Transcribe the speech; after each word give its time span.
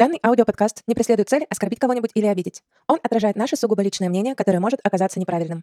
Данный 0.00 0.18
аудиоподкаст 0.24 0.82
не 0.86 0.94
преследует 0.94 1.28
цель 1.28 1.44
оскорбить 1.50 1.78
кого-нибудь 1.78 2.12
или 2.14 2.24
обидеть. 2.24 2.62
Он 2.86 2.98
отражает 3.02 3.36
наше 3.36 3.56
сугубо 3.56 3.82
личное 3.82 4.08
мнение, 4.08 4.34
которое 4.34 4.58
может 4.58 4.80
оказаться 4.82 5.20
неправильным. 5.20 5.62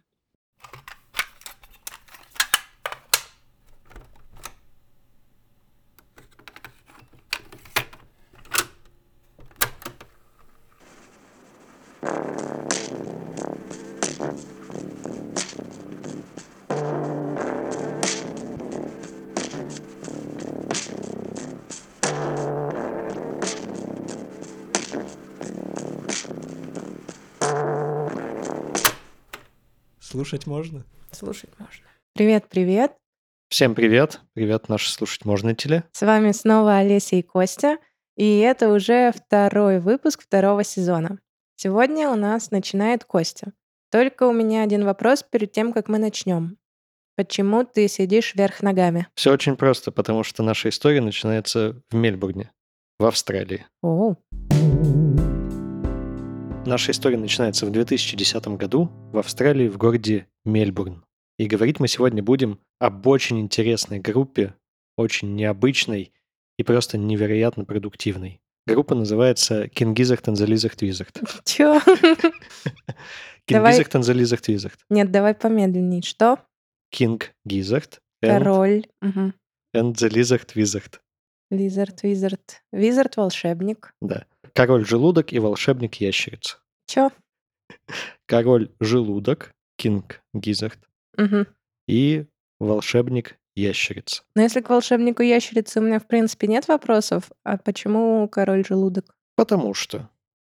Слушать 30.18 30.48
можно? 30.48 30.84
Слушать 31.12 31.50
можно. 31.60 31.84
Привет, 32.14 32.46
привет. 32.50 32.90
Всем 33.50 33.76
привет. 33.76 34.20
Привет, 34.32 34.68
наши 34.68 34.90
слушать 34.90 35.24
можно 35.24 35.54
теле. 35.54 35.84
С 35.92 36.02
вами 36.02 36.32
снова 36.32 36.78
Олеся 36.78 37.14
и 37.14 37.22
Костя. 37.22 37.78
И 38.16 38.38
это 38.38 38.68
уже 38.72 39.12
второй 39.12 39.78
выпуск 39.78 40.22
второго 40.22 40.64
сезона. 40.64 41.20
Сегодня 41.54 42.08
у 42.08 42.16
нас 42.16 42.50
начинает 42.50 43.04
Костя. 43.04 43.52
Только 43.92 44.24
у 44.24 44.32
меня 44.32 44.64
один 44.64 44.84
вопрос 44.84 45.22
перед 45.22 45.52
тем, 45.52 45.72
как 45.72 45.88
мы 45.88 45.98
начнем. 45.98 46.56
Почему 47.14 47.62
ты 47.62 47.86
сидишь 47.86 48.34
вверх 48.34 48.60
ногами? 48.60 49.06
Все 49.14 49.32
очень 49.32 49.54
просто, 49.54 49.92
потому 49.92 50.24
что 50.24 50.42
наша 50.42 50.68
история 50.70 51.00
начинается 51.00 51.80
в 51.90 51.94
Мельбурне, 51.94 52.50
в 52.98 53.04
Австралии. 53.04 53.66
Оу. 53.82 54.16
Наша 56.68 56.90
история 56.92 57.16
начинается 57.16 57.64
в 57.64 57.70
2010 57.70 58.46
году 58.48 58.90
в 59.10 59.16
Австралии 59.16 59.68
в 59.68 59.78
городе 59.78 60.26
Мельбурн. 60.44 61.02
И 61.38 61.46
говорить 61.46 61.80
мы 61.80 61.88
сегодня 61.88 62.22
будем 62.22 62.60
об 62.78 63.06
очень 63.06 63.40
интересной 63.40 64.00
группе, 64.00 64.54
очень 64.94 65.34
необычной 65.34 66.12
и 66.58 66.62
просто 66.62 66.98
невероятно 66.98 67.64
продуктивной. 67.64 68.42
Группа 68.66 68.94
называется 68.94 69.66
the 70.34 70.46
Lizard 70.46 70.76
Wizard. 70.80 71.40
Чё? 71.46 71.80
The 73.48 73.62
Lizard 74.12 74.44
Wizard. 74.46 74.74
Нет, 74.90 75.10
давай 75.10 75.34
помедленнее. 75.34 76.02
Что? 76.02 76.36
Кинг 76.90 77.32
Гизахт 77.46 78.02
Король. 78.20 78.84
Lizard 80.10 80.52
Wizard. 80.54 80.98
Лизард, 81.50 82.02
визард. 82.02 82.62
Визард 82.72 83.16
волшебник. 83.16 83.94
Да. 84.02 84.26
Король 84.54 84.84
желудок 84.86 85.32
и 85.32 85.38
волшебник 85.38 85.96
ящерица. 85.96 86.58
Чё? 86.86 87.10
Король 88.26 88.70
желудок, 88.80 89.52
Кинг 89.76 90.20
Гизахт, 90.34 90.78
Мгм. 91.16 91.46
и 91.86 92.26
волшебник 92.60 93.36
ящерица. 93.56 94.22
Но 94.34 94.42
если 94.42 94.60
к 94.60 94.68
волшебнику 94.70 95.22
ящерицы 95.22 95.80
у 95.80 95.82
меня, 95.82 95.98
в 96.00 96.06
принципе, 96.06 96.46
нет 96.46 96.68
вопросов, 96.68 97.30
а 97.44 97.56
почему 97.56 98.28
король 98.28 98.64
желудок? 98.66 99.14
Потому 99.36 99.74
что 99.74 100.08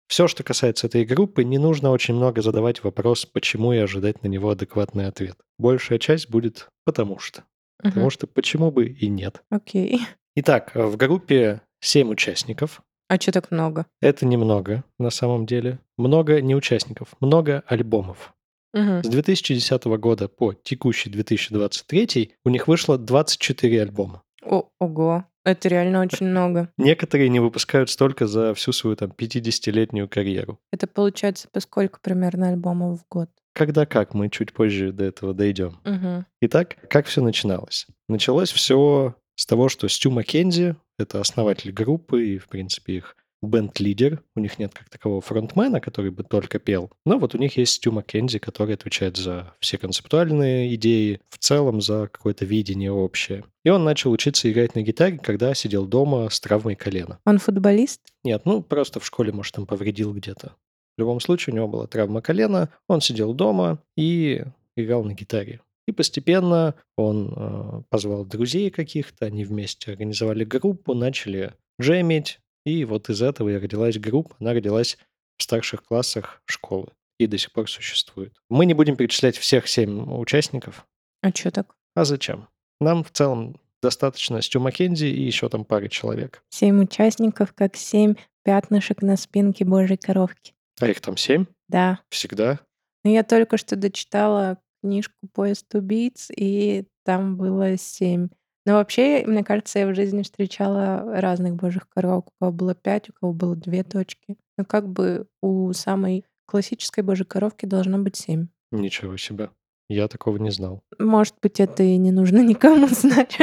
все, 0.09 0.29
что 0.29 0.43
касается 0.45 0.87
этой 0.87 1.05
группы, 1.05 1.43
не 1.45 1.59
нужно 1.59 1.91
очень 1.91 2.15
много 2.15 2.43
задавать 2.43 2.83
вопрос, 2.85 3.27
почему 3.27 3.73
и 3.73 3.79
ожидать 3.79 4.23
на 4.23 4.29
него 4.29 4.51
адекватный 4.51 5.07
ответ. 5.09 5.37
Большая 5.59 5.99
часть 5.99 6.31
будет 6.31 6.69
«потому 6.85 7.19
что». 7.19 7.45
Потому 7.83 8.09
что 8.11 8.27
почему 8.27 8.71
бы 8.71 8.87
и 8.87 9.07
нет. 9.09 9.43
Окей. 9.51 10.01
Итак, 10.35 10.73
в 10.75 10.97
группе 10.97 11.61
7 11.81 12.09
участников. 12.11 12.83
А 13.09 13.19
чё 13.19 13.33
так 13.33 13.51
много? 13.51 13.87
Это 14.01 14.27
немного 14.27 14.83
на 14.99 15.11
самом 15.11 15.47
деле. 15.47 15.79
Много 15.97 16.41
не 16.41 16.55
участников, 16.55 17.15
много 17.21 17.63
альбомов. 17.67 18.35
Мгм. 18.73 19.03
С 19.05 19.09
2010 19.09 19.85
года 19.99 20.29
по 20.29 20.53
текущий 20.53 21.09
2023 21.09 22.33
у 22.45 22.51
них 22.51 22.69
вышло 22.69 22.99
24 22.99 23.83
альбома. 23.83 24.23
О, 24.43 24.69
ого. 24.81 25.25
Это 25.45 25.69
реально 25.69 26.01
очень 26.01 26.27
много. 26.27 26.71
Некоторые 26.77 27.29
не 27.29 27.39
выпускают 27.39 27.89
столько 27.89 28.27
за 28.27 28.53
всю 28.55 28.73
свою 28.73 28.97
там 28.97 29.13
50-летнюю 29.13 30.09
карьеру. 30.09 30.59
Это 30.73 30.89
получается 30.89 31.49
по 31.53 31.61
сколько 31.61 32.01
примерно 32.01 32.49
альбомов 32.49 33.01
в 33.01 33.05
год? 33.09 33.31
Когда 33.55 33.87
как, 33.87 34.13
мы 34.13 34.29
чуть 34.29 34.53
позже 34.53 34.93
до 34.93 35.05
этого 35.05 35.33
дойдем. 35.33 35.79
Мгм. 35.85 36.27
Итак, 36.43 36.77
как 36.91 37.07
все 37.07 37.23
начиналось? 37.23 37.87
Началось 38.09 38.51
все 38.51 39.15
с 39.37 39.47
того, 39.47 39.69
что 39.69 39.89
Стю 39.89 40.11
Маккензи, 40.11 40.77
это 40.99 41.21
основатель 41.21 41.73
группы 41.73 42.27
и, 42.27 42.39
в 42.39 42.49
принципе, 42.49 42.95
их 42.95 43.17
бенд-лидер. 43.43 44.23
У 44.35 44.41
них 44.41 44.59
нет 44.59 44.73
как 44.75 44.89
такового 44.89 45.21
фронтмена, 45.21 45.81
который 45.81 46.11
бы 46.11 46.25
только 46.25 46.59
пел. 46.59 46.91
Но 47.05 47.19
вот 47.19 47.35
у 47.35 47.39
них 47.39 47.57
есть 47.57 47.75
Стю 47.75 47.93
Маккензи, 47.93 48.39
который 48.39 48.75
отвечает 48.75 49.17
за 49.17 49.55
все 49.61 49.79
концептуальные 49.79 50.75
идеи, 50.75 51.21
в 51.29 51.39
целом 51.39 51.81
за 51.81 52.09
какое-то 52.09 52.45
видение 52.45 52.91
общее. 52.91 53.45
И 53.65 53.71
он 53.71 53.85
начал 53.85 54.11
учиться 54.11 54.51
играть 54.51 54.75
на 54.75 54.83
гитаре, 54.83 55.19
когда 55.19 55.55
сидел 55.55 55.87
дома 55.87 56.29
с 56.31 56.41
травмой 56.41 56.75
колена. 56.75 57.19
Он 57.25 57.39
футболист? 57.39 58.01
Нет, 58.25 58.43
ну 58.45 58.63
просто 58.63 59.01
в 59.01 59.07
школе, 59.07 59.33
может, 59.33 59.55
там 59.55 59.67
повредил 59.67 60.13
где-то. 60.15 60.55
В 60.97 61.01
любом 61.01 61.21
случае, 61.21 61.53
у 61.53 61.57
него 61.57 61.69
была 61.69 61.87
травма 61.87 62.23
колена, 62.23 62.71
он 62.89 63.03
сидел 63.03 63.35
дома 63.35 63.83
и 63.97 64.45
играл 64.77 65.05
на 65.05 65.13
гитаре. 65.13 65.61
И 65.87 65.93
постепенно 65.93 66.75
он 66.97 67.33
э, 67.37 67.83
позвал 67.91 68.25
друзей 68.25 68.71
каких-то, 68.71 69.27
они 69.27 69.45
вместе 69.45 69.93
организовали 69.93 70.45
группу, 70.45 70.95
начали 70.95 71.55
джемить, 71.81 72.41
и 72.65 72.85
вот 72.85 73.09
из 73.09 73.23
этого 73.23 73.51
и 73.51 73.57
родилась 73.57 73.99
группа. 73.99 74.35
Она 74.41 74.53
родилась 74.53 74.99
в 75.39 75.43
старших 75.43 75.85
классах 75.85 76.43
школы 76.45 76.89
и 77.19 77.27
до 77.27 77.39
сих 77.39 77.53
пор 77.53 77.71
существует. 77.71 78.35
Мы 78.51 78.67
не 78.67 78.75
будем 78.75 78.97
перечислять 78.97 79.37
всех 79.37 79.69
семь 79.69 80.21
участников. 80.21 80.87
А 81.23 81.33
чё 81.33 81.51
так? 81.51 81.77
А 81.95 82.05
зачем? 82.05 82.49
Нам 82.81 83.05
в 83.05 83.11
целом 83.11 83.61
достаточно 83.83 84.43
Стю 84.43 84.61
Маккензи 84.61 85.07
и 85.07 85.23
еще 85.23 85.49
там 85.49 85.65
пары 85.65 85.89
человек. 85.89 86.43
Семь 86.51 86.83
участников, 86.83 87.53
как 87.55 87.77
семь 87.77 88.15
пятнышек 88.43 89.03
на 89.03 89.17
спинке 89.17 89.65
божьей 89.65 89.97
коровки. 89.97 90.55
А 90.81 90.89
их 90.89 91.01
там 91.01 91.17
семь? 91.17 91.47
Да. 91.69 92.01
Всегда. 92.11 92.61
Но 93.05 93.11
я 93.11 93.23
только 93.23 93.57
что 93.57 93.77
дочитала 93.77 94.59
книжку 94.87 95.15
«Поезд 95.33 95.75
убийц», 95.75 96.29
и 96.35 96.85
там 97.05 97.37
было 97.37 97.77
семь. 97.77 98.29
Но 98.65 98.75
вообще, 98.75 99.25
мне 99.27 99.45
кажется, 99.45 99.79
я 99.79 99.87
в 99.87 99.95
жизни 99.95 100.23
встречала 100.23 101.21
разных 101.21 101.55
божьих 101.55 101.89
коровок. 101.89 102.29
У 102.29 102.33
кого 102.41 102.53
было 102.53 102.75
пять, 102.75 103.09
у 103.11 103.13
кого 103.13 103.33
было 103.33 103.55
две 103.55 103.85
точки. 103.85 104.37
Но 104.59 104.65
как 104.65 104.89
бы 104.89 105.27
у 105.41 105.73
самой 105.73 106.25
классической 106.47 107.03
божьей 107.03 107.27
коровки 107.27 107.67
должно 107.67 107.99
быть 107.99 108.17
семь. 108.17 108.49
Ничего 108.73 109.17
себе. 109.17 109.51
Я 109.89 110.09
такого 110.09 110.39
не 110.39 110.51
знал. 110.51 110.83
Может 110.99 111.37
быть, 111.41 111.61
это 111.61 111.83
и 111.85 111.97
не 111.97 112.11
нужно 112.11 112.39
никому 112.45 112.89
знать. 112.89 113.39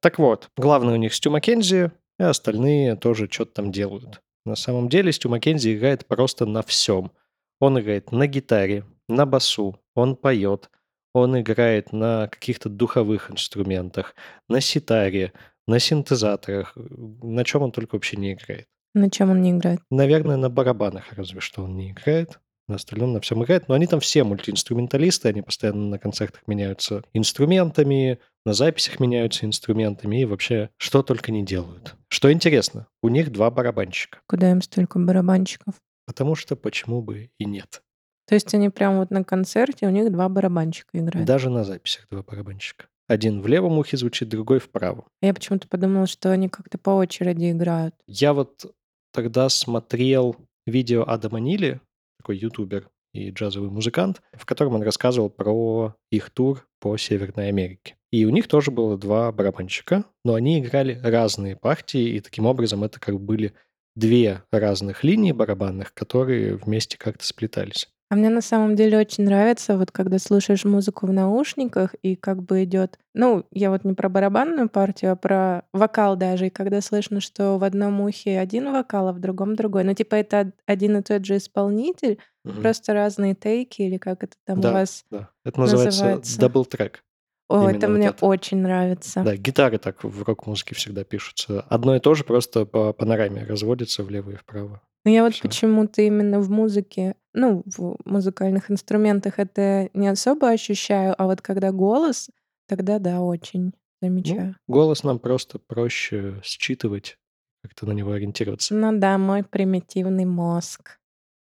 Так 0.00 0.18
вот, 0.18 0.50
главный 0.56 0.94
у 0.94 0.96
них 0.96 1.14
Стю 1.14 1.30
Маккензи, 1.30 1.90
и 2.18 2.22
остальные 2.22 2.96
тоже 2.96 3.28
что-то 3.30 3.54
там 3.54 3.72
делают. 3.72 4.22
На 4.44 4.56
самом 4.56 4.88
деле 4.88 5.12
Стю 5.12 5.28
Маккензи 5.28 5.74
играет 5.74 6.06
просто 6.06 6.46
на 6.46 6.62
всем. 6.62 7.12
Он 7.60 7.78
играет 7.78 8.12
на 8.12 8.26
гитаре, 8.26 8.84
на 9.08 9.26
басу, 9.26 9.78
он 9.94 10.16
поет, 10.16 10.70
он 11.14 11.38
играет 11.38 11.92
на 11.92 12.28
каких-то 12.28 12.68
духовых 12.68 13.30
инструментах, 13.30 14.14
на 14.48 14.60
ситаре, 14.60 15.32
на 15.66 15.78
синтезаторах, 15.78 16.72
на 16.76 17.44
чем 17.44 17.62
он 17.62 17.72
только 17.72 17.94
вообще 17.94 18.16
не 18.16 18.32
играет. 18.32 18.66
На 18.94 19.10
чем 19.10 19.30
он 19.30 19.42
не 19.42 19.52
играет? 19.52 19.80
Наверное, 19.90 20.36
на 20.36 20.50
барабанах 20.50 21.12
разве 21.12 21.40
что 21.40 21.64
он 21.64 21.76
не 21.76 21.92
играет. 21.92 22.40
На 22.68 22.76
остальном 22.76 23.12
на 23.12 23.20
всем 23.20 23.42
играет. 23.42 23.68
Но 23.68 23.74
они 23.74 23.86
там 23.86 24.00
все 24.00 24.22
мультиинструменталисты, 24.22 25.28
они 25.28 25.42
постоянно 25.42 25.88
на 25.88 25.98
концертах 25.98 26.42
меняются 26.46 27.02
инструментами, 27.12 28.18
на 28.44 28.52
записях 28.52 29.00
меняются 29.00 29.46
инструментами 29.46 30.20
и 30.20 30.24
вообще 30.24 30.70
что 30.76 31.02
только 31.02 31.32
не 31.32 31.44
делают. 31.44 31.96
Что 32.08 32.32
интересно, 32.32 32.86
у 33.02 33.08
них 33.08 33.32
два 33.32 33.50
барабанщика. 33.50 34.20
Куда 34.26 34.50
им 34.50 34.62
столько 34.62 34.98
барабанщиков? 34.98 35.74
Потому 36.06 36.34
что 36.34 36.56
почему 36.56 37.02
бы 37.02 37.30
и 37.38 37.44
нет. 37.44 37.82
То 38.32 38.36
есть 38.36 38.54
они 38.54 38.70
прямо 38.70 39.00
вот 39.00 39.10
на 39.10 39.24
концерте, 39.24 39.86
у 39.86 39.90
них 39.90 40.10
два 40.10 40.26
барабанщика 40.30 40.98
играют. 40.98 41.28
Даже 41.28 41.50
на 41.50 41.64
записях 41.64 42.06
два 42.10 42.22
барабанщика. 42.22 42.86
Один 43.06 43.42
в 43.42 43.46
левом 43.46 43.76
ухе 43.76 43.98
звучит, 43.98 44.30
другой 44.30 44.58
в 44.58 44.70
правом. 44.70 45.04
Я 45.20 45.34
почему-то 45.34 45.68
подумала, 45.68 46.06
что 46.06 46.30
они 46.30 46.48
как-то 46.48 46.78
по 46.78 46.92
очереди 46.92 47.50
играют. 47.50 47.94
Я 48.06 48.32
вот 48.32 48.74
тогда 49.12 49.50
смотрел 49.50 50.36
видео 50.66 51.04
Адама 51.06 51.40
Нили, 51.40 51.82
такой 52.20 52.38
ютубер 52.38 52.88
и 53.12 53.28
джазовый 53.28 53.68
музыкант, 53.68 54.22
в 54.32 54.46
котором 54.46 54.76
он 54.76 54.82
рассказывал 54.82 55.28
про 55.28 55.94
их 56.10 56.30
тур 56.30 56.66
по 56.80 56.96
Северной 56.96 57.48
Америке. 57.48 57.96
И 58.10 58.24
у 58.24 58.30
них 58.30 58.48
тоже 58.48 58.70
было 58.70 58.96
два 58.96 59.30
барабанщика, 59.30 60.06
но 60.24 60.32
они 60.32 60.60
играли 60.60 60.98
разные 61.04 61.54
партии, 61.54 62.14
и 62.16 62.20
таким 62.20 62.46
образом 62.46 62.82
это 62.82 62.98
как 62.98 63.16
бы 63.16 63.20
были 63.20 63.52
две 63.94 64.42
разных 64.50 65.04
линии 65.04 65.32
барабанных, 65.32 65.92
которые 65.92 66.56
вместе 66.56 66.96
как-то 66.96 67.26
сплетались. 67.26 67.90
А 68.12 68.14
мне 68.14 68.28
на 68.28 68.42
самом 68.42 68.76
деле 68.76 68.98
очень 68.98 69.24
нравится, 69.24 69.78
вот 69.78 69.90
когда 69.90 70.18
слушаешь 70.18 70.66
музыку 70.66 71.06
в 71.06 71.12
наушниках, 71.14 71.94
и 72.02 72.14
как 72.14 72.42
бы 72.42 72.62
идет, 72.64 72.98
ну, 73.14 73.46
я 73.52 73.70
вот 73.70 73.84
не 73.84 73.94
про 73.94 74.10
барабанную 74.10 74.68
партию, 74.68 75.12
а 75.12 75.16
про 75.16 75.62
вокал 75.72 76.14
даже, 76.16 76.48
и 76.48 76.50
когда 76.50 76.82
слышно, 76.82 77.22
что 77.22 77.56
в 77.56 77.64
одном 77.64 78.02
ухе 78.02 78.38
один 78.38 78.70
вокал, 78.70 79.08
а 79.08 79.12
в 79.14 79.18
другом 79.18 79.56
другой. 79.56 79.84
Ну, 79.84 79.94
типа 79.94 80.16
это 80.16 80.52
один 80.66 80.98
и 80.98 81.02
тот 81.02 81.24
же 81.24 81.38
исполнитель, 81.38 82.18
Мгм. 82.44 82.60
просто 82.60 82.92
разные 82.92 83.34
тейки, 83.34 83.80
или 83.80 83.96
как 83.96 84.24
это 84.24 84.36
там 84.44 84.58
у 84.58 84.62
Да, 84.62 84.72
вас 84.74 85.06
да. 85.10 85.30
Это 85.46 85.60
называется 85.60 86.04
называется. 86.04 86.38
double 86.38 86.70
track. 86.70 87.02
О, 87.48 87.62
Именно 87.62 87.76
это 87.78 87.88
вот 87.88 87.96
мне 87.96 88.08
это. 88.08 88.26
очень 88.26 88.58
нравится. 88.58 89.22
Да, 89.24 89.34
гитары 89.38 89.78
так 89.78 90.04
в 90.04 90.22
рок-музыке 90.22 90.74
всегда 90.74 91.02
пишутся. 91.04 91.62
Одно 91.62 91.96
и 91.96 91.98
то 91.98 92.12
же 92.14 92.24
просто 92.24 92.66
по 92.66 92.92
панораме 92.92 93.44
разводится 93.44 94.02
влево 94.04 94.32
и 94.32 94.36
вправо. 94.36 94.82
Но 95.04 95.10
я 95.10 95.24
вот 95.24 95.40
почему-то 95.40 96.02
именно 96.02 96.40
в 96.40 96.50
музыке, 96.50 97.16
ну, 97.34 97.62
в 97.66 97.96
музыкальных 98.04 98.70
инструментах 98.70 99.38
это 99.38 99.90
не 99.94 100.08
особо 100.08 100.50
ощущаю, 100.50 101.14
а 101.18 101.26
вот 101.26 101.40
когда 101.40 101.72
голос, 101.72 102.30
тогда 102.68 102.98
да, 102.98 103.20
очень 103.20 103.64
Ну, 103.66 103.72
замечаю. 104.08 104.56
голос 104.68 105.02
нам 105.02 105.18
просто 105.18 105.58
проще 105.58 106.40
считывать, 106.44 107.16
как-то 107.62 107.86
на 107.86 107.92
него 107.92 108.12
ориентироваться. 108.12 108.74
Ну 108.74 108.96
да, 108.98 109.18
мой 109.18 109.42
примитивный 109.42 110.24
мозг. 110.24 110.98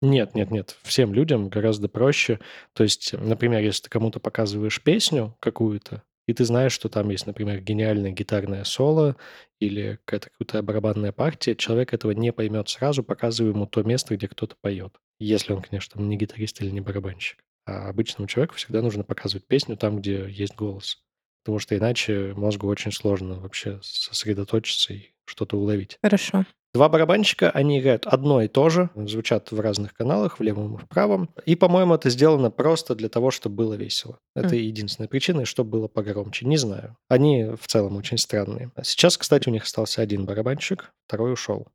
Нет 0.03 0.35
нет 0.35 0.51
нет, 0.51 0.79
всем 0.83 1.13
людям 1.13 1.49
гораздо 1.49 1.89
проще. 1.89 2.41
То 2.73 2.85
есть, 2.85 3.13
например, 3.13 3.61
если 3.63 3.83
ты 3.85 3.91
кому-то 3.91 4.19
показываешь 4.21 4.83
песню 4.83 5.37
какую-то, 5.41 6.03
и 6.31 6.33
ты 6.33 6.45
знаешь, 6.45 6.73
что 6.73 6.89
там 6.89 7.11
есть, 7.11 7.27
например, 7.27 7.61
гениальное 7.61 8.13
гитарное 8.13 8.63
соло 8.63 9.17
или 9.59 9.99
какая-то 10.05 10.31
крутая 10.31 10.63
барабанная 10.63 11.11
партия, 11.11 11.57
человек 11.57 11.93
этого 11.93 12.13
не 12.13 12.33
поймет 12.33 12.69
сразу, 12.69 13.03
показывая 13.03 13.51
ему 13.51 13.67
то 13.67 13.83
место, 13.83 14.17
где 14.17 14.29
кто-то 14.29 14.55
поет. 14.61 14.95
Если 15.19 15.53
он, 15.53 15.61
конечно, 15.61 16.01
не 16.01 16.17
гитарист 16.17 16.63
или 16.63 16.71
не 16.71 16.81
барабанщик. 16.81 17.45
А 17.67 17.89
обычному 17.89 18.29
человеку 18.29 18.55
всегда 18.55 18.81
нужно 18.81 19.03
показывать 19.03 19.47
песню 19.47 19.77
там, 19.77 19.99
где 19.99 20.29
есть 20.31 20.55
голос. 20.55 21.03
Потому 21.43 21.59
что 21.59 21.77
иначе 21.77 22.33
мозгу 22.37 22.69
очень 22.69 22.93
сложно 22.93 23.41
вообще 23.41 23.81
сосредоточиться 23.83 24.95
и 24.95 25.15
что-то 25.25 25.59
уловить. 25.59 25.99
Хорошо. 26.01 26.45
2 26.73 26.89
барабанщика, 26.89 27.51
они 27.51 27.81
играют 27.81 28.07
одно 28.07 28.43
и 28.43 28.49
то 28.49 28.69
же, 28.69 28.91
звучат 28.95 29.51
в 29.51 29.59
разных 29.59 29.93
каналах, 29.93 30.39
в 30.39 30.43
левом 30.43 30.77
и 30.77 30.79
в 30.79 30.89
правом. 30.89 31.29
И, 31.45 31.57
по-моему, 31.57 31.95
это 31.95 32.11
сделано 32.11 32.51
просто 32.51 32.95
для 32.95 33.09
того, 33.09 33.33
чтобы 33.33 33.57
было 33.57 33.75
весело. 33.75 34.19
Это 34.37 34.55
М. 34.55 34.63
единственная 34.63 35.09
причина, 35.09 35.41
и 35.41 35.45
чтоб 35.45 35.67
было 35.67 35.89
погромче. 35.89 36.47
Не 36.47 36.57
знаю. 36.57 36.97
Они 37.09 37.45
в 37.45 37.67
целом 37.67 37.97
очень 37.97 38.19
странные. 38.19 38.71
А 38.77 38.85
сейчас, 38.85 39.17
кстати, 39.19 39.49
у 39.49 39.53
них 39.53 39.65
остался 39.65 40.01
1 40.01 40.27
барабанщик, 40.27 40.93
второй 41.09 41.33
ушел. 41.33 41.67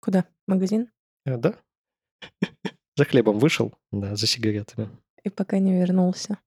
Куда? 0.00 0.24
Магазин? 0.48 0.88
Э, 1.26 1.36
да. 1.36 1.54
За 2.96 3.04
хлебом 3.04 3.38
вышел, 3.38 3.72
да, 3.92 4.14
за 4.16 4.26
сигаретами. 4.26 4.90
И 5.22 5.30
пока 5.30 5.58
не 5.58 5.78
вернулся. 5.80 6.38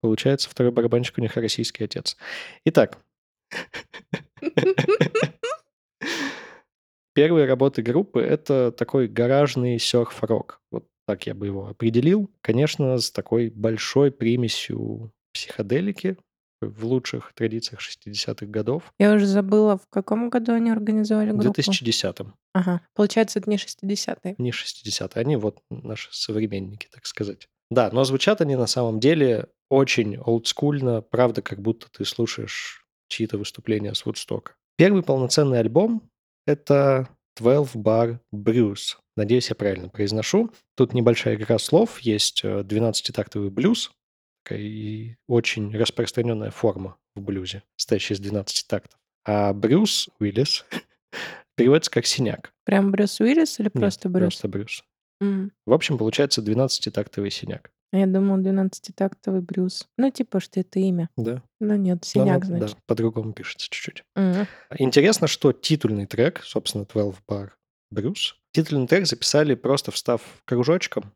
Получается, 0.00 0.48
второй 0.48 0.72
барабанщик 0.72 1.18
у 1.18 1.20
них 1.20 1.36
российский 1.36 1.84
отец. 1.84 2.16
Итак. 2.64 2.98
Первые 7.14 7.46
работы 7.46 7.82
группы- 7.82 8.20
это 8.20 8.72
такой 8.72 9.08
гаражный 9.08 9.78
сёрф-рок. 9.78 10.60
Вот 10.70 10.84
так 11.06 11.26
я 11.26 11.34
бы 11.34 11.46
его 11.46 11.68
определил. 11.68 12.30
Конечно, 12.40 12.98
с 12.98 13.10
такой 13.10 13.50
большой 13.50 14.10
примесью 14.10 15.12
психоделики 15.32 16.16
в 16.60 16.86
лучших 16.86 17.32
традициях 17.34 17.80
60-х 17.80 18.46
годов. 18.46 18.92
Я 18.98 19.12
уже 19.14 19.26
забыла, 19.26 19.76
в 19.76 19.86
каком 19.90 20.30
году 20.30 20.52
они 20.54 20.70
организовали 20.70 21.30
В 21.30 21.36
группу. 21.36 21.54
2010. 21.54 22.16
Ага, 22.54 22.80
получается, 22.94 23.38
это 23.38 23.50
не 23.50 23.56
60-е. 23.58 24.34
Не 24.38 24.50
60-е. 24.50 25.20
Они 25.20 25.36
вот 25.36 25.58
наши 25.70 26.08
современники, 26.12 26.88
так 26.90 27.06
сказать. 27.06 27.48
Да, 27.70 27.90
но 27.92 28.04
звучат 28.04 28.40
они 28.40 28.56
на 28.56 28.66
самом 28.66 28.98
деле 28.98 29.48
очень 29.68 30.16
олдскульно, 30.18 31.02
правда, 31.02 31.42
как 31.42 31.60
будто 31.60 31.86
ты 31.90 32.04
слушаешь 32.04 32.86
чьи-то 33.08 33.36
выступления 33.38 33.94
с 33.94 34.04
Вудстока. 34.06 34.54
Первый 34.76 35.02
полноценный 35.02 35.58
альбом- 35.60 36.02
это 36.46 37.08
"Twelve 37.38 37.72
Bar 37.74 38.18
Blues". 38.32 38.96
Надеюсь, 39.16 39.48
я 39.48 39.54
правильно 39.54 39.88
произношу. 39.88 40.50
Тут 40.76 40.92
небольшая 40.92 41.36
игра 41.36 41.58
слов. 41.58 42.00
Есть, 42.00 42.40
э, 42.44 42.62
двенадцатитактовый 42.64 43.50
блюз, 43.50 43.92
и 44.50 45.16
очень 45.28 45.74
распространенная 45.76 46.50
форма 46.50 46.96
в 47.14 47.20
блюзе, 47.20 47.62
состоящая 47.76 48.14
из 48.14 48.20
12 48.20 48.66
тактов. 48.66 48.98
А 49.24 49.52
Брюс 49.52 50.08
Уиллис 50.18 50.64
переводится 51.56 51.90
как 51.90 52.06
"синяк". 52.06 52.52
Прям 52.64 52.90
Брюс 52.90 53.20
Уиллис 53.20 53.58
или 53.60 53.66
Нет, 53.66 53.72
просто 53.74 54.08
Брюс? 54.08 54.22
просто 54.34 54.48
Брюс. 54.48 54.84
М. 55.20 55.52
В 55.66 55.72
общем, 55.72 55.96
получается 55.96 56.42
двенадцатитактовый 56.42 57.30
синяк. 57.30 57.70
А 57.94 57.98
я 57.98 58.08
думала, 58.08 58.38
двенадцатитактовый 58.38 59.40
Брюс. 59.40 59.86
Ну, 59.96 60.10
типа, 60.10 60.40
что 60.40 60.58
это 60.58 60.80
имя. 60.80 61.08
Да. 61.16 61.44
Но 61.60 61.76
нет, 61.76 61.98
Но 62.02 62.04
синяк, 62.24 62.40
да, 62.40 62.58
значит. 62.58 62.78
по-другому 62.86 63.32
пишется 63.32 63.68
чуть-чуть. 63.70 64.02
М. 64.16 64.48
Интересно, 64.78 65.28
что 65.28 65.52
титульный 65.52 66.06
трек, 66.06 66.42
собственно, 66.42 66.82
"Twelve 66.82 67.14
Bar 67.30 67.50
Blues", 67.94 68.34
титульный 68.52 68.88
трек 68.88 69.06
записали, 69.06 69.54
просто 69.54 69.92
встав 69.92 70.22
кружочком 70.44 71.12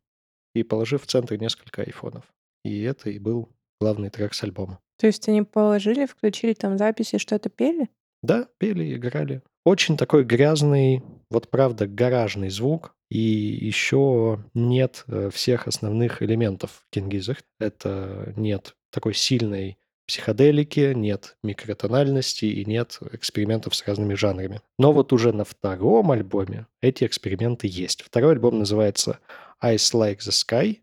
и 0.54 0.62
положив 0.62 1.02
в 1.02 1.06
центр 1.06 1.34
несколько 1.34 1.82
айфонов. 1.82 2.32
И 2.64 2.80
это 2.82 3.10
и 3.10 3.19
был 3.19 3.48
главный 3.80 4.10
трек 4.10 4.32
с 4.32 4.44
альбома. 4.44 4.78
То 4.98 5.08
есть 5.08 5.28
они 5.28 5.42
положили, 5.42 6.06
включили 6.06 6.52
там 6.52 6.78
записи, 6.78 7.19
что-то 7.19 7.48
пели? 7.50 7.88
Да, 8.23 8.49
пели, 8.59 8.94
играли. 8.94 9.43
Очень 9.65 9.97
такой 9.97 10.25
грязный, 10.25 11.03
вот 11.31 11.50
правда, 11.50 11.87
гаражный 11.87 12.50
звук. 12.50 12.94
И 13.11 13.19
еще 13.19 14.44
нет, 14.55 15.05
э, 15.09 15.31
всех 15.32 15.67
основных 15.67 16.23
элементов 16.23 16.70
в 16.87 16.91
"Кингизах". 16.91 17.38
Это 17.59 18.32
нет 18.37 18.75
такой 18.91 19.15
сильной 19.15 19.79
психоделики, 20.06 20.94
нет 20.94 21.37
микротональности 21.43 22.47
и 22.47 22.65
нет 22.65 22.99
экспериментов 23.12 23.75
с 23.75 23.87
разными 23.87 24.15
жанрами. 24.15 24.62
Но 24.79 24.93
вот 24.93 25.12
уже 25.12 25.32
на 25.32 25.44
втором 25.44 26.11
альбоме 26.11 26.67
эти 26.81 27.05
эксперименты 27.05 27.67
есть. 27.71 28.03
Второй 28.03 28.32
альбом 28.32 28.59
называется 28.59 29.19
"Eyes 29.62 29.94
Like 29.94 30.19
the 30.19 30.32
Sky". 30.32 30.79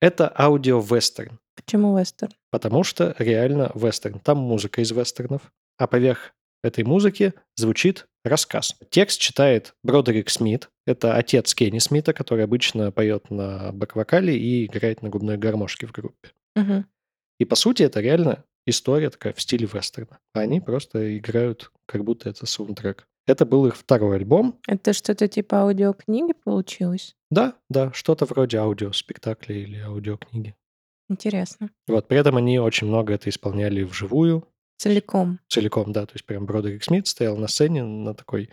Это 0.00 0.32
аудио-вестерн. 0.36 1.38
Почему 1.56 1.98
вестерн? 1.98 2.32
Потому 2.50 2.84
что 2.84 3.14
реально 3.18 3.70
вестерн. 3.74 4.20
Там 4.20 4.38
музыка 4.38 4.80
из 4.80 4.90
вестернов, 4.92 5.42
а 5.76 5.86
поверх 5.86 6.32
этой 6.62 6.84
музыки 6.84 7.34
звучит 7.56 8.06
рассказ. 8.24 8.76
Текст 8.90 9.20
читает 9.20 9.74
Бродерик 9.82 10.30
Смит. 10.30 10.70
Это 10.86 11.16
отец 11.16 11.54
Кенни 11.54 11.78
Смита, 11.78 12.12
который 12.12 12.44
обычно 12.44 12.92
поет 12.92 13.30
на 13.30 13.72
бэк-вокале 13.72 14.36
и 14.36 14.66
играет 14.66 15.02
на 15.02 15.08
губной 15.08 15.38
гармошке 15.38 15.86
в 15.86 15.92
группе. 15.92 16.30
Мгм. 16.54 16.86
И 17.38 17.44
по 17.44 17.56
сути 17.56 17.82
это 17.82 18.00
реально 18.00 18.44
история 18.66 19.10
такая 19.10 19.32
в 19.32 19.40
стиле 19.40 19.66
вестерна. 19.72 20.18
Они 20.34 20.60
просто 20.60 21.16
играют, 21.16 21.72
как 21.86 22.04
будто 22.04 22.28
это 22.28 22.46
саундтрек. 22.46 23.06
Это 23.26 23.46
был 23.46 23.66
их 23.66 23.76
второй 23.76 24.16
альбом. 24.16 24.58
Это 24.66 24.92
что-то 24.92 25.28
типа 25.28 25.62
аудиокниги 25.62 26.32
получилось? 26.32 27.14
Да, 27.30 27.54
да, 27.68 27.92
что-то 27.92 28.24
вроде 28.24 28.58
аудиоспектакля 28.58 29.54
или 29.54 29.78
аудиокниги. 29.78 30.56
Интересно. 31.08 31.70
Вот, 31.86 32.08
при 32.08 32.18
этом 32.18 32.36
они 32.36 32.58
очень 32.58 32.86
много 32.86 33.14
это 33.14 33.30
исполняли 33.30 33.82
вживую. 33.82 34.46
Целиком? 34.80 35.40
Целиком, 35.46 35.92
да. 35.92 36.06
То 36.06 36.14
есть 36.14 36.24
прям 36.24 36.46
Бродерик 36.46 36.82
Смит 36.82 37.06
стоял 37.06 37.36
на 37.36 37.48
сцене 37.48 37.84
на 37.84 38.14
такой 38.14 38.48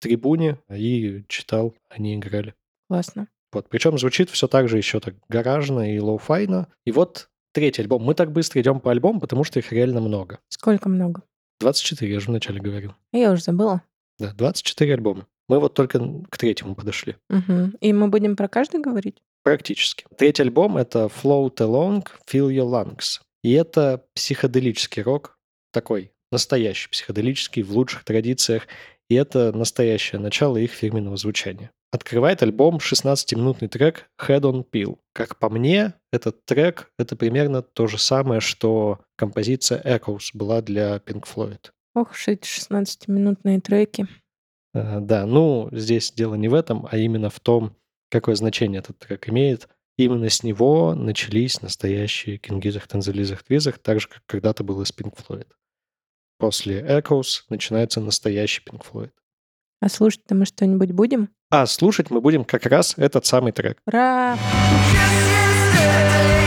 трибуне 0.00 0.58
и 0.68 1.22
читал, 1.28 1.72
они 1.88 2.16
играли. 2.16 2.54
Классно. 2.90 3.28
Вот. 3.52 3.68
Причем 3.68 3.96
звучит 3.96 4.28
все 4.28 4.48
так 4.48 4.68
же 4.68 4.76
еще 4.76 4.98
так 4.98 5.14
гаражно 5.28 5.94
и 5.94 5.98
лоу-файно. 6.00 6.66
И 6.84 6.90
вот 6.90 7.28
третий 7.52 7.82
альбом. 7.82 8.02
Мы 8.02 8.14
так 8.14 8.32
быстро 8.32 8.60
идем 8.60 8.80
по 8.80 8.90
альбомам, 8.90 9.20
потому 9.20 9.44
что 9.44 9.60
их 9.60 9.70
реально 9.70 10.00
много. 10.00 10.40
Сколько 10.48 10.88
много? 10.88 11.22
24, 11.60 12.12
я 12.12 12.18
же 12.18 12.26
вначале 12.26 12.60
говорил. 12.60 12.94
Я 13.12 13.30
уже 13.30 13.42
забыла. 13.44 13.82
Да, 14.18 14.32
24 14.34 14.94
альбома. 14.94 15.28
Мы 15.48 15.60
вот 15.60 15.74
только 15.74 16.00
к 16.28 16.38
третьему 16.38 16.74
подошли. 16.74 17.14
Мгм. 17.28 17.76
И 17.80 17.92
мы 17.92 18.08
будем 18.08 18.34
про 18.34 18.48
каждый 18.48 18.80
говорить? 18.80 19.22
Практически. 19.44 20.06
Третий 20.16 20.42
альбом- 20.42 20.76
это 20.76 21.04
"Float 21.06 21.58
Along, 21.58 22.04
Fill 22.28 22.48
Your 22.48 22.66
Lungs". 22.68 23.20
И 23.44 23.52
это 23.52 24.04
психоделический 24.14 25.02
рок, 25.02 25.37
такой 25.72 26.12
настоящий 26.30 26.88
психоделический, 26.88 27.62
в 27.62 27.72
лучших 27.72 28.04
традициях. 28.04 28.66
И 29.08 29.14
это 29.14 29.52
настоящее 29.56 30.20
начало 30.20 30.58
их 30.58 30.72
фирменного 30.72 31.16
звучания. 31.16 31.70
Открывает 31.90 32.42
альбом 32.42 32.76
16-минутный 32.76 33.68
трек 33.68 34.10
"Head 34.20 34.42
on 34.42 34.66
Peel". 34.70 34.98
Как 35.14 35.38
по 35.38 35.48
мне, 35.48 35.94
этот 36.12 36.44
трек- 36.44 36.90
это 36.98 37.16
примерно 37.16 37.62
то 37.62 37.86
же 37.86 37.96
самое, 37.96 38.40
что 38.40 39.00
композиция 39.16 39.80
"Echoes" 39.82 40.30
была 40.34 40.60
для 40.60 40.96
Pink 40.96 41.24
Floyd. 41.24 41.70
Ох 41.94 42.10
уж 42.10 42.28
эти 42.28 42.46
16-минутные 42.46 43.60
треки. 43.60 44.06
Э, 44.74 45.00
да, 45.00 45.24
ну, 45.24 45.70
здесь 45.72 46.12
дело 46.12 46.34
не 46.34 46.48
в 46.48 46.54
этом, 46.54 46.86
а 46.90 46.98
именно 46.98 47.30
в 47.30 47.40
том, 47.40 47.74
какое 48.10 48.34
значение 48.34 48.80
этот 48.80 48.98
трек 48.98 49.28
имеет. 49.30 49.68
Именно 49.98 50.30
с 50.30 50.44
него 50.44 50.94
начались 50.94 51.60
настоящие 51.60 52.38
"Кингизах, 52.38 52.86
Танзализах, 52.86 53.42
Твизах", 53.42 53.78
так 53.80 54.00
же, 54.00 54.06
как 54.06 54.22
когда-то 54.26 54.62
было 54.62 54.84
с 54.84 54.92
Pink 54.92 55.12
Floyd. 55.16 55.48
После 56.38 56.80
"Echoes" 56.80 57.42
начинается 57.48 58.00
настоящий 58.00 58.62
Pink 58.64 58.84
Floyd. 58.90 59.10
А 59.80 59.88
слушать-то 59.88 60.36
мы 60.36 60.46
что-нибудь 60.46 60.92
будем? 60.92 61.30
А 61.50 61.66
слушать 61.66 62.10
мы 62.10 62.20
будем 62.20 62.44
как 62.44 62.66
раз 62.66 62.94
этот 62.96 63.26
самый 63.26 63.50
трек. 63.50 63.80
Ура! 63.86 64.38
Yes, 65.74 66.37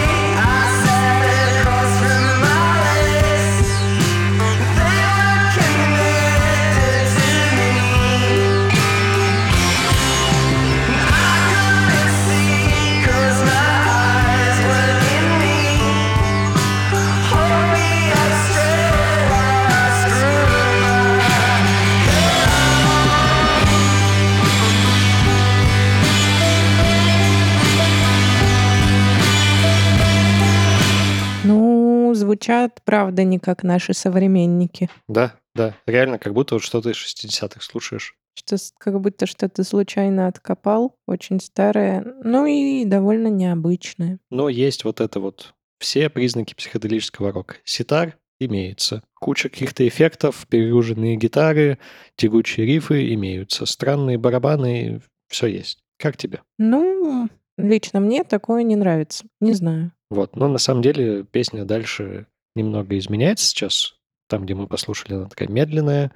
звучат, 32.31 32.81
правда, 32.85 33.23
не 33.23 33.39
как 33.39 33.63
наши 33.63 33.93
современники. 33.93 34.89
Да, 35.07 35.35
да, 35.53 35.75
реально, 35.85 36.17
как 36.17 36.33
будто 36.33 36.55
вот 36.55 36.63
что-то 36.63 36.89
из 36.89 36.95
60-х 36.95 37.59
слушаешь. 37.61 38.15
Что 38.33 38.55
как 38.77 38.99
будто 39.01 39.25
что-то 39.25 39.65
случайно 39.65 40.27
откопал, 40.27 40.95
очень 41.05 41.41
старое, 41.41 42.05
ну 42.23 42.45
и 42.45 42.85
довольно 42.85 43.27
необычное. 43.27 44.19
Но 44.29 44.47
есть 44.47 44.85
вот 44.85 45.01
это 45.01 45.19
вот 45.19 45.53
все 45.79 46.09
признаки 46.09 46.53
психоделического 46.53 47.33
рока. 47.33 47.55
Ситар 47.65 48.17
имеется. 48.39 49.03
Куча 49.19 49.49
каких-то 49.49 49.85
эффектов, 49.85 50.47
перегруженные 50.47 51.17
гитары, 51.17 51.79
тягучие 52.15 52.65
рифы 52.65 53.13
имеются. 53.13 53.65
Странные 53.65 54.17
барабаны, 54.17 55.01
все 55.27 55.47
есть. 55.47 55.79
Как 55.97 56.15
тебе? 56.15 56.41
Ну, 56.57 57.27
лично 57.57 57.99
мне 57.99 58.23
такое 58.23 58.63
не 58.63 58.75
нравится. 58.75 59.25
Не 59.39 59.53
знаю. 59.53 59.91
Вот, 60.09 60.35
но 60.35 60.47
на 60.47 60.57
самом 60.57 60.81
деле 60.81 61.23
песня 61.23 61.65
дальше 61.65 62.27
немного 62.55 62.97
изменяется 62.97 63.47
сейчас. 63.47 63.95
Там, 64.27 64.43
где 64.43 64.55
мы 64.55 64.67
послушали, 64.67 65.13
она 65.13 65.27
такая 65.27 65.49
медленная, 65.49 66.11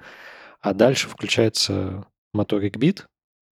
а 0.60 0.74
дальше 0.74 1.08
включается 1.08 2.06
моторик 2.32 2.76
бит, 2.76 3.06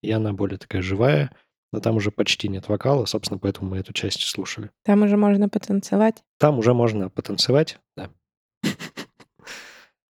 и 0.02 0.10
она 0.10 0.32
более 0.32 0.58
такая 0.58 0.82
живая, 0.82 1.30
но 1.72 1.80
там 1.80 1.96
уже 1.96 2.10
почти 2.10 2.48
нет 2.48 2.68
вокала, 2.68 3.04
собственно, 3.06 3.38
поэтому 3.38 3.70
мы 3.70 3.78
эту 3.78 3.92
часть 3.92 4.22
слушали. 4.22 4.70
Там 4.84 5.02
уже 5.02 5.16
можно 5.16 5.48
потанцевать. 5.48 6.22
Там 6.38 6.58
уже 6.58 6.74
можно 6.74 7.08
потанцевать, 7.08 7.78
да. 7.96 8.10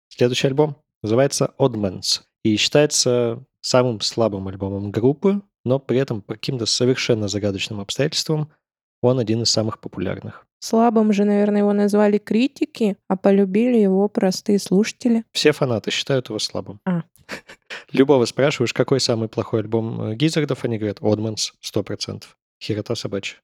Следующий 0.08 0.48
альбом 0.48 0.76
называется 1.02 1.54
Oddmans 1.58 2.22
и 2.44 2.56
считается 2.56 3.44
самым 3.60 4.00
слабым 4.00 4.48
альбомом 4.48 4.90
группы, 4.90 5.42
но 5.64 5.78
при 5.78 5.98
этом 5.98 6.22
по 6.22 6.34
каким-то 6.34 6.66
совершенно 6.66 7.28
загадочным 7.28 7.80
обстоятельствам 7.80 8.50
он 9.02 9.18
один 9.18 9.42
из 9.42 9.50
самых 9.50 9.80
популярных. 9.80 10.46
Слабым 10.60 11.12
же, 11.12 11.24
наверное, 11.24 11.62
его 11.62 11.72
назвали 11.72 12.18
критики, 12.18 12.96
а 13.08 13.16
полюбили 13.16 13.78
его 13.78 14.08
простые 14.08 14.60
слушатели. 14.60 15.24
Все 15.32 15.50
фанаты 15.50 15.90
считают 15.90 16.28
его 16.28 16.38
слабым. 16.38 16.78
А. 16.84 17.02
Любого 17.92 18.24
спрашиваешь, 18.26 18.72
какой 18.72 19.00
самый 19.00 19.28
плохой 19.28 19.60
альбом 19.60 20.00
э, 20.02 20.14
Гизардов, 20.14 20.64
они 20.64 20.78
говорят, 20.78 20.98
Одманс, 21.00 21.52
сто 21.60 21.82
процентов. 21.82 22.36
Херота 22.62 22.94
собачья. 22.94 23.38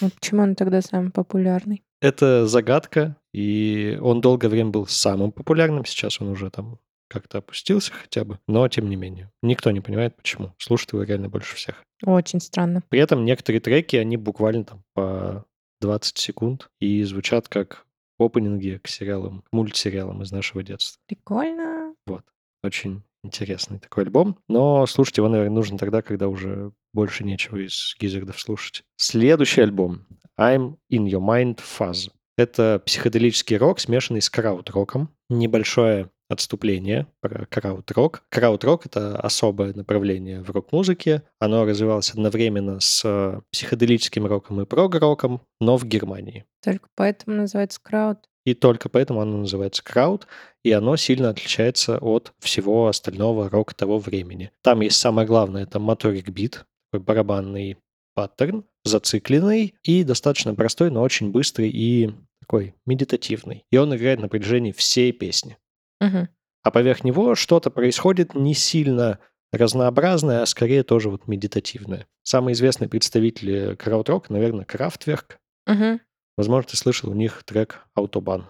Ну, 0.00 0.10
почему 0.10 0.42
он 0.42 0.56
тогда 0.56 0.82
самый 0.82 1.12
популярный? 1.12 1.84
Это 2.00 2.46
загадка, 2.48 3.16
и 3.32 3.96
он 4.02 4.20
долгое 4.20 4.48
время 4.48 4.70
был 4.70 4.86
самым 4.86 5.30
популярным, 5.30 5.84
сейчас 5.84 6.20
он 6.20 6.28
уже 6.28 6.50
там 6.50 6.80
как-то 7.10 7.38
опустился 7.38 7.92
хотя 7.92 8.24
бы, 8.24 8.38
но 8.46 8.66
тем 8.68 8.88
не 8.88 8.96
менее. 8.96 9.30
Никто 9.42 9.70
не 9.72 9.80
понимает, 9.80 10.16
почему. 10.16 10.54
Слушает 10.58 10.92
его 10.92 11.02
реально 11.02 11.28
больше 11.28 11.56
всех. 11.56 11.84
Очень 12.06 12.40
странно. 12.40 12.82
При 12.88 13.00
этом 13.00 13.24
некоторые 13.24 13.60
треки, 13.60 13.96
они 13.96 14.16
буквально 14.16 14.64
там 14.64 14.84
по 14.94 15.44
20 15.80 16.16
секунд 16.16 16.70
и 16.78 17.02
звучат 17.02 17.48
как 17.48 17.84
опенинги 18.18 18.80
к 18.82 18.88
сериалам, 18.88 19.42
к 19.42 19.52
мультсериалам 19.52 20.22
из 20.22 20.30
нашего 20.30 20.62
детства. 20.62 21.00
Прикольно. 21.06 21.94
Вот. 22.06 22.24
Очень 22.62 23.02
интересный 23.22 23.78
такой 23.78 24.04
альбом. 24.04 24.38
Но 24.48 24.86
слушать 24.86 25.16
его, 25.16 25.28
наверное, 25.28 25.54
нужно 25.54 25.78
тогда, 25.78 26.02
когда 26.02 26.28
уже 26.28 26.72
больше 26.92 27.24
нечего 27.24 27.56
из 27.56 27.96
Гизардов 27.98 28.40
слушать. 28.40 28.82
Следующий 28.96 29.62
альбом 29.62 30.06
I'm 30.38 30.76
in 30.92 31.06
Your 31.06 31.20
Mind 31.20 31.60
Fuzz. 31.60 32.10
Это 32.36 32.80
психоделический 32.84 33.56
рок, 33.56 33.80
смешанный 33.80 34.22
с 34.22 34.30
крауд-роком. 34.30 35.10
Небольшое 35.28 36.10
отступление 36.30 37.06
про 37.20 37.46
крауд-рок. 37.46 38.22
Крауд-рок— 38.30 38.86
это 38.86 39.18
особое 39.20 39.74
направление 39.74 40.42
в 40.42 40.50
рок-музыке. 40.50 41.22
Оно 41.38 41.64
развивалось 41.64 42.10
одновременно 42.10 42.80
с 42.80 43.42
психоделическим 43.52 44.26
роком 44.26 44.60
и 44.60 44.66
прог-роком, 44.66 45.42
но 45.60 45.76
в 45.76 45.84
Германии. 45.84 46.46
Только 46.64 46.88
поэтому 46.94 47.36
называется 47.36 47.80
крауд. 47.82 48.18
И 48.46 48.54
только 48.54 48.88
поэтому 48.88 49.20
оно 49.20 49.38
называется 49.38 49.84
крауд, 49.84 50.26
и 50.64 50.72
оно 50.72 50.96
сильно 50.96 51.28
отличается 51.28 51.98
от 51.98 52.32
всего 52.38 52.88
остального 52.88 53.50
рока 53.50 53.74
того 53.74 53.98
времени. 53.98 54.50
Там 54.62 54.80
есть 54.80 54.96
самое 54.96 55.26
главное— 55.26 55.62
это 55.64 55.78
моторик 55.78 56.28
бит, 56.30 56.64
барабанный 56.92 57.76
паттерн, 58.14 58.64
зацикленный 58.84 59.74
и 59.82 60.04
достаточно 60.04 60.54
простой, 60.54 60.90
но 60.90 61.02
очень 61.02 61.30
быстрый 61.30 61.70
и 61.70 62.14
такой 62.40 62.74
медитативный. 62.86 63.64
И 63.70 63.76
он 63.76 63.94
играет 63.94 64.20
на 64.20 64.28
протяжении 64.28 64.72
всей 64.72 65.12
песни. 65.12 65.56
Угу. 66.00 66.28
А 66.62 66.70
поверх 66.70 67.04
него 67.04 67.34
что-то 67.34 67.70
происходит 67.70 68.34
не 68.34 68.54
сильно 68.54 69.18
разнообразное, 69.52 70.42
а 70.42 70.46
скорее 70.46 70.82
тоже 70.82 71.10
вот 71.10 71.26
медитативное. 71.26 72.06
Самый 72.22 72.52
известный 72.52 72.88
представитель 72.88 73.76
крауд-рока, 73.76 74.32
наверное, 74.32 74.64
Крафтверк. 74.64 75.38
Угу. 75.66 76.00
Возможно, 76.36 76.70
ты 76.70 76.76
слышал 76.76 77.10
у 77.10 77.14
них 77.14 77.42
трек 77.44 77.84
«Аутобан». 77.94 78.46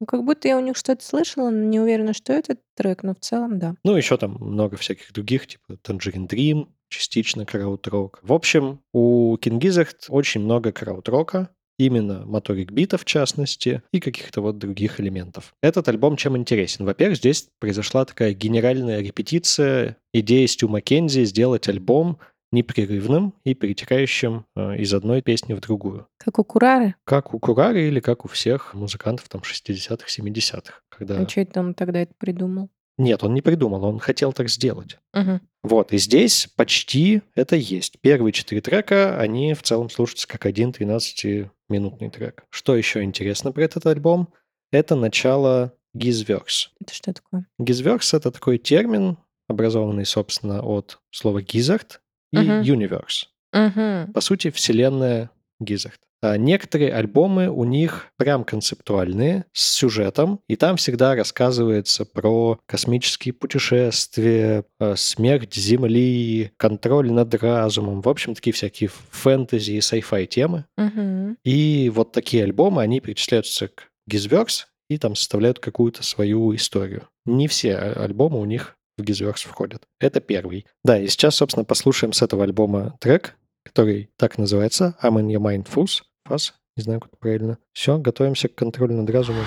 Ну, 0.00 0.06
как 0.06 0.24
будто 0.24 0.48
я 0.48 0.56
у 0.56 0.60
них 0.60 0.78
что-то 0.78 1.04
слышала, 1.04 1.50
но 1.50 1.64
не 1.64 1.78
уверена, 1.78 2.14
что 2.14 2.32
этот 2.32 2.60
трек, 2.74 3.02
но 3.02 3.14
в 3.14 3.20
целом 3.20 3.58
да. 3.58 3.74
Ну, 3.84 3.96
еще 3.96 4.16
там 4.16 4.38
много 4.40 4.76
всяких 4.78 5.12
других, 5.12 5.46
типа 5.46 5.72
Tangerine 5.72 6.26
Dream, 6.26 6.68
частично 6.88 7.44
крауд-рок. 7.44 8.18
В 8.22 8.32
общем, 8.32 8.80
у 8.92 9.36
Gizzard 9.36 9.96
очень 10.08 10.40
много 10.40 10.72
крауд-рока, 10.72 11.50
именно 11.86 12.24
моторик 12.26 12.70
бита 12.70 12.98
в 12.98 13.04
частности, 13.04 13.82
и 13.92 14.00
каких-то 14.00 14.40
вот 14.40 14.58
других 14.58 15.00
элементов. 15.00 15.54
Этот 15.62 15.88
альбом 15.88 16.16
чем 16.16 16.36
интересен? 16.36 16.84
Во-первых, 16.84 17.18
здесь 17.18 17.48
произошла 17.58 18.04
такая 18.04 18.34
генеральная 18.34 19.00
репетиция 19.00 19.96
идеи 20.12 20.46
Стю 20.46 20.68
Маккензи 20.68 21.24
сделать 21.24 21.68
альбом 21.68 22.18
непрерывным 22.52 23.34
и 23.44 23.54
перетекающим 23.54 24.44
э, 24.56 24.78
из 24.78 24.92
одной 24.92 25.22
песни 25.22 25.54
в 25.54 25.60
другую. 25.60 26.08
Как 26.18 26.38
у 26.38 26.44
Курары? 26.44 26.96
Как 27.04 27.32
у 27.32 27.38
Курары 27.38 27.86
или 27.86 28.00
как 28.00 28.24
у 28.24 28.28
всех 28.28 28.74
музыкантов 28.74 29.28
там 29.28 29.42
60-х, 29.42 30.06
70-х. 30.08 30.80
Когда... 30.88 31.20
А 31.20 31.28
что 31.28 31.40
это 31.40 31.60
он 31.60 31.74
тогда 31.74 32.00
это 32.00 32.12
придумал? 32.18 32.68
Нет, 33.00 33.24
он 33.24 33.32
не 33.32 33.40
придумал, 33.40 33.82
он 33.84 33.98
хотел 33.98 34.34
так 34.34 34.50
сделать. 34.50 34.98
Угу. 35.14 35.40
Вот, 35.62 35.92
и 35.94 35.96
здесь 35.96 36.48
почти 36.54 37.22
это 37.34 37.56
есть. 37.56 37.98
Первые 38.02 38.30
четыре 38.32 38.60
трека, 38.60 39.18
они 39.18 39.54
в 39.54 39.62
целом 39.62 39.88
слушаются 39.88 40.28
как 40.28 40.44
один 40.44 40.70
13-минутный 40.70 42.10
трек. 42.10 42.44
Что 42.50 42.76
еще 42.76 43.02
интересно 43.02 43.52
про 43.52 43.62
этот 43.62 43.86
альбом? 43.86 44.28
Это 44.70 44.96
начало 44.96 45.72
Gizverse. 45.96 46.68
Это 46.78 46.92
что 46.92 47.14
такое? 47.14 47.46
Gizverse— 47.58 48.10
это 48.18 48.30
такой 48.30 48.58
термин, 48.58 49.16
образованный, 49.48 50.04
собственно, 50.04 50.60
от 50.62 51.00
слова 51.10 51.40
Gizzard 51.40 52.00
и 52.32 52.38
Мгм. 52.38 52.60
Universe. 52.60 53.28
Угу. 53.54 54.12
По 54.12 54.20
сути, 54.20 54.50
вселенная 54.50 55.30
Gizzard. 55.62 55.98
А 56.22 56.36
некоторые 56.36 56.92
альбомы 56.92 57.48
у 57.48 57.64
них 57.64 58.08
прям 58.16 58.44
концептуальные, 58.44 59.46
с 59.52 59.74
сюжетом, 59.74 60.40
и 60.48 60.56
там 60.56 60.76
всегда 60.76 61.14
рассказывается 61.14 62.04
про 62.04 62.60
космические 62.66 63.32
путешествия, 63.32 64.64
э, 64.78 64.96
смерть 64.96 65.54
Земли, 65.54 66.52
контроль 66.58 67.10
над 67.10 67.34
разумом, 67.34 68.02
в 68.02 68.08
общем, 68.08 68.34
такие 68.34 68.52
всякие 68.52 68.90
фэнтези 69.10 69.72
и 69.72 69.78
sci-fi 69.78 70.26
темы. 70.26 70.66
Угу. 70.76 71.36
И 71.44 71.90
вот 71.94 72.12
такие 72.12 72.44
альбомы, 72.44 72.82
они 72.82 73.00
перечисляются 73.00 73.68
к 73.68 73.90
Gizverse 74.10 74.66
и 74.88 74.98
там 74.98 75.14
составляют 75.14 75.58
какую-то 75.58 76.02
свою 76.02 76.54
историю. 76.54 77.08
Не 77.24 77.48
все 77.48 77.76
а- 77.76 78.04
альбомы 78.04 78.40
у 78.40 78.44
них 78.44 78.76
в 78.98 79.02
Gizverse 79.02 79.46
входят. 79.46 79.84
Это 79.98 80.20
первый. 80.20 80.66
Да, 80.84 80.98
и 80.98 81.06
сейчас, 81.08 81.36
собственно, 81.36 81.64
послушаем 81.64 82.12
с 82.12 82.20
этого 82.20 82.44
альбома 82.44 82.96
трек, 83.00 83.36
который 83.64 84.10
так 84.16 84.36
называется 84.36 84.96
«I'm 85.02 85.14
in 85.14 85.28
your 85.28 85.40
mind 85.40 85.66
fuzz». 85.72 86.02
Fuzz, 86.30 86.52
не 86.76 86.84
знаю, 86.84 87.00
как 87.00 87.18
правильно. 87.18 87.58
Все, 87.72 87.98
готовимся 87.98 88.46
к 88.46 88.54
контролю 88.54 88.94
над 88.94 89.10
разумом. 89.10 89.44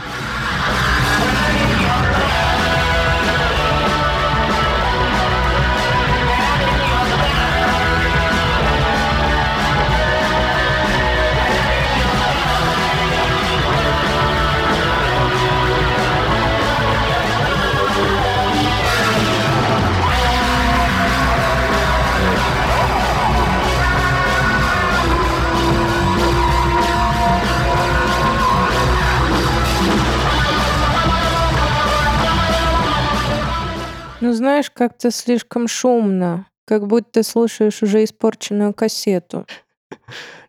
Знаешь, 34.43 34.69
как-то 34.69 35.09
слишком 35.09 35.69
шумно, 35.69 36.47
как 36.65 36.85
будто 36.87 37.23
слушаешь 37.23 37.81
уже 37.81 38.03
испорченную 38.03 38.73
кассету. 38.73 39.47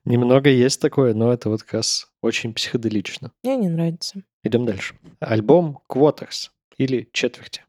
Немного 0.05 0.51
есть 0.51 0.81
такое, 0.81 1.15
но 1.15 1.33
это 1.33 1.49
вот 1.49 1.63
как 1.63 1.75
раз 1.75 2.09
очень 2.21 2.53
психоделично. 2.55 3.31
Мне 3.45 3.55
не 3.55 3.69
нравится. 3.69 4.23
Идем 4.43 4.67
дальше. 4.67 4.97
Альбом 5.21 5.79
Quarters 5.89 6.51
или 6.77 7.09
четверти. 7.13 7.63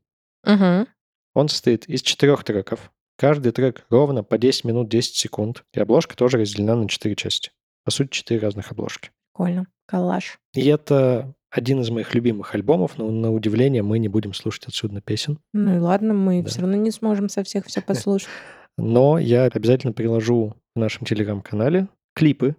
Угу. 0.48 0.88
Он 1.36 1.48
состоит 1.48 1.88
из 1.88 2.02
четырех 2.02 2.44
треков. 2.44 2.92
Каждый 3.18 3.52
трек 3.52 3.86
ровно 3.92 4.24
по 4.24 4.40
10 4.40 4.64
минут 4.64 4.90
10 4.90 5.16
секунд. 5.16 5.64
И 5.74 5.80
обложка 5.80 6.18
тоже 6.18 6.40
разделена 6.40 6.76
на 6.76 6.90
четыре 6.90 7.16
части. 7.16 7.52
По 7.84 7.92
сути, 7.92 8.10
четыре 8.10 8.40
разных 8.40 8.72
обложки. 8.72 9.12
Прикольно. 9.32 9.68
Коллаж. 9.86 10.40
И 10.56 10.66
это 10.66 11.36
один 11.58 11.82
из 11.82 11.90
моих 11.90 12.14
любимых 12.14 12.54
альбомов, 12.56 12.98
но 12.98 13.10
на 13.10 13.32
удивление 13.34 13.82
мы 13.84 14.00
не 14.00 14.08
будем 14.08 14.34
слушать 14.34 14.68
отсюда 14.68 15.02
песен. 15.02 15.40
Ну 15.54 15.76
и 15.76 15.80
ладно, 15.80 16.14
мы 16.14 16.42
Да. 16.42 16.50
все 16.50 16.62
равно 16.62 16.76
не 16.76 16.92
сможем 16.92 17.30
со 17.30 17.44
всех 17.44 17.66
все 17.66 17.82
послушать. 17.82 18.30
Но 18.78 19.18
я 19.18 19.46
обязательно 19.46 19.94
приложу 19.94 20.56
в 20.76 20.80
нашем 20.80 21.06
телеграм-канале 21.06 21.88
клипы 22.14 22.56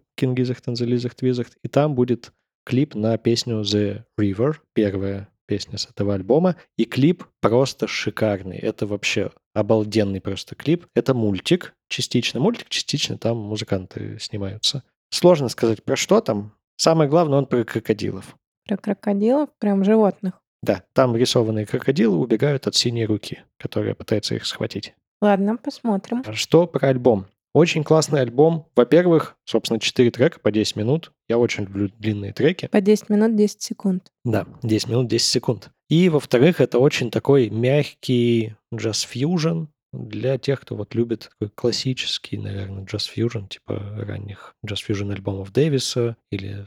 the 0.75 0.87
Lizard 0.87 1.17
Wizard, 1.21 1.53
и 1.63 1.69
там 1.69 1.95
будет 1.95 2.33
клип 2.65 2.95
на 2.95 3.17
песню 3.19 3.61
The 3.61 4.03
River, 4.19 4.57
первая 4.75 5.29
песня 5.47 5.79
с 5.79 5.87
этого 5.87 6.15
альбома, 6.15 6.57
и 6.77 6.85
клип 6.85 7.25
просто 7.41 7.87
шикарный. 7.87 8.57
Это 8.59 8.87
вообще 8.87 9.31
обалденный 9.55 10.21
просто 10.21 10.55
клип. 10.55 10.87
Это 10.95 11.15
мультик, 11.15 11.75
частично 11.89 12.41
мультик, 12.41 12.69
частично 12.69 13.17
там 13.17 13.37
музыканты 13.37 14.19
снимаются. 14.21 14.83
Сложно 15.11 15.49
сказать 15.49 15.85
про 15.85 15.97
что 15.97 16.21
там. 16.21 16.53
Самое 16.77 17.09
главное, 17.09 17.39
он 17.39 17.47
про 17.47 17.63
крокодилов. 17.65 18.37
Про 18.67 18.77
крокодилов, 18.77 19.51
прям 19.59 19.85
животных. 19.85 20.35
Да, 20.63 20.83
там 20.93 21.17
рисованные 21.17 21.67
крокодилы 21.67 22.19
убегают 22.19 22.67
от 22.67 22.75
синей 22.75 23.07
руки, 23.07 23.41
которая 23.59 23.95
пытается 23.95 24.35
их 24.35 24.47
схватить. 24.47 24.95
Ладно, 25.21 25.57
посмотрим. 25.57 26.25
Что 26.35 26.67
про 26.67 26.89
альбом? 26.89 27.27
Очень 27.55 27.85
классный 27.85 28.21
альбом. 28.21 28.69
Во-первых, 28.77 29.37
собственно, 29.45 29.81
4 29.81 30.11
трека 30.11 30.41
по 30.41 30.51
10 30.51 30.77
минут. 30.77 31.13
Я 31.27 31.39
очень 31.39 31.65
люблю 31.65 31.89
длинные 31.89 32.35
треки. 32.35 32.67
По 32.67 32.83
10 32.83 33.09
минут 33.09 33.35
10 33.35 33.63
секунд. 33.63 34.13
Да, 34.25 34.47
10 34.63 34.89
минут 34.89 35.09
10 35.09 35.25
секунд. 35.25 35.71
И, 35.89 36.11
во-вторых, 36.11 36.61
это 36.61 36.79
очень 36.79 37.11
такой 37.11 37.49
мягкий 37.49 38.57
джаз-фьюжн 38.75 39.69
для 39.95 40.37
тех, 40.37 40.61
кто 40.61 40.77
вот 40.77 40.95
любит 40.95 41.31
такой 41.31 41.49
классический, 41.55 42.37
наверное, 42.37 42.85
джаз-фьюжн, 42.85 43.47
типа 43.49 43.81
ранних 44.07 44.55
джаз-фьюжн 44.67 45.13
альбомов 45.13 45.51
Дэвиса 45.53 46.17
или 46.31 46.67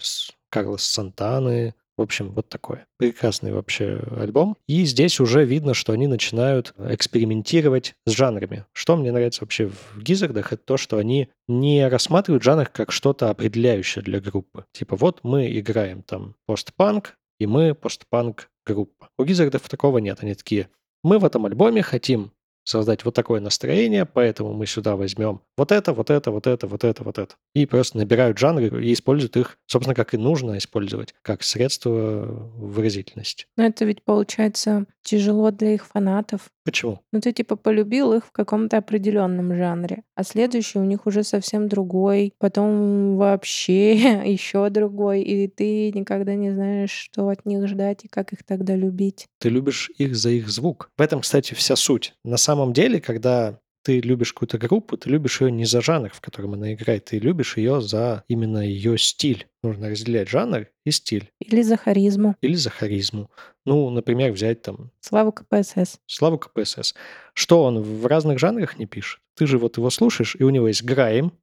Карлос 0.49 0.83
Сантаны. 0.85 1.75
В 1.99 2.01
общем, 2.01 2.29
вот 2.29 2.47
такое. 2.47 2.87
Прекрасный 2.97 3.51
вообще 3.51 4.01
альбом. 4.17 4.55
И 4.69 4.85
здесь 4.85 5.19
уже 5.19 5.43
видно, 5.43 5.73
что 5.73 5.91
они 5.91 6.07
начинают 6.07 6.73
экспериментировать 6.77 7.93
с 8.05 8.11
жанрами. 8.11 8.63
Что 8.71 8.95
мне 8.95 9.11
нравится 9.11 9.41
вообще 9.41 9.67
в 9.67 10.01
Гизардах, 10.01 10.53
это 10.53 10.63
то, 10.63 10.77
что 10.77 10.97
они 10.97 11.27
не 11.49 11.85
рассматривают 11.89 12.41
жанр 12.41 12.67
как 12.67 12.93
что-то 12.93 13.29
определяющее 13.29 14.01
для 14.01 14.21
группы. 14.21 14.63
Типа 14.71 14.95
вот 14.95 15.19
мы 15.23 15.51
играем 15.59 16.01
там 16.01 16.35
постпанк, 16.45 17.17
и 17.37 17.45
мы 17.45 17.75
постпанк 17.75 18.49
группа. 18.65 19.09
У 19.17 19.25
Гизардов 19.25 19.67
такого 19.67 19.97
нет. 19.97 20.19
Они 20.21 20.35
такие, 20.35 20.69
мы 21.03 21.19
в 21.19 21.25
этом 21.25 21.47
альбоме 21.47 21.81
хотим 21.81 22.31
создать 22.69 23.03
вот 23.03 23.15
такое 23.15 23.41
настроение, 23.41 24.05
поэтому 24.05 24.53
мы 24.53 24.65
сюда 24.65 24.95
возьмем 24.95 25.41
вот 25.57 25.71
это, 25.71 25.93
вот 25.93 26.09
это, 26.09 26.31
вот 26.31 26.47
это, 26.47 26.67
вот 26.67 26.83
это, 26.83 27.03
вот 27.03 27.17
это. 27.17 27.35
И 27.53 27.65
просто 27.65 27.97
набирают 27.97 28.37
жанры 28.37 28.85
и 28.85 28.93
используют 28.93 29.35
их, 29.37 29.57
собственно, 29.65 29.95
как 29.95 30.13
и 30.13 30.17
нужно 30.17 30.57
использовать, 30.57 31.13
как 31.21 31.43
средство 31.43 31.89
выразительности. 31.89 33.45
Но 33.57 33.65
это 33.65 33.85
ведь 33.85 34.03
получается 34.03 34.85
тяжело 35.01 35.51
для 35.51 35.73
их 35.73 35.85
фанатов. 35.85 36.41
Почему? 36.69 36.99
Ну, 37.11 37.19
ты 37.19 37.31
типа 37.31 37.55
полюбил 37.55 38.13
их 38.13 38.27
в 38.27 38.31
каком-то 38.31 38.77
определенном 38.77 39.55
жанре, 39.55 40.03
а 40.13 40.23
следующий 40.23 40.77
у 40.77 40.83
них 40.83 41.07
уже 41.07 41.23
совсем 41.23 41.67
другой, 41.67 42.33
потом 42.37 43.17
вообще 43.17 43.93
еще 44.31 44.69
другой, 44.69 45.23
и 45.23 45.47
ты 45.47 45.91
никогда 45.91 46.35
не 46.35 46.51
знаешь, 46.51 46.91
что 46.91 47.29
от 47.29 47.43
них 47.47 47.67
ждать 47.67 48.05
и 48.05 48.07
как 48.07 48.33
их 48.33 48.43
тогда 48.45 48.75
любить. 48.75 49.25
Ты 49.39 49.49
любишь 49.49 49.89
их 49.97 50.15
за 50.15 50.29
их 50.29 50.47
звук. 50.47 50.91
В 50.95 51.01
этом, 51.01 51.21
кстати, 51.21 51.55
вся 51.55 51.75
суть. 51.75 52.13
На 52.23 52.37
самом 52.37 52.71
деле, 52.71 53.01
когда 53.01 53.57
ты 53.83 54.01
любишь 54.01 54.33
какую-то 54.33 54.57
группу, 54.57 54.97
ты 54.97 55.09
любишь 55.09 55.41
ее 55.41 55.51
не 55.51 55.65
за 55.65 55.81
жанр, 55.81 56.09
в 56.13 56.21
котором 56.21 56.53
она 56.53 56.73
играет, 56.73 57.05
ты 57.05 57.19
любишь 57.19 57.57
ее 57.57 57.81
за 57.81 58.23
именно 58.27 58.59
ее 58.59 58.97
стиль. 58.97 59.47
Нужно 59.63 59.89
разделять 59.89 60.29
жанр 60.29 60.67
и 60.85 60.91
стиль. 60.91 61.31
Или 61.39 61.61
за 61.61 61.77
харизму. 61.77 62.35
Или 62.41 62.55
за 62.55 62.69
харизму. 62.69 63.29
Ну, 63.65 63.89
например, 63.89 64.31
взять 64.31 64.61
там 64.61 64.91
Слава 64.99 65.31
КПСС. 65.31 65.99
Славу 66.05 66.37
КПСС. 66.37 66.93
Что 67.33 67.63
он 67.63 67.81
в 67.81 68.05
разных 68.05 68.39
жанрах 68.39 68.77
не 68.77 68.85
пишет? 68.85 69.19
Ты 69.35 69.47
же 69.47 69.57
вот 69.57 69.77
его 69.77 69.89
слушаешь, 69.89 70.35
и 70.37 70.43
у 70.43 70.49
него 70.49 70.67
есть 70.67 70.83
грайм, 70.83 71.33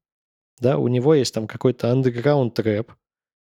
да, 0.60 0.78
у 0.78 0.88
него 0.88 1.14
есть 1.14 1.34
там 1.34 1.46
какой-то 1.46 1.90
андеграунд 1.90 2.58
рэп, 2.58 2.92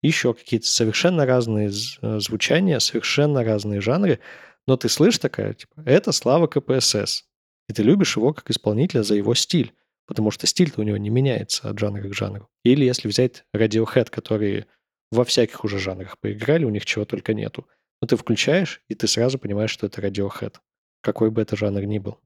еще 0.01 0.33
какие-то 0.33 0.67
совершенно 0.67 1.25
разные 1.25 1.69
э, 1.69 2.19
звучания, 2.19 2.79
совершенно 2.79 3.43
разные 3.43 3.81
жанры, 3.81 4.19
но 4.67 4.77
ты 4.77 4.89
слышишь 4.89 5.19
такая, 5.19 5.53
типа, 5.53 5.81
это 5.85 6.11
Слава 6.11 6.47
КПСС. 6.47 7.25
И 7.71 7.73
ты 7.73 7.83
любишь 7.83 8.17
его 8.17 8.33
как 8.33 8.49
исполнителя 8.49 9.01
за 9.01 9.15
его 9.15 9.33
стиль, 9.33 9.73
потому 10.05 10.29
что 10.29 10.45
стиль-то 10.45 10.81
у 10.81 10.83
него 10.83 10.97
не 10.97 11.09
меняется 11.09 11.69
от 11.69 11.79
жанра 11.79 12.05
к 12.09 12.13
жанру. 12.13 12.49
Или 12.65 12.83
если 12.83 13.07
взять 13.07 13.45
Radiohead, 13.55 14.09
которые 14.09 14.65
во 15.09 15.23
всяких 15.23 15.63
уже 15.63 15.79
жанрах 15.79 16.19
поиграли, 16.19 16.65
у 16.65 16.69
них 16.69 16.85
чего 16.85 17.05
только 17.05 17.33
нету. 17.33 17.65
Но 18.01 18.09
ты 18.09 18.17
включаешь, 18.17 18.81
и 18.89 18.95
ты 18.95 19.07
сразу 19.07 19.39
понимаешь, 19.39 19.71
что 19.71 19.87
это 19.87 20.01
Radiohead, 20.01 20.55
какой 21.01 21.31
бы 21.31 21.41
это 21.41 21.55
жанр 21.55 21.83
ни 21.83 21.97
был. 21.97 22.17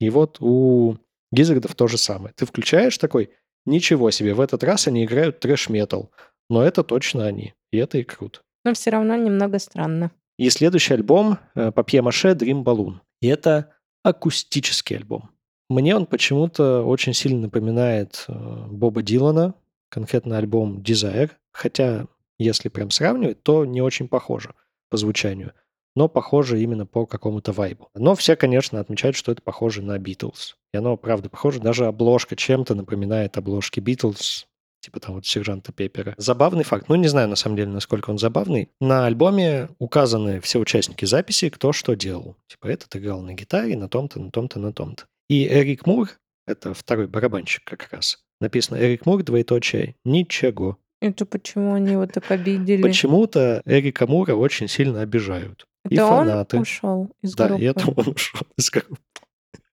И 0.00 0.08
вот 0.08 0.38
у 0.40 0.96
Гизардов 1.32 1.74
то 1.74 1.86
же 1.86 1.98
самое. 1.98 2.32
Ты 2.34 2.46
включаешь 2.46 2.96
такой, 2.96 3.28
ничего 3.66 4.10
себе, 4.10 4.32
в 4.32 4.40
этот 4.40 4.64
раз 4.64 4.86
они 4.86 5.04
играют 5.04 5.38
трэш-метал, 5.40 6.10
но 6.48 6.62
это 6.64 6.82
точно 6.82 7.26
они, 7.26 7.52
и 7.72 7.76
это 7.76 7.98
и 7.98 8.04
круто. 8.04 8.40
Но 8.64 8.72
все 8.72 8.88
равно 8.88 9.16
немного 9.16 9.58
странно. 9.58 10.12
И 10.38 10.48
следующий 10.48 10.94
альбом 10.94 11.36
э, 11.54 11.72
Папье 11.72 12.00
Маше 12.00 12.30
Dream 12.30 12.64
Balloon. 12.64 13.00
И 13.20 13.28
это 13.28 13.74
акустический 14.02 14.96
альбом. 14.96 15.30
Мне 15.68 15.96
он 15.96 16.06
почему-то 16.06 16.82
очень 16.82 17.14
сильно 17.14 17.42
напоминает 17.42 18.24
э, 18.28 18.66
Боба 18.68 19.02
Дилана, 19.02 19.54
конкретно 19.88 20.38
альбом 20.38 20.78
Desire, 20.78 21.30
хотя 21.52 22.06
если 22.38 22.68
прям 22.68 22.90
сравнивать, 22.90 23.42
то 23.42 23.64
не 23.64 23.80
очень 23.80 24.08
похоже 24.08 24.54
по 24.90 24.96
звучанию, 24.96 25.52
но 25.94 26.08
похоже 26.08 26.60
именно 26.60 26.86
по 26.86 27.06
какому-то 27.06 27.52
вайбу. 27.52 27.88
Но 27.94 28.14
все, 28.14 28.36
конечно, 28.36 28.80
отмечают, 28.80 29.16
что 29.16 29.32
это 29.32 29.42
похоже 29.42 29.82
на 29.82 29.98
Битлз. 29.98 30.56
И 30.72 30.76
оно, 30.76 30.96
правда, 30.96 31.28
похоже. 31.28 31.60
Даже 31.60 31.86
обложка 31.86 32.36
чем-то 32.36 32.74
напоминает 32.74 33.36
обложки 33.36 33.80
Битлз, 33.80 34.46
типа 34.82 35.00
там 35.00 35.14
вот 35.14 35.24
сержанта 35.24 35.72
Пеппера. 35.72 36.14
Забавный 36.18 36.64
факт. 36.64 36.88
Ну, 36.88 36.96
не 36.96 37.08
знаю, 37.08 37.28
на 37.28 37.36
самом 37.36 37.56
деле, 37.56 37.70
насколько 37.70 38.10
он 38.10 38.18
забавный. 38.18 38.68
На 38.80 39.06
альбоме 39.06 39.68
указаны 39.78 40.40
все 40.40 40.58
участники 40.58 41.04
записи, 41.06 41.48
кто 41.48 41.72
что 41.72 41.94
делал. 41.94 42.36
Типа 42.48 42.66
этот 42.66 42.94
играл 42.96 43.22
на 43.22 43.32
гитаре, 43.32 43.76
на 43.76 43.88
том-то, 43.88 44.20
на 44.20 44.30
том-то, 44.30 44.58
на 44.58 44.72
том-то. 44.72 45.04
И 45.28 45.46
Эрик 45.46 45.86
Мур, 45.86 46.10
это 46.46 46.74
второй 46.74 47.06
барабанщик 47.06 47.62
как 47.64 47.88
раз, 47.92 48.18
написано 48.40 48.76
Эрик 48.76 49.06
Мур, 49.06 49.22
двоеточие, 49.22 49.94
ничего. 50.04 50.76
Это 51.00 51.24
почему 51.26 51.74
они 51.74 51.92
его 51.92 52.06
так 52.06 52.30
обидели? 52.30 52.82
Почему-то 52.82 53.62
Эрика 53.64 54.06
Мура 54.06 54.34
очень 54.34 54.68
сильно 54.68 55.00
обижают. 55.00 55.66
Это 55.84 55.94
и 55.94 55.98
он 55.98 56.26
фанаты. 56.26 56.58
ушел 56.60 57.10
из 57.22 57.34
Да, 57.34 57.48
группы? 57.48 57.62
и 57.62 57.66
это 57.66 57.90
он 57.90 58.08
ушел 58.08 58.40
из 58.56 58.70
группы. 58.70 58.96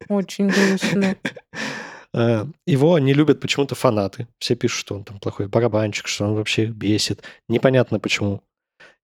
Очень 0.07 0.47
грустно. 0.47 1.15
А, 2.13 2.47
Его 2.65 2.99
не 2.99 3.13
любят 3.13 3.39
почему-то 3.39 3.75
фанаты. 3.75 4.27
Все 4.39 4.55
пишут, 4.55 4.79
что 4.79 4.95
он 4.95 5.03
там 5.03 5.19
плохой 5.19 5.47
барабанщик, 5.47 6.07
что 6.07 6.25
он 6.25 6.35
вообще 6.35 6.65
их 6.65 6.71
бесит. 6.71 7.23
Непонятно 7.47 7.99
почему. 7.99 8.41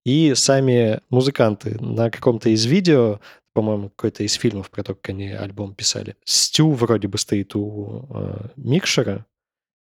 И 0.05 0.33
сами 0.35 1.01
музыканты 1.09 1.77
на 1.83 2.11
каком-то 2.11 2.49
из 2.49 2.65
видео, 2.65 3.19
по-моему, 3.53 3.89
какой-то 3.89 4.23
из 4.23 4.33
фильмов 4.33 4.69
про 4.69 4.83
то, 4.83 4.93
как 4.93 5.09
они 5.09 5.29
альбом 5.29 5.73
писали, 5.73 6.15
Стю 6.25 6.71
вроде 6.71 7.07
бы 7.07 7.17
стоит 7.17 7.55
у 7.55 8.05
э, 8.09 8.47
микшера 8.55 9.25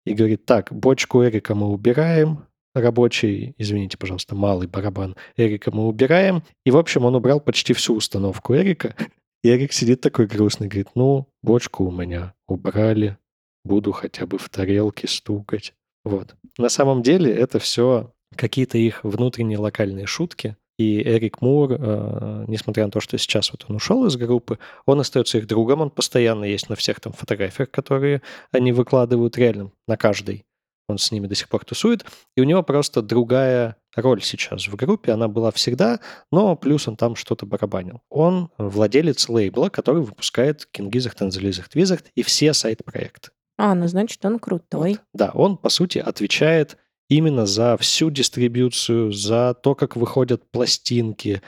и 0.07 0.15
говорит, 0.15 0.45
так, 0.45 0.73
бочку 0.73 1.25
Эрика 1.25 1.55
мы 1.55 1.69
убираем, 1.69 2.47
рабочий, 2.75 3.55
извините, 3.59 3.99
пожалуйста, 3.99 4.35
малый 4.35 4.69
барабан 4.69 5.17
Эрика 5.37 5.71
мы 5.71 5.87
убираем. 5.87 6.43
И, 6.65 6.71
в 6.71 6.77
общем, 6.77 7.05
он 7.05 7.15
убрал 7.15 7.41
почти 7.41 7.73
всю 7.73 7.95
установку 7.95 8.55
Эрика. 8.55 8.95
И 9.42 9.50
Эрик 9.50 9.72
сидит 9.72 10.00
такой 10.00 10.26
грустный, 10.26 10.68
говорит, 10.68 10.90
ну, 10.94 11.26
бочку 11.42 11.85
у 11.85 11.90
меня 11.90 12.35
убрали, 12.46 13.18
буду 13.64 13.92
хотя 13.92 14.26
бы 14.26 14.38
в 14.38 14.48
тарелке 14.48 15.09
стукать. 15.09 15.74
Вот. 16.05 16.37
На 16.59 16.68
самом 16.68 17.02
деле 17.02 17.33
это 17.33 17.59
все 17.59 18.12
какие-то 18.37 18.78
их 18.78 19.02
внутренние 19.02 19.59
локальные 19.59 20.07
шутки. 20.07 20.57
И 20.78 21.02
Эрик 21.02 21.42
Мур, 21.42 21.72
э, 21.72 22.44
несмотря 22.48 22.87
на 22.87 22.90
то, 22.90 23.00
что 23.00 23.18
сейчас 23.18 23.52
вот 23.52 23.66
он 23.68 23.76
ушел 23.76 24.07
из 24.07 24.16
группы, 24.16 24.59
он 24.87 25.00
остается 25.00 25.38
их 25.38 25.46
другом, 25.46 25.81
он 25.81 25.90
постоянно 25.90 26.44
есть 26.44 26.68
на 26.70 26.76
всех 26.76 26.98
там 26.98 27.12
фотографиях, 27.12 27.70
которые 27.70 28.22
они 28.52 28.72
выкладывают 28.72 29.37
реально 29.37 29.70
на 29.87 29.96
каждой. 29.96 30.44
Он 30.88 30.98
с 30.98 31.12
ними 31.12 31.26
до 31.26 31.35
сих 31.35 31.48
пор 31.48 31.64
тусует. 31.64 32.05
И 32.37 32.40
у 32.40 32.44
него 32.44 32.62
просто 32.62 33.02
другая 33.02 33.76
роль 33.94 34.22
сейчас 34.22 34.68
в 34.68 34.76
группе, 34.76 35.12
она 35.12 35.28
была 35.28 35.50
всегда, 35.50 36.00
но 36.31 36.57
плюс 36.57 36.88
он 36.88 36.96
там 36.96 37.16
что-то 37.16 37.46
барабанил. 37.46 38.02
Он 38.09 38.50
владелец 38.59 39.28
лейбла, 39.28 39.68
который 39.68 40.02
выпускает 40.02 40.66
Кингизах, 40.66 41.14
Танзелизах, 41.14 41.68
Твизах 41.68 42.00
и 42.14 42.22
все 42.22 42.52
сайт-проекты. 42.52 43.31
А, 43.59 43.74
ну 43.74 43.87
значит, 43.87 44.24
он 44.24 44.38
крутой. 44.38 44.90
Вот. 44.90 45.00
Да, 45.12 45.31
он, 45.35 45.57
по 45.57 45.68
сути, 45.68 45.98
отвечает 45.98 46.78
именно 47.09 47.46
за 47.46 47.76
всю 47.76 48.11
дистрибьюцию, 48.11 49.12
за 49.12 49.55
то, 49.55 49.74
как 49.74 49.96
выходят 49.96 50.50
пластинки. 50.50 51.42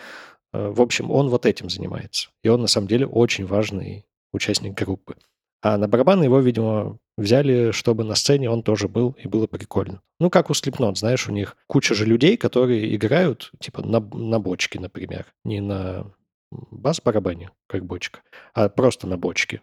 Э, 0.53 0.69
в 0.69 0.81
общем, 0.81 1.11
он 1.11 1.29
вот 1.29 1.47
этим 1.47 1.71
занимается. 1.71 2.29
И 2.43 2.49
он, 2.49 2.61
на 2.61 2.67
самом 2.67 2.89
деле, 2.89 3.07
очень 3.07 3.47
важный 3.47 4.05
участник 4.33 4.75
группы. 4.75 5.17
А 5.63 5.79
на 5.79 5.89
барабаны 5.89 6.25
его, 6.25 6.41
видимо, 6.41 6.99
взяли, 7.17 7.71
чтобы 7.71 8.05
на 8.05 8.15
сцене 8.15 8.51
он 8.51 8.63
тоже 8.63 8.89
был, 8.89 9.17
и 9.23 9.29
было 9.29 9.47
прикольно. 9.47 10.03
Ну, 10.21 10.31
как 10.31 10.51
у 10.51 10.53
Slipknot, 10.53 10.97
знаешь, 10.97 11.29
у 11.29 11.33
них 11.33 11.57
куча 11.67 11.95
же 11.95 12.07
людей, 12.07 12.37
которые 12.37 12.95
играют, 12.95 13.53
типа, 13.61 13.83
на, 13.83 14.01
на 14.01 14.41
бочке, 14.41 14.81
например. 14.81 15.27
Не 15.45 15.61
на 15.61 16.13
бас-барабане, 16.51 17.51
как 17.67 17.85
бочка, 17.85 18.21
а 18.53 18.69
просто 18.69 19.07
на 19.07 19.17
бочке 19.17 19.63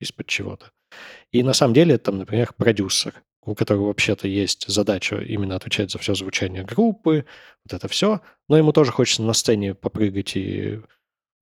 из-под 0.00 0.26
чего-то. 0.26 0.72
И 1.30 1.42
на 1.42 1.52
самом 1.52 1.74
деле, 1.74 1.98
там, 1.98 2.18
например, 2.18 2.52
продюсер, 2.56 3.22
у 3.44 3.54
которого 3.54 3.86
вообще-то 3.86 4.28
есть 4.28 4.66
задача 4.68 5.16
именно 5.16 5.56
отвечать 5.56 5.90
за 5.90 5.98
все 5.98 6.14
звучание 6.14 6.64
группы, 6.64 7.24
вот 7.64 7.74
это 7.74 7.88
все, 7.88 8.20
но 8.48 8.56
ему 8.56 8.72
тоже 8.72 8.92
хочется 8.92 9.22
на 9.22 9.32
сцене 9.32 9.74
попрыгать 9.74 10.36
и 10.36 10.80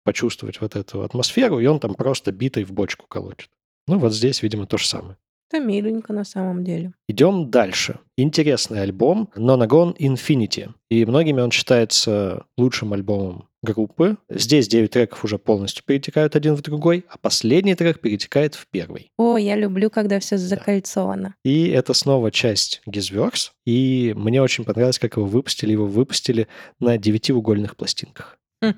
почувствовать 0.03 0.61
вот 0.61 0.75
эту 0.75 1.01
атмосферу, 1.01 1.59
и 1.59 1.65
он 1.65 1.79
там 1.79 1.95
просто 1.95 2.31
битой 2.31 2.63
в 2.63 2.71
бочку 2.71 3.07
колотит. 3.07 3.49
Ну, 3.87 3.97
вот 3.97 4.13
здесь, 4.13 4.41
видимо, 4.43 4.67
то 4.67 4.77
же 4.77 4.87
самое. 4.87 5.17
Это 5.49 5.63
миленько 5.63 6.11
на 6.11 6.23
самом 6.23 6.63
деле. 6.63 6.93
Идем 7.07 7.51
дальше. 7.51 7.99
Интересный 8.17 8.81
альбом 8.81 9.29
Nonagon 9.35 9.95
Infinity. 9.97 10.71
И 10.89 11.05
многими 11.05 11.41
он 11.41 11.51
считается 11.51 12.45
лучшим 12.57 12.93
альбомом 12.93 13.47
группы. 13.61 14.17
Здесь 14.29 14.67
9 14.67 14.89
треков 14.89 15.23
уже 15.23 15.37
полностью 15.37 15.83
перетекают 15.85 16.35
один 16.35 16.55
в 16.55 16.61
другой, 16.61 17.05
а 17.09 17.17
последний 17.17 17.75
трек 17.75 17.99
перетекает 17.99 18.55
в 18.55 18.67
первый. 18.67 19.11
О, 19.17 19.37
я 19.37 19.55
люблю, 19.55 19.89
когда 19.89 20.19
все 20.19 20.37
закольцовано. 20.37 21.35
Да. 21.43 21.49
И 21.51 21.67
это 21.69 21.93
снова 21.93 22.31
часть 22.31 22.81
Gizverse. 22.87 23.51
И 23.65 24.13
мне 24.15 24.41
очень 24.41 24.63
понравилось, 24.63 24.99
как 24.99 25.17
его 25.17 25.25
выпустили. 25.25 25.73
Его 25.73 25.85
выпустили 25.85 26.47
на 26.79 26.97
девятиугольных 26.97 27.75
пластинках. 27.75 28.39
Хм. 28.63 28.73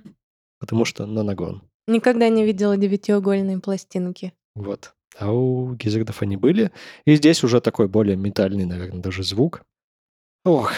Потому 0.60 0.86
что 0.86 1.06
Нонагон. 1.06 1.62
Никогда 1.88 2.28
не 2.28 2.44
видела 2.44 2.76
девятиугольные 2.76 3.60
пластинки. 3.60 4.34
Вот 4.56 4.94
а 5.18 5.32
у 5.32 5.76
гизардов 5.76 6.22
они 6.22 6.38
были. 6.38 6.72
И 7.06 7.16
здесь 7.16 7.44
уже 7.44 7.62
такой 7.62 7.88
более 7.88 8.16
метальный, 8.16 8.66
наверное, 8.66 9.02
даже 9.02 9.24
звук. 9.24 9.64
Ох. 10.46 10.72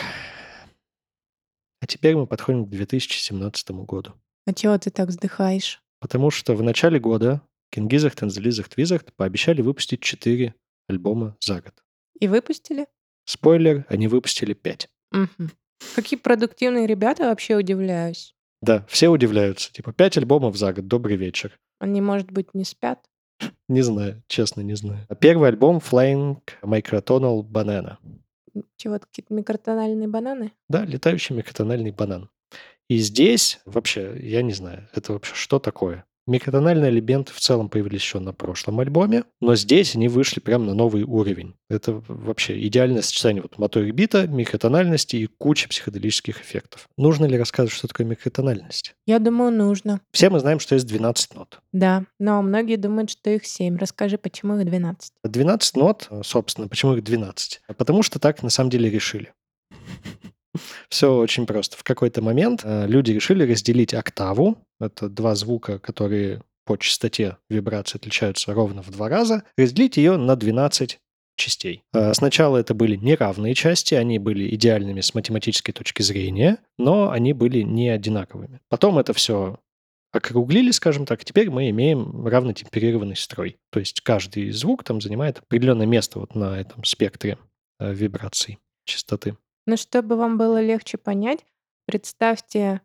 А 1.82 1.88
теперь 1.88 2.15
мы 2.15 2.28
подходим 2.28 2.65
к 2.65 2.70
2017 2.70 3.72
году. 3.72 4.13
А 4.46 4.54
чего 4.54 4.78
ты 4.78 4.89
так 4.89 5.10
вздыхаешь? 5.10 5.82
Потому 6.00 6.32
что 6.32 6.56
в 6.56 6.63
начале 6.63 7.00
года 7.00 7.42
Кингизах, 7.72 8.15
Танзелизах, 8.15 8.70
Твизах 8.70 9.04
пообещали 9.15 9.62
выпустить 9.62 10.02
4 10.02 10.54
альбома 10.88 11.38
за 11.39 11.62
год. 11.62 11.74
И 12.20 12.28
выпустили? 12.28 12.88
Спойлер, 13.26 13.86
они 13.89 14.08
выпустили 14.08 14.54
5. 14.54 14.89
Угу. 15.12 15.50
Какие 15.96 16.20
продуктивные 16.20 16.88
ребята, 16.88 17.24
вообще 17.24 17.56
удивляюсь. 17.56 18.36
Да, 18.62 18.86
все 18.89 19.10
удивляются. 19.10 19.72
Типа, 19.72 19.94
5 19.94 20.18
альбомов 20.18 20.58
за 20.58 20.74
год, 20.74 20.88
добрый 20.88 21.15
вечер. 21.15 21.58
Они, 21.80 22.02
может 22.02 22.32
быть, 22.32 22.54
не 22.54 22.65
спят? 22.65 23.00
Не 23.67 23.82
знаю, 23.82 24.23
честно, 24.28 24.62
не 24.62 24.75
знаю. 24.75 25.06
Первый 25.19 25.49
альбом 25.49 25.78
Flying 25.78 26.38
Microtonal 26.62 27.43
Banana. 27.43 27.97
Чего, 28.78 28.99
какие-то 28.99 29.34
микротональные 29.34 30.08
бананы? 30.08 30.52
Да, 30.67 30.86
летающий 30.86 31.36
микротональный 31.36 31.91
банан. 31.91 32.30
И 32.88 32.97
здесь 32.97 33.60
вообще, 33.65 34.17
я 34.19 34.41
не 34.41 34.54
знаю, 34.54 34.89
это 34.93 35.13
вообще 35.13 35.36
что 35.36 35.60
такое? 35.60 36.06
Микротональные 36.30 36.92
элементы 36.92 37.34
в 37.34 37.39
целом 37.39 37.70
появились 37.70 38.02
еще 38.02 38.20
на 38.20 38.34
прошлом 38.34 38.80
альбоме, 38.82 39.24
но 39.42 39.56
здесь 39.56 39.96
они 39.96 40.08
вышли 40.08 40.39
прямо 40.39 40.63
на 40.63 40.76
новый 40.76 41.02
уровень. 41.02 41.56
Это 41.72 42.04
вообще 42.08 42.68
идеальное 42.68 43.02
сочетание 43.02 43.42
вот 43.42 43.58
моторик 43.58 43.96
бита, 43.96 44.28
микротональности 44.28 45.15
и 45.15 45.26
куча 45.26 45.68
психоделических 45.68 46.39
эффектов. 46.39 46.88
Нужно 46.98 47.26
ли 47.26 47.36
рассказывать, 47.36 47.74
что 47.74 47.88
такое 47.88 48.06
микротональность? 48.06 48.94
Я 49.08 49.18
думаю, 49.18 49.52
нужно. 49.52 50.02
Все 50.12 50.30
мы 50.30 50.39
знаем, 50.39 50.60
что 50.60 50.76
есть 50.76 50.86
12 50.86 51.34
нот. 51.34 51.62
Да, 51.72 52.04
но 52.20 52.44
многие 52.44 52.76
думают, 52.76 53.10
что 53.10 53.32
их 53.32 53.44
7. 53.48 53.78
Расскажи, 53.78 54.20
почему 54.20 54.60
их 54.60 54.65
12? 54.65 55.13
12 55.24 55.76
нот, 55.78 56.10
собственно, 56.22 56.68
почему 56.68 56.94
их 56.94 57.04
12? 57.04 57.62
Потому 57.76 58.04
что 58.04 58.20
так 58.20 58.44
на 58.44 58.52
самом 58.52 58.70
деле 58.70 58.92
решили. 58.92 59.34
Все 60.89 61.15
очень 61.15 61.45
просто. 61.45 61.78
В 61.78 61.84
какой-то 61.84 62.22
момент 62.22 62.62
э, 62.63 62.88
люди 62.88 63.12
решили 63.12 63.50
разделить 63.50 63.93
октаву. 63.93 64.58
Это 64.80 65.10
два 65.10 65.36
звука, 65.36 65.80
которые 65.80 66.41
по 66.65 66.78
частоте 66.78 67.38
вибрации 67.50 67.98
отличаются 67.98 68.54
ровно 68.54 68.82
в 68.82 68.91
два 68.91 69.10
раза. 69.10 69.43
Разделить 69.58 69.98
ее 69.98 70.17
на 70.17 70.36
12 70.36 71.00
частей. 71.39 71.84
Э, 71.93 72.13
сначала 72.13 72.58
это 72.58 72.76
были 72.76 72.95
неравные 72.95 73.56
части, 73.56 73.95
они 73.95 74.19
были 74.19 74.54
идеальными 74.54 75.02
с 75.02 75.15
математической 75.15 75.72
точки 75.72 76.04
зрения, 76.04 76.58
но 76.78 77.10
они 77.10 77.34
были 77.34 77.62
не 77.62 77.89
одинаковыми. 77.89 78.60
Потом 78.69 79.00
это 79.00 79.13
все 79.13 79.58
округлили, 80.12 80.72
скажем 80.72 81.06
так, 81.06 81.24
теперь 81.24 81.50
мы 81.50 81.69
имеем 81.69 82.28
равнотемперированный 82.28 83.15
строй. 83.15 83.58
То 83.72 83.80
есть 83.80 84.02
каждый 84.02 84.52
звук 84.52 84.84
там 84.84 85.02
занимает 85.02 85.39
определенное 85.39 85.86
место 85.86 86.19
вот 86.19 86.36
на 86.36 86.60
этом 86.60 86.84
спектре 86.84 87.38
э, 87.80 87.93
вибраций 87.93 88.60
частоты. 88.86 89.38
Но 89.65 89.78
чтобы 89.78 90.15
вам 90.15 90.38
было 90.38 90.62
легче 90.62 90.98
понять, 90.98 91.45
представьте 91.86 92.82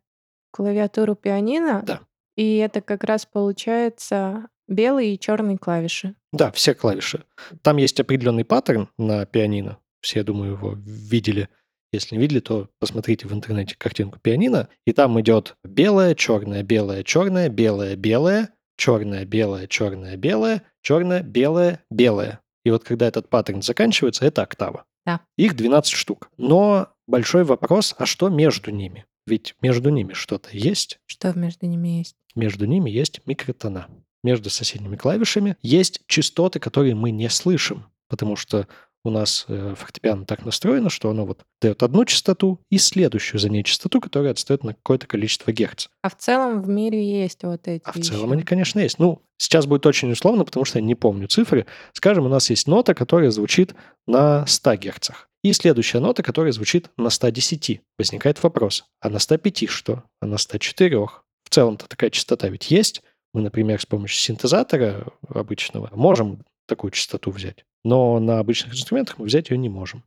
клавиатуру 0.51 1.15
пианино, 1.15 1.83
Да. 1.87 2.01
и 2.37 2.57
это 2.57 2.81
как 2.81 3.05
раз 3.05 3.27
получается 3.27 4.49
белые 4.69 5.15
и 5.15 5.19
черные 5.19 5.59
клавиши. 5.59 6.15
Да, 6.33 6.51
все 6.53 6.75
клавиши. 6.75 7.25
Там 7.63 7.77
есть 7.77 7.99
определенный 8.01 8.45
паттерн 8.45 8.89
на 8.99 9.27
пианино. 9.27 9.79
Все, 10.01 10.21
я 10.21 10.25
думаю, 10.25 10.53
его 10.53 10.75
видели. 10.85 11.49
Если 11.93 12.17
не 12.17 12.21
видели, 12.23 12.41
то 12.41 12.69
посмотрите 12.81 13.29
в 13.29 13.33
интернете 13.33 13.77
картинку 13.77 14.19
пианино. 14.21 14.69
И 14.85 14.93
там 14.93 15.21
идет 15.21 15.57
белое, 15.65 16.15
черное, 16.15 16.63
белое, 16.63 17.05
черное, 17.05 17.49
белое, 17.49 17.95
белое, 17.97 18.51
черное, 18.77 19.25
белое, 19.25 19.67
черное, 19.69 20.17
белое, 20.17 20.63
черное, 20.83 21.23
белое, 21.23 21.85
белое. 21.91 22.41
И 22.65 22.71
вот 22.71 22.83
когда 22.85 23.07
этот 23.07 23.29
паттерн 23.29 23.63
заканчивается, 23.63 24.25
это 24.27 24.43
октава. 24.43 24.87
Да. 25.05 25.21
Их 25.37 25.55
12 25.55 25.93
штук. 25.93 26.31
Но 26.37 26.89
большой 27.07 27.45
вопрос, 27.45 27.95
а 27.99 28.07
что 28.07 28.29
между 28.29 28.71
ними? 28.71 29.07
Ведь 29.27 29.55
между 29.61 29.91
ними 29.91 30.13
что-то 30.13 30.51
есть. 30.53 30.99
Что 31.07 31.33
между 31.39 31.67
ними 31.67 31.99
есть? 31.99 32.17
Между 32.35 32.67
ними 32.67 32.91
есть 32.91 33.21
микротона. 33.27 33.89
Между 34.23 34.51
соседними 34.51 34.97
клавишами 34.97 35.57
есть 35.63 36.01
частоты, 36.07 36.59
которые 36.59 36.95
мы 36.95 37.11
не 37.11 37.29
слышим, 37.29 37.85
потому 38.09 38.37
что 38.37 38.67
у 39.05 39.11
нас 39.11 39.45
э, 39.49 39.75
фортепиано 39.77 40.25
так 40.25 40.45
настроено, 40.45 40.89
что 40.89 41.11
оно 41.11 41.27
вот 41.27 41.41
дает 41.61 41.83
одну 41.83 42.05
частоту 42.07 42.59
и 42.71 42.79
следующую 42.79 43.39
за 43.39 43.51
ней 43.51 43.63
частоту, 43.63 44.01
которая 44.01 44.33
отстает 44.33 44.65
на 44.65 44.75
какое-то 44.75 45.07
количество 45.07 45.53
герц. 45.53 45.89
А 46.03 46.09
в 46.09 46.17
целом 46.17 46.63
в 46.63 46.69
мире 46.69 47.07
есть 47.23 47.45
вот 47.45 47.69
эти 47.69 47.83
А 47.85 47.93
в 47.93 48.01
целом 48.01 48.33
они, 48.33 48.43
конечно, 48.43 48.81
есть. 48.81 48.99
Ну, 48.99 49.23
сейчас 49.37 49.67
будет 49.67 49.85
очень 49.85 50.11
условно, 50.11 50.45
потому 50.45 50.65
что 50.65 50.79
я 50.79 50.85
не 50.85 50.95
помню 50.95 51.29
цифры. 51.29 51.67
Скажем, 51.93 52.25
у 52.25 52.29
нас 52.29 52.49
есть 52.49 52.67
нота, 52.67 52.95
которая 52.95 53.31
звучит 53.31 53.75
на 54.07 54.47
100 54.47 54.77
герцах. 54.77 55.29
И 55.43 55.53
следующая 55.53 56.01
нота, 56.01 56.23
которая 56.23 56.53
звучит 56.53 56.91
на 56.97 57.11
110. 57.11 57.83
Возникает 57.99 58.43
вопрос, 58.43 58.87
а 59.01 59.11
на 59.11 59.19
105 59.19 59.69
что? 59.69 60.05
А 60.21 60.27
на 60.27 60.39
104? 60.39 60.97
В 60.97 61.51
целом-то 61.51 61.87
такая 61.87 62.09
частота 62.09 62.49
ведь 62.49 62.71
есть. 62.71 63.03
Мы, 63.35 63.43
например, 63.43 63.81
с 63.81 63.85
помощью 63.85 64.19
синтезатора 64.19 65.09
обычного 65.29 65.91
можем 65.95 66.45
такую 66.67 66.93
частоту 66.93 67.31
взять. 67.31 67.67
Но 67.85 68.19
на 68.19 68.39
обычных 68.39 68.75
инструментах 68.75 69.19
мы 69.19 69.27
взять 69.27 69.51
ее 69.51 69.59
не 69.59 69.69
можем. 69.69 70.03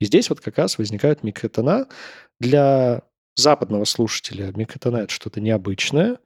И 0.00 0.04
здесь 0.04 0.28
вот 0.28 0.40
как 0.40 0.58
раз 0.58 0.78
возникают 0.78 1.22
микротона. 1.22 1.86
Для 2.38 3.02
западного 3.36 3.84
слушателя 3.84 4.52
микротона— 4.54 4.96
это 4.98 5.12
что-то 5.12 5.40
необычное, 5.40 6.18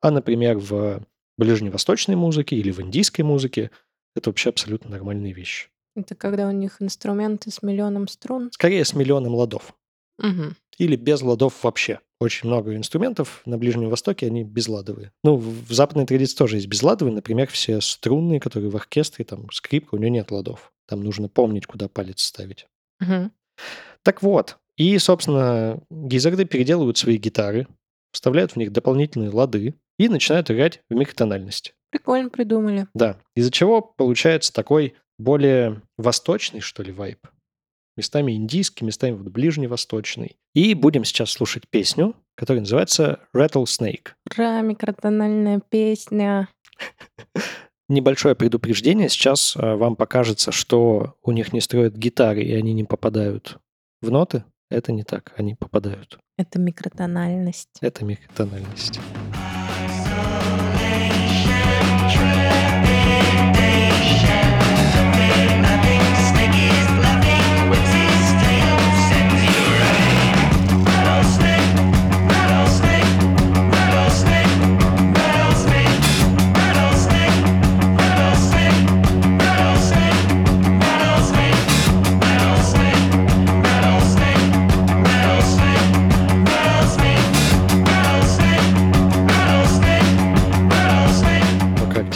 а, 0.00 0.10
например, 0.10 0.58
в 0.58 1.02
ближневосточной 1.38 2.16
музыке 2.16 2.56
или 2.56 2.70
в 2.70 2.80
индийской 2.80 3.24
музыке 3.24 3.70
это 4.14 4.30
вообще 4.30 4.50
абсолютно 4.50 4.90
нормальные 4.90 5.32
вещи. 5.32 5.68
Это 5.94 6.14
когда 6.14 6.48
у 6.48 6.52
них 6.52 6.76
инструменты 6.80 7.50
с 7.50 7.62
миллионом 7.62 8.08
струн? 8.08 8.50
Скорее, 8.52 8.84
с 8.84 8.94
миллионом 8.94 9.34
ладов. 9.34 9.74
Угу. 10.18 10.54
Или 10.78 10.96
без 10.96 11.22
ладов 11.22 11.64
вообще. 11.64 12.00
Очень 12.18 12.48
много 12.48 12.74
инструментов 12.74 13.42
на 13.44 13.58
Ближнем 13.58 13.90
Востоке, 13.90 14.26
они 14.26 14.42
безладовые. 14.42 15.12
Ну, 15.22 15.36
в 15.36 15.70
западной 15.70 16.06
традиции 16.06 16.36
тоже 16.36 16.56
есть 16.56 16.66
безладовые. 16.66 17.14
Например, 17.14 17.46
все 17.48 17.80
струнные, 17.80 18.40
которые 18.40 18.70
в 18.70 18.76
оркестре, 18.76 19.24
там, 19.24 19.50
скрипка, 19.50 19.94
у 19.94 19.98
нее 19.98 20.10
нет 20.10 20.30
ладов. 20.30 20.72
Там 20.86 21.02
нужно 21.02 21.28
помнить, 21.28 21.66
куда 21.66 21.88
палец 21.88 22.22
ставить. 22.22 22.66
Угу. 23.00 23.30
Так 24.02 24.22
вот. 24.22 24.58
И, 24.76 24.96
собственно, 24.98 25.82
гизарды 25.90 26.44
переделывают 26.44 26.98
свои 26.98 27.16
гитары, 27.16 27.66
вставляют 28.12 28.52
в 28.52 28.56
них 28.56 28.72
дополнительные 28.72 29.30
лады 29.30 29.74
и 29.98 30.08
начинают 30.08 30.50
играть 30.50 30.82
в 30.88 30.94
микротональности. 30.94 31.72
Прикольно 31.90 32.28
придумали. 32.28 32.86
Да. 32.94 33.18
Из-за 33.34 33.50
чего 33.50 33.80
получается 33.80 34.52
такой 34.52 34.94
более 35.18 35.82
восточный, 35.96 36.60
что 36.60 36.82
ли, 36.82 36.92
вайп. 36.92 37.26
Местами 37.96 38.32
индийский, 38.32 38.84
местами 38.84 39.12
вот 39.12 39.28
ближневосточный. 39.28 40.36
И 40.54 40.74
будем 40.74 41.04
сейчас 41.04 41.30
слушать 41.30 41.64
песню, 41.68 42.14
которая 42.34 42.60
называется 42.60 43.20
Rattlesnake. 43.34 44.08
Ура, 44.30 44.60
микротональная 44.60 45.60
песня. 45.68 46.48
Небольшое 47.88 48.34
предупреждение. 48.34 49.08
Сейчас 49.08 49.56
э, 49.56 49.74
вам 49.76 49.96
покажется, 49.96 50.50
что 50.50 51.14
у 51.22 51.32
них 51.32 51.52
не 51.52 51.60
строят 51.60 51.94
гитары, 51.96 52.42
и 52.42 52.52
они 52.52 52.72
не 52.72 52.84
попадают 52.84 53.58
в 54.02 54.10
ноты. 54.10 54.44
Это 54.70 54.92
не 54.92 55.04
так, 55.04 55.32
они 55.36 55.54
попадают. 55.54 56.18
Это 56.36 56.58
микротональность. 56.58 57.78
Это 57.80 58.04
микротональность. 58.04 58.98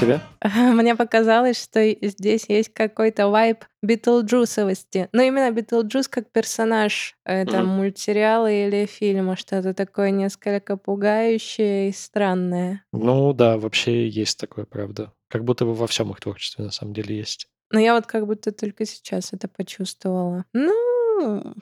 Тебе? 0.01 0.21
Мне 0.75 0.97
показалось, 0.97 1.63
что 1.63 1.87
здесь 2.03 2.47
есть 2.49 2.73
какой-то 2.73 3.29
вайб 3.29 3.65
Битлджусовости. 3.83 5.09
Ну, 5.13 5.23
именно 5.23 5.51
Битлджус 5.51 6.09
как 6.09 6.31
персонаж 6.31 7.17
это 7.25 7.59
Мгм. 7.59 7.69
мультсериала 7.69 8.51
или 8.51 8.87
фильма, 8.87 9.37
что-то 9.37 9.75
такое 9.75 10.11
несколько 10.11 10.77
пугающее 10.77 11.89
и 11.91 11.93
странное. 11.93 12.85
Ну 12.93 13.33
да, 13.33 13.59
вообще 13.59 14.09
есть 14.09 14.39
такое, 14.39 14.65
правда. 14.65 15.13
Как 15.29 15.45
будто 15.45 15.65
бы 15.65 15.75
во 15.75 15.87
всем 15.87 16.11
их 16.11 16.21
творчестве 16.21 16.65
на 16.65 16.71
самом 16.71 16.93
деле 16.95 17.17
есть. 17.17 17.47
Но 17.71 17.79
я 17.79 17.95
вот 17.95 18.07
как 18.07 18.27
будто 18.27 18.51
только 18.51 18.85
сейчас 18.85 19.33
это 19.33 19.47
почувствовала. 19.47 20.45
Ну, 20.53 21.55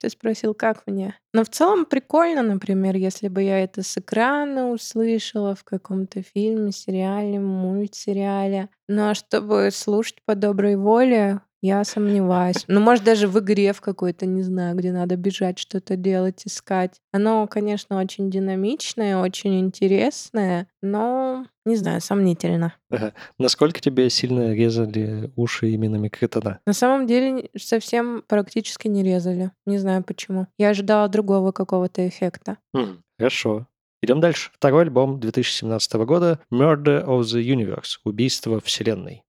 ты 0.00 0.08
спросил, 0.10 0.54
как 0.54 0.86
мне? 0.86 1.14
Но 1.32 1.44
в 1.44 1.48
целом 1.48 1.84
прикольно, 1.84 2.42
например, 2.42 2.96
если 2.96 3.28
бы 3.28 3.42
я 3.42 3.62
это 3.62 3.82
с 3.82 3.96
экрана 3.98 4.70
услышала 4.70 5.54
в 5.54 5.64
каком-то 5.64 6.22
фильме, 6.22 6.72
сериале, 6.72 7.38
мультсериале. 7.38 8.68
Ну 8.88 9.10
а 9.10 9.14
чтобы 9.14 9.70
слушать 9.72 10.18
по 10.24 10.34
доброй 10.34 10.76
воле, 10.76 11.40
я 11.62 11.84
сомневаюсь. 11.84 12.64
Ну, 12.68 12.80
может, 12.80 13.04
даже 13.04 13.28
в 13.28 13.38
игре 13.38 13.72
в 13.72 13.80
какой-то, 13.80 14.26
не 14.26 14.42
знаю, 14.42 14.76
где 14.76 14.92
надо 14.92 15.16
бежать, 15.16 15.58
что-то 15.58 15.96
делать, 15.96 16.42
искать. 16.46 17.00
Оно, 17.12 17.46
конечно, 17.46 18.00
очень 18.00 18.30
динамичное, 18.30 19.16
очень 19.18 19.60
интересное, 19.60 20.68
но, 20.82 21.46
не 21.64 21.76
знаю, 21.76 22.00
сомнительно. 22.00 22.74
Ага. 22.90 23.12
Насколько 23.38 23.80
тебе 23.80 24.08
сильно 24.10 24.54
резали 24.54 25.30
уши 25.36 25.70
именно 25.70 25.96
микротона? 25.96 26.60
На 26.66 26.72
самом 26.72 27.06
деле 27.06 27.50
совсем 27.56 28.24
практически 28.26 28.88
не 28.88 29.02
резали. 29.02 29.50
Не 29.66 29.78
знаю 29.78 30.02
почему. 30.02 30.46
Я 30.58 30.70
ожидала 30.70 31.08
другого 31.08 31.52
какого-то 31.52 32.06
эффекта. 32.08 32.58
Мгм. 32.72 33.02
Хорошо. 33.18 33.66
Идем 34.02 34.20
дальше. 34.20 34.50
Второй 34.54 34.84
альбом 34.84 35.20
2017 35.20 35.92
года 36.06 36.40
Murder 36.50 37.04
of 37.04 37.20
the 37.20 37.42
Universe. 37.42 37.98
Убийство 38.04 38.60
Вселенной. 38.60 39.22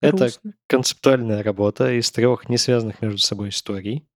Это 0.00 0.16
грустно. 0.16 0.54
концептуальная 0.66 1.42
работа 1.42 1.92
из 1.92 2.10
трех 2.10 2.48
не 2.48 2.58
связанных 2.58 3.02
между 3.02 3.18
собой 3.18 3.48
историй. 3.50 4.06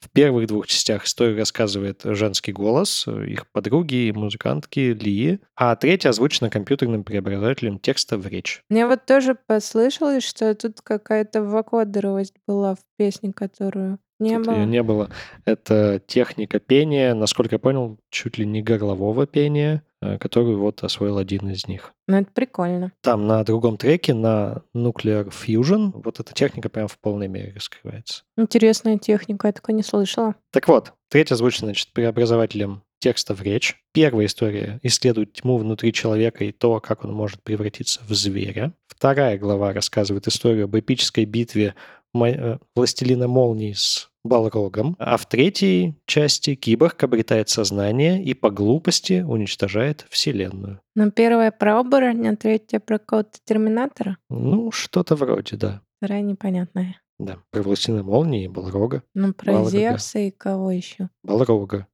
В 0.00 0.10
первых 0.10 0.46
двух 0.46 0.66
частях 0.68 1.04
историю 1.04 1.38
рассказывает 1.38 2.02
женский 2.04 2.52
голос, 2.52 3.04
э, 3.08 3.26
их 3.26 3.50
подруги, 3.50 4.12
музыкантки 4.14 4.92
Ли, 4.92 5.40
а 5.56 5.74
третья 5.74 6.10
озвучена 6.10 6.50
компьютерным 6.50 7.02
преобразователем 7.02 7.80
текста 7.80 8.16
в 8.16 8.26
речь. 8.26 8.62
Мне 8.68 8.86
вот 8.86 9.06
тоже 9.06 9.34
послышалось, 9.34 10.24
что 10.24 10.54
тут 10.54 10.80
какая-то 10.82 11.42
вокодеровость 11.42 12.34
была 12.46 12.76
в 12.76 12.78
песне, 12.96 13.32
которую 13.32 13.98
не 14.20 14.36
Тут 14.36 14.46
было. 14.46 14.54
её 14.54 14.64
не 14.64 14.82
было. 14.82 15.10
Это 15.44 16.02
техника 16.06 16.58
пения, 16.58 17.14
насколько 17.14 17.54
я 17.54 17.58
понял, 17.58 17.98
чуть 18.10 18.36
ли 18.38 18.46
не 18.46 18.62
горлового 18.62 19.26
пения, 19.26 19.84
э, 20.00 20.18
которую 20.18 20.58
вот 20.58 20.82
освоил 20.82 21.18
один 21.18 21.48
из 21.50 21.68
них. 21.68 21.92
Но 22.08 22.18
это 22.18 22.30
прикольно. 22.32 22.92
Там 23.00 23.26
на 23.28 23.44
другом 23.44 23.76
треке, 23.76 24.14
на 24.14 24.62
Nuclear 24.74 25.30
Fusion, 25.30 25.92
вот 26.02 26.18
эта 26.18 26.34
техника 26.34 26.68
прям 26.68 26.88
в 26.88 26.98
полной 26.98 27.28
мере 27.28 27.52
раскрывается. 27.54 28.24
Интересная 28.36 28.98
техника, 28.98 29.46
я 29.48 29.52
такой 29.52 29.74
не 29.74 29.84
слышала. 29.88 30.34
Так 30.52 30.68
вот, 30.68 30.92
третья 31.08 31.34
озвучена, 31.34 31.68
значит, 31.68 31.92
преобразователем 31.92 32.82
текста 33.00 33.34
в 33.34 33.42
речь. 33.42 33.76
Первая 33.92 34.26
история 34.26 34.80
исследует 34.82 35.32
тьму 35.34 35.56
внутри 35.58 35.92
человека 35.92 36.44
и 36.44 36.52
то, 36.52 36.80
как 36.80 37.04
он 37.04 37.12
может 37.12 37.42
превратиться 37.42 38.00
в 38.08 38.12
зверя. 38.14 38.72
Вторая 38.88 39.38
глава 39.38 39.72
рассказывает 39.72 40.26
историю 40.26 40.64
об 40.64 40.76
эпической 40.76 41.24
битве 41.24 41.74
э, 42.14 42.58
Властелина 42.74 43.28
Молний 43.28 43.74
с 43.74 44.10
Балрогом. 44.24 44.96
А 44.98 45.16
в 45.16 45.26
третьей 45.28 45.94
части 46.06 46.54
киборг 46.54 47.02
обретает 47.02 47.48
сознание 47.48 48.22
и 48.22 48.34
по 48.34 48.50
глупости 48.50 49.24
уничтожает 49.26 50.06
Вселенную. 50.10 50.80
Но 50.94 51.10
первая 51.10 51.50
про 51.52 51.78
оборотня, 51.78 52.36
третья 52.36 52.80
про 52.80 52.98
какого-то 52.98 53.38
терминатора, 53.44 54.18
Ну, 54.28 54.70
что-то 54.72 55.14
вроде, 55.14 55.56
да. 55.56 55.82
вторая 55.98 56.22
непонятная. 56.22 57.00
Да, 57.18 57.38
про 57.50 57.62
Властелина 57.62 58.02
Молнии 58.02 58.46
Балрога. 58.46 59.02
Ну, 59.14 59.32
про 59.32 59.52
Балрога. 59.52 59.70
Зевса 59.70 60.20
и 60.20 60.30
кого 60.30 60.70
еще? 60.70 61.10
Балрога. 61.22 61.86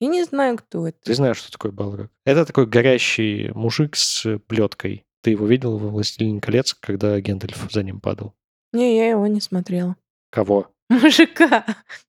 Я 0.00 0.08
не 0.08 0.24
знаю, 0.24 0.58
кто 0.58 0.88
это. 0.88 0.98
Ты 1.04 1.14
знаешь, 1.14 1.36
что 1.36 1.52
такое 1.52 1.70
Балрог? 1.70 2.10
Это 2.24 2.44
такой 2.44 2.66
горящий 2.66 3.52
мужик 3.54 3.94
с 3.94 4.38
плеткой. 4.48 5.04
Ты 5.22 5.30
его 5.30 5.46
видел 5.46 5.78
во 5.78 5.88
«Властелине 5.88 6.40
колец», 6.40 6.74
когда 6.74 7.20
Гендальф 7.20 7.70
за 7.70 7.84
ним 7.84 8.00
падал? 8.00 8.34
Не, 8.72 8.96
я 8.96 9.10
его 9.10 9.28
не 9.28 9.40
смотрела. 9.40 9.94
Кого? 10.30 10.72
Мужика. 10.90 11.64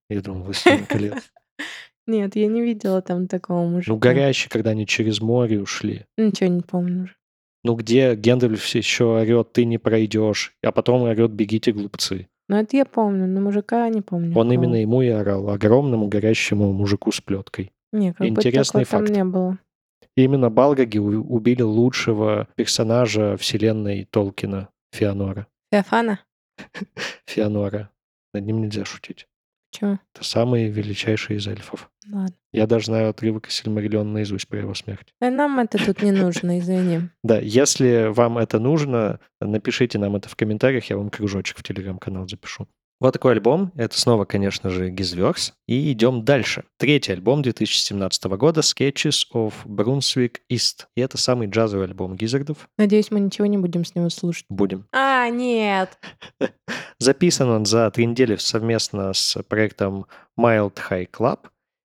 Я 0.09 0.21
думал, 0.21 0.45
«Властелин 0.45 0.87
колец». 0.87 1.31
Нет, 2.07 2.35
я 2.35 2.47
не 2.47 2.63
видела 2.63 3.03
там 3.03 3.27
такого 3.27 3.65
мужика. 3.65 3.93
Ну, 3.93 3.99
горящий, 3.99 4.49
когда 4.49 4.71
они 4.71 4.87
через 4.87 5.21
море 5.21 5.61
ушли. 5.61 6.05
Ничего 6.17 6.49
не 6.49 6.61
помню 6.61 7.03
уже. 7.03 7.15
Ну, 7.63 7.75
где 7.75 8.15
Гендальф 8.15 8.65
еще 8.65 9.05
орет, 9.05 9.53
ты 9.53 9.63
не 9.63 9.77
пройдешь, 9.77 10.53
а 10.63 10.71
потом 10.71 11.03
орет, 11.03 11.31
бегите, 11.31 11.71
глупцы. 11.71 12.27
Ну, 12.53 12.59
это 12.59 12.77
я 12.77 12.85
помню, 12.85 13.25
но 13.25 13.41
мужика 13.41 13.89
не 13.89 14.01
помню. 14.01 14.37
Он 14.37 14.51
именно 14.51 14.75
ему 14.75 15.01
и 15.01 15.07
орал, 15.07 15.49
огромному 15.49 16.07
горящему 16.07 16.71
мужику 16.71 17.11
с 17.11 17.19
плеткой. 17.19 17.71
Не, 17.91 18.13
как 18.13 18.27
Интересный 18.27 18.81
бы 18.81 18.85
факт. 18.85 19.07
там 19.07 19.15
не 19.15 19.23
было. 19.23 19.57
Именно 20.15 20.51
Балгаги 20.51 20.99
убили 20.99 21.63
лучшего 21.63 22.47
персонажа 22.53 23.37
вселенной 23.37 24.07
Толкина, 24.07 24.69
Феонора. 24.91 25.47
Феофана? 25.71 26.19
Феонора. 27.25 27.89
Над 28.35 28.45
ним 28.45 28.61
нельзя 28.61 28.85
шутить. 28.85 29.27
Почему? 29.71 29.97
Это 30.13 30.23
самый 30.23 30.67
величайший 30.67 31.37
из 31.37 31.47
эльфов. 31.47 31.89
Ладно. 32.11 32.35
Я 32.51 32.67
даже 32.67 32.85
знаю 32.85 33.09
отрывок 33.09 33.47
из 33.47 33.53
Сильмариллиона 33.55 34.11
наизусть 34.11 34.47
про 34.47 34.59
его 34.59 34.73
смерть. 34.73 35.13
Э, 35.21 35.29
Нам 35.29 35.59
это 35.59 35.83
тут 35.83 36.01
не 36.01 36.11
нужно, 36.11 36.59
извини. 36.59 37.09
Да, 37.23 37.39
если 37.39 38.07
вам 38.11 38.37
это 38.37 38.59
нужно, 38.59 39.19
напишите 39.39 39.97
нам 39.97 40.15
это 40.15 40.29
в 40.29 40.35
комментариях, 40.35 40.85
я 40.89 40.97
вам 40.97 41.09
кружочек 41.09 41.57
в 41.57 41.63
телеграм-канал 41.63 42.27
запишу. 42.27 42.67
Вот 42.99 43.11
такой 43.11 43.33
альбом. 43.33 43.73
Это 43.75 43.99
снова, 43.99 44.23
конечно 44.23 44.69
же, 44.69 44.89
Гизверс. 44.89 45.53
И 45.67 45.91
идем 45.91 46.23
дальше. 46.23 46.63
Третий 46.77 47.11
альбом 47.11 47.41
2017 47.41 48.23
года 48.37 48.61
Sketches 48.61 49.23
of 49.33 49.53
Brunswick 49.65 50.37
East. 50.49 50.85
И 50.95 51.01
это 51.01 51.17
самый 51.17 51.47
джазовый 51.49 51.87
альбом 51.87 52.15
Гизардов. 52.15 52.69
Надеюсь, 52.77 53.11
мы 53.11 53.19
ничего 53.19 53.45
не 53.47 53.57
будем 53.57 53.83
с 53.83 53.93
него 53.95 54.09
слушать. 54.09 54.45
Будем. 54.47 54.87
А, 54.93 55.27
нет. 55.29 55.99
Записан 56.99 57.49
он 57.49 57.65
за 57.65 57.91
три 57.91 58.05
недели 58.05 58.37
совместно 58.37 59.11
с 59.13 59.41
проектом 59.43 60.05
Mild 60.39 60.77
High 60.89 61.09
Club. 61.11 61.39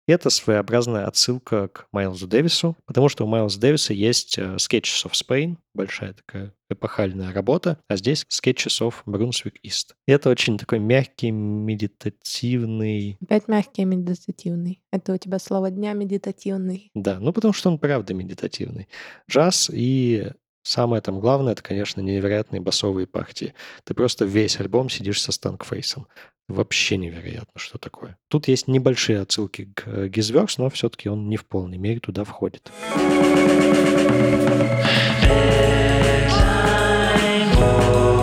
Это 0.07 0.29
своеобразная 0.29 1.05
отсылка 1.05 1.67
к 1.67 1.87
Майлзу 1.91 2.27
Дэвису, 2.27 2.77
потому 2.85 3.09
что 3.09 3.25
у 3.25 3.27
Майлза 3.27 3.59
Дэвиса 3.59 3.93
есть 3.93 4.37
Sketches 4.39 5.05
of 5.05 5.11
Spain, 5.11 5.57
большая 5.73 6.13
такая 6.13 6.53
эпохальная 6.69 7.33
работа, 7.33 7.77
а 7.89 7.97
здесь 7.97 8.25
Sketches 8.29 8.81
of 8.81 8.95
Brunswick 9.05 9.55
East. 9.65 9.95
И 10.07 10.11
это 10.11 10.29
очень 10.29 10.57
такой 10.57 10.79
мягкий, 10.79 11.31
медитативный, 11.31 13.17
Опять 13.21 13.47
мягкий 13.47 13.81
и 13.81 13.85
медитативный. 13.85 14.81
Это 14.91 15.13
у 15.13 15.17
тебя 15.17 15.39
слово 15.39 15.71
дня 15.71 15.93
медитативный. 15.93 16.89
да, 16.93 17.19
ну 17.19 17.33
потому 17.33 17.53
что 17.53 17.69
он 17.69 17.77
правда 17.77 18.13
медитативный. 18.13 18.87
Джаз 19.29 19.69
и 19.73 20.31
самое 20.67 21.01
там 21.01 21.19
главное, 21.19 21.53
это, 21.53 21.63
конечно, 21.63 22.01
невероятные 22.01 22.61
басовые 22.61 23.07
партии. 23.07 23.53
Ты 23.83 23.93
просто 23.93 24.25
весь 24.25 24.59
альбом 24.59 24.89
сидишь 24.89 25.21
со 25.21 25.31
станкфейсом. 25.31 26.07
Вообще 26.47 26.97
невероятно, 26.97 27.57
что 27.57 27.77
такое. 27.77 28.17
Тут 28.29 28.47
есть 28.47 28.67
небольшие 28.67 29.19
отсылки 29.19 29.69
к 29.75 29.83
э, 29.85 30.07
Гизверс, 30.07 30.57
но 30.57 30.69
все-таки 30.69 31.09
он 31.09 31.27
не 31.27 31.35
в 31.35 31.45
полной 31.45 31.77
мере 31.77 31.99
туда 31.99 32.23
входит. 32.23 32.71
Time 36.29 38.16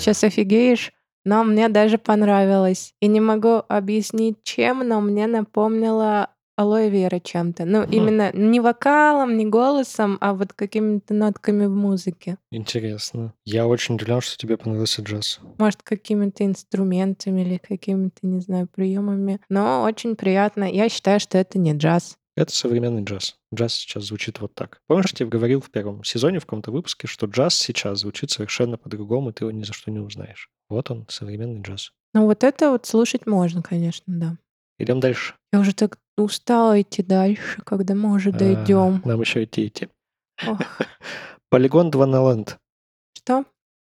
сейчас 0.00 0.24
офигеешь, 0.24 0.92
но 1.24 1.44
мне 1.44 1.68
даже 1.68 1.98
понравилось. 1.98 2.94
И 3.00 3.06
не 3.06 3.20
могу 3.20 3.62
объяснить, 3.68 4.42
чем, 4.42 4.86
но 4.86 5.00
мне 5.00 5.26
напомнило 5.26 6.28
Алоэ 6.56 6.90
Вера 6.90 7.20
чем-то. 7.20 7.64
Ну, 7.64 7.80
Мгм. 7.82 7.90
именно 7.92 8.32
не 8.34 8.60
вокалом, 8.60 9.38
не 9.38 9.46
голосом, 9.46 10.18
а 10.20 10.34
вот 10.34 10.52
какими-то 10.52 11.14
нотками 11.14 11.64
в 11.66 11.74
музыке. 11.74 12.36
Интересно. 12.50 13.32
Я 13.46 13.66
очень 13.66 13.94
удивлен, 13.94 14.20
что 14.20 14.36
тебе 14.36 14.58
понравился 14.58 15.00
джаз. 15.02 15.40
Может, 15.58 15.82
какими-то 15.82 16.44
инструментами 16.44 17.40
или 17.42 17.56
какими-то, 17.56 18.18
не 18.22 18.40
знаю, 18.40 18.66
приемами. 18.66 19.40
Но 19.48 19.82
очень 19.82 20.16
приятно. 20.16 20.64
Я 20.64 20.88
считаю, 20.90 21.18
что 21.20 21.38
это 21.38 21.58
не 21.58 21.72
джаз. 21.74 22.18
Это 22.36 22.52
современный 22.54 23.02
джаз. 23.02 23.36
Джаз 23.54 23.74
сейчас 23.74 24.04
звучит 24.04 24.40
вот 24.40 24.54
так. 24.54 24.80
Помнишь, 24.86 25.10
я 25.12 25.16
тебе 25.18 25.28
говорил 25.28 25.60
в 25.60 25.70
первом 25.70 26.04
сезоне 26.04 26.38
в 26.38 26.46
каком-то 26.46 26.70
выпуске, 26.70 27.06
что 27.06 27.26
джаз 27.26 27.54
сейчас 27.54 28.00
звучит 28.00 28.30
совершенно 28.30 28.78
по-другому, 28.78 29.32
ты 29.32 29.44
его 29.44 29.50
ни 29.50 29.62
за 29.64 29.72
что 29.72 29.90
не 29.90 29.98
узнаешь. 29.98 30.48
Вот 30.68 30.90
он, 30.90 31.06
современный 31.08 31.60
джаз. 31.60 31.92
Ну, 32.14 32.24
вот 32.26 32.44
это 32.44 32.70
вот 32.70 32.86
слушать 32.86 33.26
можно, 33.26 33.62
конечно, 33.62 34.04
да. 34.06 34.36
Идем 34.78 35.00
дальше. 35.00 35.34
Я 35.52 35.60
уже 35.60 35.74
так 35.74 35.98
устала 36.16 36.80
идти 36.80 37.02
дальше, 37.02 37.60
когда 37.66 37.94
мы 37.94 38.14
уже 38.14 38.30
А, 38.30 38.32
дойдем. 38.32 39.02
Нам 39.04 39.20
еще 39.20 39.44
идти 39.44 39.66
идти. 39.66 39.88
Полигон 41.50 41.90
2 41.90 42.06
на 42.06 42.30
ленд. 42.30 42.58
что? 43.16 43.44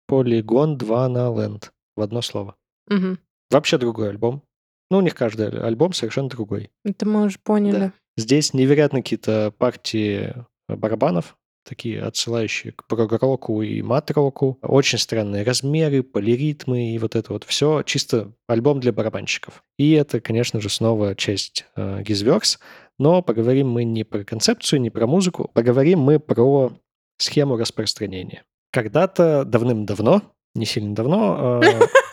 Полигон 0.07 0.77
2 0.77 1.09
на 1.09 1.35
ленд. 1.35 1.73
В 1.97 2.03
одно 2.03 2.21
слово. 2.23 2.57
Мгм. 2.89 3.19
Вообще 3.51 3.79
другой 3.79 4.11
альбом. 4.11 4.43
Ну, 4.91 4.99
у 4.99 5.01
них 5.01 5.15
каждый 5.15 5.49
альбом 5.63 5.93
совершенно 5.93 6.29
другой. 6.29 6.71
Это 6.85 7.07
мы 7.07 7.23
уже 7.23 7.39
поняли. 7.39 7.93
Здесь 8.17 8.55
невероятно 8.55 9.03
какие-то 9.03 9.53
партии 9.59 10.35
барабанов, 10.69 11.37
такие 11.65 12.03
отсылающие 12.03 12.73
к 12.73 12.87
прог-року 12.87 13.63
и 13.63 13.83
мат-року. 13.83 14.59
Очень 14.63 14.99
странные 14.99 15.43
размеры, 15.43 16.03
полиритмы 16.03 16.95
и 16.95 16.99
вот 16.99 17.17
это 17.17 17.33
вот 17.33 17.45
все. 17.45 17.83
Чисто 17.83 18.33
альбом 18.47 18.81
для 18.81 18.93
барабанщиков. 18.93 19.65
И 19.79 19.93
это, 19.93 20.21
конечно 20.21 20.61
же, 20.61 20.69
снова 20.69 21.17
часть 21.17 21.65
э, 21.77 22.03
Gizverse. 22.03 22.59
Но 22.99 23.23
поговорим 23.23 23.71
мы 23.71 23.85
не 23.85 24.05
про 24.05 24.25
концепцию, 24.25 24.81
не 24.81 24.91
про 24.91 25.07
музыку. 25.07 25.51
Поговорим 25.53 26.01
мы 26.01 26.21
про 26.21 26.73
схему 27.19 27.57
распространения. 27.57 28.45
Когда-то 28.71 29.45
давным-давно, 29.45 30.23
не 30.55 30.67
сильно 30.67 30.95
давно, 30.95 31.61
э, 31.63 31.87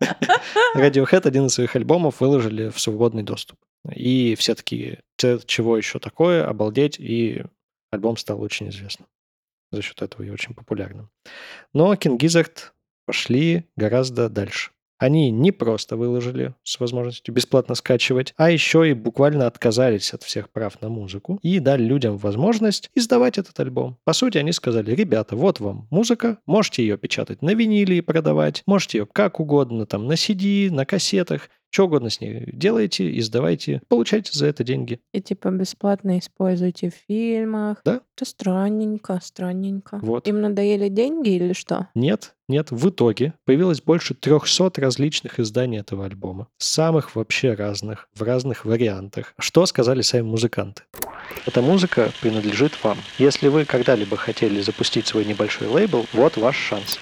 Radiohead 0.74 1.26
один 1.26 1.46
из 1.46 1.54
своих 1.54 1.76
альбомов 1.76 2.20
выложили 2.20 2.70
в 2.70 2.80
свободный 2.80 3.22
доступ. 3.22 3.58
И 3.94 4.34
все 4.36 4.54
такие, 4.54 5.02
«Це 5.16 5.38
чего 5.44 5.76
еще 5.76 5.98
такое, 5.98 6.46
обалдеть, 6.46 6.98
и 6.98 7.44
альбом 7.90 8.16
стал 8.16 8.40
очень 8.40 8.68
известным. 8.68 9.06
За 9.70 9.82
счет 9.82 10.00
этого 10.02 10.22
и 10.22 10.30
очень 10.30 10.54
популярным. 10.54 11.10
Но 11.74 11.94
Gizzard 11.94 12.72
пошли 13.06 13.64
гораздо 13.76 14.28
дальше. 14.28 14.70
Они 15.02 15.32
не 15.32 15.50
просто 15.50 15.96
выложили 15.96 16.54
с 16.62 16.78
возможностью 16.78 17.34
бесплатно 17.34 17.74
скачивать, 17.74 18.34
а 18.36 18.52
еще 18.52 18.88
и 18.88 18.92
буквально 18.92 19.48
отказались 19.48 20.14
от 20.14 20.22
всех 20.22 20.48
прав 20.48 20.80
на 20.80 20.90
музыку 20.90 21.40
и 21.42 21.58
дали 21.58 21.82
людям 21.82 22.16
возможность 22.18 22.88
издавать 22.94 23.36
этот 23.36 23.58
альбом. 23.58 23.98
По 24.04 24.12
сути, 24.12 24.38
они 24.38 24.52
сказали, 24.52 24.94
ребята, 24.94 25.34
вот 25.34 25.58
вам 25.58 25.88
музыка, 25.90 26.38
можете 26.46 26.84
ее 26.84 26.96
печатать 26.98 27.42
на 27.42 27.52
виниле 27.52 27.98
и 27.98 28.00
продавать, 28.00 28.62
можете 28.64 28.98
ее 28.98 29.08
как 29.12 29.40
угодно, 29.40 29.86
там, 29.86 30.06
на 30.06 30.12
CD, 30.12 30.70
на 30.70 30.86
кассетах, 30.86 31.48
что 31.72 31.86
угодно 31.86 32.10
с 32.10 32.20
ней 32.20 32.50
делайте, 32.52 33.18
издавайте, 33.18 33.80
получайте 33.88 34.38
за 34.38 34.46
это 34.46 34.62
деньги. 34.62 35.00
И 35.12 35.22
типа 35.22 35.48
бесплатно 35.48 36.18
используйте 36.18 36.90
в 36.90 36.94
фильмах. 37.08 37.80
Да. 37.82 38.02
Это 38.14 38.26
странненько, 38.26 39.18
странненько. 39.22 39.98
Вот. 40.02 40.28
Им 40.28 40.42
надоели 40.42 40.88
деньги 40.88 41.30
или 41.30 41.54
что? 41.54 41.88
Нет, 41.94 42.34
нет, 42.46 42.70
в 42.70 42.90
итоге 42.90 43.32
появилось 43.46 43.80
больше 43.80 44.12
300 44.14 44.72
различных 44.76 45.40
изданий 45.40 45.78
этого 45.78 46.04
альбома. 46.04 46.48
Самых 46.58 47.16
вообще 47.16 47.54
разных, 47.54 48.06
в 48.14 48.22
разных 48.22 48.66
вариантах. 48.66 49.32
Что 49.38 49.64
сказали 49.64 50.02
сами 50.02 50.22
музыканты? 50.22 50.82
Эта 51.46 51.62
музыка 51.62 52.12
принадлежит 52.20 52.72
вам. 52.84 52.98
Если 53.18 53.48
вы 53.48 53.64
когда-либо 53.64 54.18
хотели 54.18 54.60
запустить 54.60 55.06
свой 55.06 55.24
небольшой 55.24 55.68
лейбл, 55.68 56.04
вот 56.12 56.36
ваш 56.36 56.56
шанс. 56.56 56.98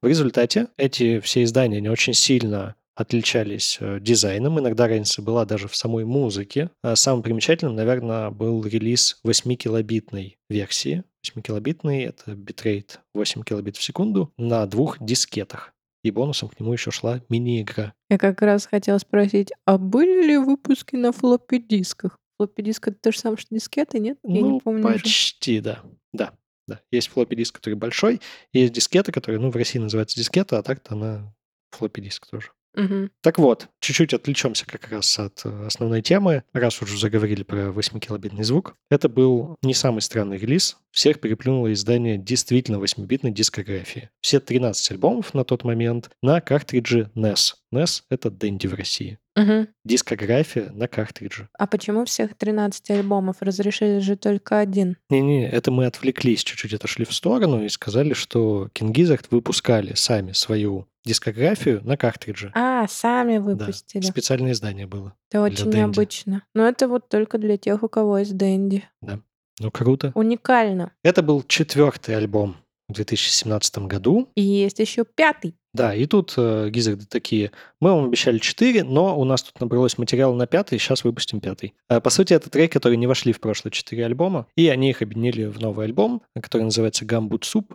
В 0.00 0.06
результате 0.06 0.68
эти 0.78 1.20
все 1.20 1.42
издания 1.42 1.80
не 1.80 1.90
очень 1.90 2.14
сильно 2.14 2.76
отличались 2.96 3.76
э, 3.80 4.00
дизайном. 4.00 4.58
Иногда 4.58 4.88
разница 4.88 5.22
была 5.22 5.44
даже 5.44 5.68
в 5.68 5.76
самой 5.76 6.04
музыке. 6.04 6.70
А 6.82 6.96
Самым 6.96 7.22
примечательным, 7.22 7.76
наверное, 7.76 8.30
был 8.30 8.64
релиз 8.64 9.20
8-килобитной 9.24 10.38
версии. 10.48 11.04
8-килобитный— 11.24 12.04
это 12.06 12.34
битрейт 12.34 13.00
8 13.14 13.42
килобит 13.42 13.76
в 13.76 13.82
секунду 13.82 14.32
на 14.38 14.66
двух 14.66 14.96
дискетах. 14.98 15.74
И 16.02 16.10
бонусом 16.10 16.48
к 16.48 16.58
нему 16.58 16.72
еще 16.72 16.90
шла 16.90 17.20
мини-игра. 17.28 17.92
Я 18.08 18.18
как 18.18 18.40
раз 18.40 18.66
хотела 18.66 18.98
спросить, 18.98 19.50
а 19.64 19.76
были 19.76 20.26
ли 20.26 20.38
выпуски 20.38 20.96
на 20.96 21.12
флоппи 21.12 21.58
дисках? 21.58 22.18
Флоппи 22.38 22.62
диск 22.62 22.88
это 22.88 22.96
то 23.00 23.12
же 23.12 23.18
самое, 23.18 23.38
что 23.38 23.54
дискеты, 23.54 23.98
нет? 23.98 24.18
Я 24.22 24.40
ну, 24.40 24.54
не 24.54 24.60
помню 24.60 24.82
почти, 24.82 25.60
да. 25.60 25.82
Да, 26.12 26.34
да. 26.68 26.80
Есть 26.92 27.08
флоппи 27.08 27.34
диск, 27.34 27.56
который 27.56 27.74
большой, 27.74 28.20
есть 28.52 28.72
дискета, 28.72 29.10
которая, 29.10 29.40
ну, 29.40 29.50
в 29.50 29.56
России 29.56 29.78
называется 29.78 30.16
дискета, 30.16 30.58
а 30.58 30.62
так-то 30.62 30.94
она 30.94 31.34
флоппи 31.72 32.00
диск 32.00 32.26
тоже. 32.26 32.50
Мгм. 32.76 33.10
Так 33.22 33.38
вот, 33.38 33.68
чуть-чуть 33.80 34.12
отвлечемся 34.12 34.66
как 34.66 34.88
раз 34.88 35.18
от 35.18 35.40
э, 35.44 35.66
основной 35.66 36.02
темы, 36.02 36.44
раз 36.52 36.80
уже 36.82 36.98
заговорили 36.98 37.42
про 37.42 37.68
8-килобитный 37.68 38.44
звук. 38.44 38.76
Это 38.90 39.08
был 39.08 39.56
не 39.62 39.72
самый 39.72 40.02
странный 40.02 40.36
релиз. 40.36 40.76
Всех 40.90 41.20
переплюнуло 41.20 41.72
издание 41.72 42.18
действительно 42.18 42.76
8-битной 42.76 43.32
дискографии. 43.32 44.10
Все 44.20 44.40
13 44.40 44.92
альбомов 44.92 45.32
на 45.32 45.44
тот 45.44 45.64
момент 45.64 46.10
на 46.22 46.40
картридже 46.42 47.10
NES. 47.14 47.54
NES— 47.72 48.02
это 48.10 48.28
Dendy 48.28 48.68
в 48.68 48.74
России. 48.74 49.18
Мгм. 49.36 49.68
Дискография 49.84 50.70
на 50.72 50.88
картридже. 50.88 51.48
А 51.58 51.66
почему 51.66 52.04
всех 52.06 52.34
13 52.36 52.90
альбомов? 52.90 53.36
Разрешили 53.40 53.98
же 53.98 54.16
только 54.16 54.58
один. 54.58 54.96
Не-не, 55.10 55.48
это 55.48 55.70
мы 55.70 55.86
отвлеклись, 55.86 56.42
чуть-чуть 56.42 56.72
отошли 56.74 57.04
в 57.04 57.12
сторону 57.12 57.62
и 57.64 57.68
сказали, 57.68 58.14
что 58.14 58.70
Gizzard 58.74 59.26
выпускали 59.30 59.92
сами 59.94 60.32
свою 60.32 60.86
дискографию 61.04 61.82
на 61.84 61.96
картридже. 61.96 62.50
А, 62.54 62.88
сами 62.88 63.36
Да, 63.36 63.42
выпустили. 63.44 64.02
специальное 64.02 64.52
издание 64.52 64.86
было. 64.86 65.14
Это 65.30 65.42
очень 65.42 65.64
Денди. 65.66 65.76
необычно. 65.76 66.42
Но 66.54 66.66
это 66.66 66.88
вот 66.88 67.08
только 67.08 67.38
для 67.38 67.56
тех, 67.58 67.82
у 67.82 67.88
кого 67.88 68.18
есть 68.18 68.36
Дэнди. 68.36 68.84
Ну, 69.58 69.70
круто. 69.70 70.12
Уникально. 70.14 70.92
Это 71.02 71.22
был 71.22 71.42
четвертый 71.42 72.16
альбом 72.16 72.56
в 72.88 72.92
2017 72.92 73.78
году. 73.78 74.30
И 74.34 74.42
есть 74.42 74.78
еще 74.78 75.04
пятый. 75.04 75.56
Да, 75.72 75.94
и 75.94 76.06
тут 76.06 76.34
э, 76.38 76.70
Гизарды 76.70 77.04
такие, 77.04 77.52
мы 77.80 77.92
вам 77.92 78.06
обещали 78.06 78.38
4, 78.38 78.84
но 78.84 79.18
у 79.18 79.24
нас 79.24 79.42
тут 79.42 79.60
набралось 79.60 79.98
материала 79.98 80.34
на 80.34 80.46
пятый, 80.46 80.78
сейчас 80.78 81.04
выпустим 81.04 81.40
пятый. 81.40 81.74
А, 81.88 82.00
по 82.00 82.08
сути, 82.10 82.32
это 82.32 82.48
треки, 82.48 82.72
которые 82.72 82.96
не 82.96 83.06
вошли 83.06 83.32
в 83.32 83.40
прошлые 83.40 83.72
четыре 83.72 84.06
альбома, 84.06 84.46
и 84.56 84.68
они 84.68 84.90
их 84.90 85.02
объединили 85.02 85.44
в 85.44 85.60
новый 85.60 85.86
альбом, 85.86 86.22
который 86.34 86.62
называется 86.62 87.04
«Гамбут 87.04 87.44
Суп». 87.44 87.74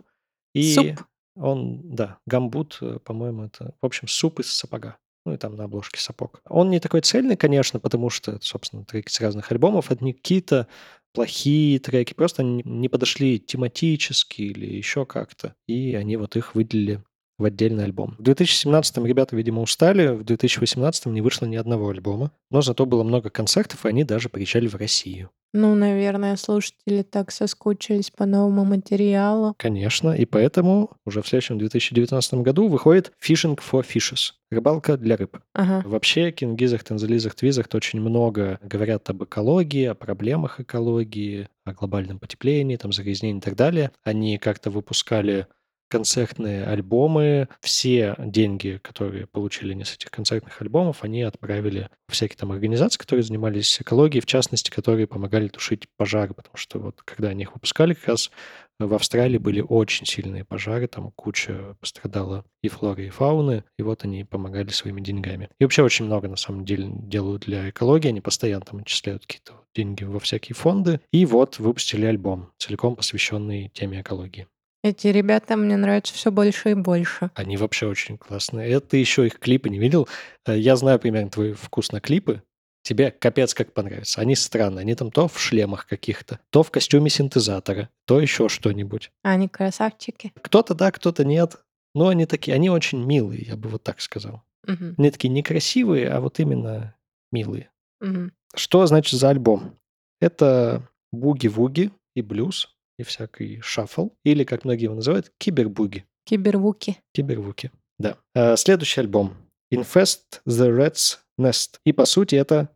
И 0.54 0.74
Суп. 0.74 1.04
он, 1.36 1.94
да, 1.94 2.18
гамбут, 2.26 2.78
э, 2.80 2.98
по-моему, 3.04 3.44
это, 3.44 3.74
в 3.80 3.86
общем, 3.86 4.08
суп 4.08 4.40
из 4.40 4.52
сапога. 4.52 4.96
Ну 5.24 5.34
и 5.34 5.36
там 5.36 5.54
на 5.54 5.64
обложке 5.64 6.00
сапог. 6.00 6.40
Он 6.48 6.68
не 6.70 6.80
такой 6.80 7.00
цельный, 7.00 7.36
конечно, 7.36 7.78
потому 7.78 8.10
что, 8.10 8.38
собственно, 8.42 8.84
треки 8.84 9.08
с 9.08 9.20
разных 9.20 9.52
альбомов. 9.52 9.92
Это 9.92 10.04
не 10.04 10.14
какие-то 10.14 10.66
плохие 11.12 11.78
треки, 11.78 12.14
просто 12.14 12.42
не 12.42 12.88
подошли 12.88 13.38
тематически 13.38 14.42
или 14.42 14.66
еще 14.66 15.06
как-то. 15.06 15.54
И 15.66 15.94
они 15.94 16.16
вот 16.16 16.36
их 16.36 16.54
выделили 16.54 17.02
в 17.38 17.44
отдельный 17.44 17.84
альбом. 17.84 18.16
В 18.18 18.22
2017 18.22 18.98
ребята, 18.98 19.36
видимо, 19.36 19.62
устали, 19.62 20.08
в 20.08 20.24
2018 20.24 21.06
не 21.06 21.20
вышло 21.20 21.46
ни 21.46 21.56
одного 21.56 21.88
альбома, 21.88 22.32
но 22.50 22.62
зато 22.62 22.86
было 22.86 23.02
много 23.02 23.30
концертов, 23.30 23.84
и 23.84 23.88
они 23.88 24.04
даже 24.04 24.28
приезжали 24.28 24.68
в 24.68 24.76
Россию. 24.76 25.30
Ну, 25.52 25.74
наверное, 25.74 26.36
слушатели 26.36 27.02
так 27.02 27.30
соскучились 27.30 28.10
по 28.10 28.24
новому 28.24 28.64
материалу. 28.64 29.54
Конечно, 29.58 30.12
и 30.12 30.24
поэтому 30.24 30.90
уже 31.04 31.20
в 31.20 31.28
следующем 31.28 31.58
2019 31.58 32.34
году 32.34 32.68
выходит 32.68 33.12
Fishing 33.22 33.58
for 33.58 33.84
Fishes– 33.86 34.32
рыбалка 34.50 34.96
для 34.96 35.16
рыб. 35.16 35.38
Ага. 35.52 35.82
Вообще, 35.86 36.30
Gizzard, 36.30 36.86
Tanzalizard, 36.86 37.34
Твизard 37.38 37.76
очень 37.76 38.00
много 38.00 38.58
говорят 38.62 39.08
об 39.10 39.24
экологии, 39.24 39.84
о 39.84 39.94
проблемах 39.94 40.60
экологии, 40.60 41.48
о 41.64 41.72
глобальном 41.74 42.18
потеплении, 42.18 42.76
там, 42.76 42.92
загрязнении 42.92 43.38
и 43.38 43.42
так 43.42 43.54
далее. 43.54 43.90
Они 44.04 44.38
как-то 44.38 44.70
выпускали 44.70 45.46
концертные 45.92 46.64
альбомы. 46.64 47.48
Все 47.60 48.14
деньги, 48.18 48.80
которые 48.82 49.26
получили 49.26 49.72
они 49.72 49.84
с 49.84 49.94
этих 49.94 50.10
концертных 50.10 50.62
альбомов, 50.62 51.04
они 51.04 51.20
отправили 51.20 51.90
всякие 52.08 52.38
там 52.38 52.50
организации, 52.50 52.98
которые 52.98 53.24
занимались 53.24 53.78
экологией, 53.78 54.22
в 54.22 54.26
частности, 54.26 54.70
которые 54.70 55.06
помогали 55.06 55.48
тушить 55.48 55.84
пожары, 55.98 56.32
потому 56.32 56.56
что 56.56 56.78
вот 56.78 57.02
когда 57.04 57.28
они 57.28 57.42
их 57.42 57.52
выпускали, 57.52 57.92
как 57.92 58.08
раз 58.08 58.30
в 58.78 58.94
Австралии 58.94 59.36
были 59.36 59.60
очень 59.60 60.06
сильные 60.06 60.44
пожары, 60.44 60.86
там 60.88 61.10
куча 61.12 61.76
пострадала 61.78 62.46
и 62.62 62.68
флоры, 62.68 63.06
и 63.06 63.10
фауны, 63.10 63.64
и 63.78 63.82
вот 63.82 64.04
они 64.04 64.24
помогали 64.24 64.68
своими 64.68 65.02
деньгами. 65.02 65.50
И 65.60 65.64
вообще 65.64 65.82
очень 65.82 66.06
много, 66.06 66.26
на 66.26 66.36
самом 66.36 66.64
деле, 66.64 66.88
делают 66.90 67.42
для 67.42 67.68
экологии, 67.68 68.08
они 68.08 68.22
постоянно 68.22 68.64
там 68.64 68.80
отчисляют 68.80 69.26
какие-то 69.26 69.52
деньги 69.74 70.04
во 70.04 70.20
всякие 70.20 70.54
фонды, 70.54 71.00
и 71.12 71.26
вот 71.26 71.58
выпустили 71.58 72.06
альбом, 72.06 72.50
целиком 72.56 72.96
посвященный 72.96 73.70
теме 73.74 74.00
экологии. 74.00 74.46
Эти 74.82 75.06
ребята 75.08 75.56
мне 75.56 75.76
нравятся 75.76 76.12
все 76.14 76.30
больше 76.32 76.72
и 76.72 76.74
больше. 76.74 77.30
Они 77.34 77.56
вообще 77.56 77.86
очень 77.86 78.18
классные. 78.18 78.68
Это 78.70 78.96
еще 78.96 79.26
их 79.26 79.38
клипы 79.38 79.68
не 79.70 79.78
видел. 79.78 80.08
Э, 80.44 80.58
Я 80.58 80.74
знаю 80.76 80.98
примерно 80.98 81.30
твой 81.30 81.52
вкус 81.52 81.92
на 81.92 82.00
клипы. 82.00 82.42
Тебе 82.82 83.12
капец 83.12 83.54
как 83.54 83.72
понравится. 83.72 84.20
Они 84.20 84.34
странные. 84.34 84.80
Они 84.82 84.96
там 84.96 85.12
то 85.12 85.28
в 85.28 85.38
шлемах 85.40 85.86
каких-то, 85.86 86.40
то 86.50 86.64
в 86.64 86.72
костюме 86.72 87.10
синтезатора, 87.10 87.90
то 88.06 88.20
еще 88.20 88.48
что-нибудь. 88.48 89.12
Они 89.22 89.46
красавчики. 89.48 90.32
Кто-то 90.42 90.74
да, 90.74 90.90
кто-то 90.90 91.24
нет. 91.24 91.60
Но 91.94 92.08
они 92.08 92.26
такие, 92.26 92.54
они 92.54 92.68
очень 92.70 93.04
милые, 93.04 93.42
я 93.46 93.56
бы 93.56 93.68
вот 93.68 93.84
так 93.84 94.00
сказал. 94.00 94.42
Мгм, 94.66 94.94
Они 94.98 95.10
такие 95.10 95.28
некрасивые, 95.28 96.08
а 96.08 96.20
вот 96.20 96.40
именно 96.40 96.96
милые. 97.30 97.70
мгм. 98.00 98.32
Что 98.54 98.86
значит 98.86 99.18
за 99.20 99.28
альбом? 99.28 99.78
Это 100.20 100.88
буги-вуги 101.12 101.90
и 102.16 102.22
блюз, 102.22 102.71
и 102.98 103.02
всякий 103.02 103.60
шаффл, 103.60 104.10
или, 104.24 104.44
как 104.44 104.64
многие 104.64 104.84
его 104.84 104.94
называют, 104.94 105.32
кибербуги. 105.38 106.04
Кибервуки. 106.24 106.98
Кибервуки, 107.12 107.70
да. 107.98 108.16
А, 108.34 108.56
Следующий 108.56 109.00
альбом. 109.00 109.34
Infest 109.72 110.40
the 110.46 110.70
Red's 110.70 111.18
Nest. 111.40 111.78
И, 111.84 111.92
по 111.92 112.04
сути, 112.04 112.34
это 112.34 112.68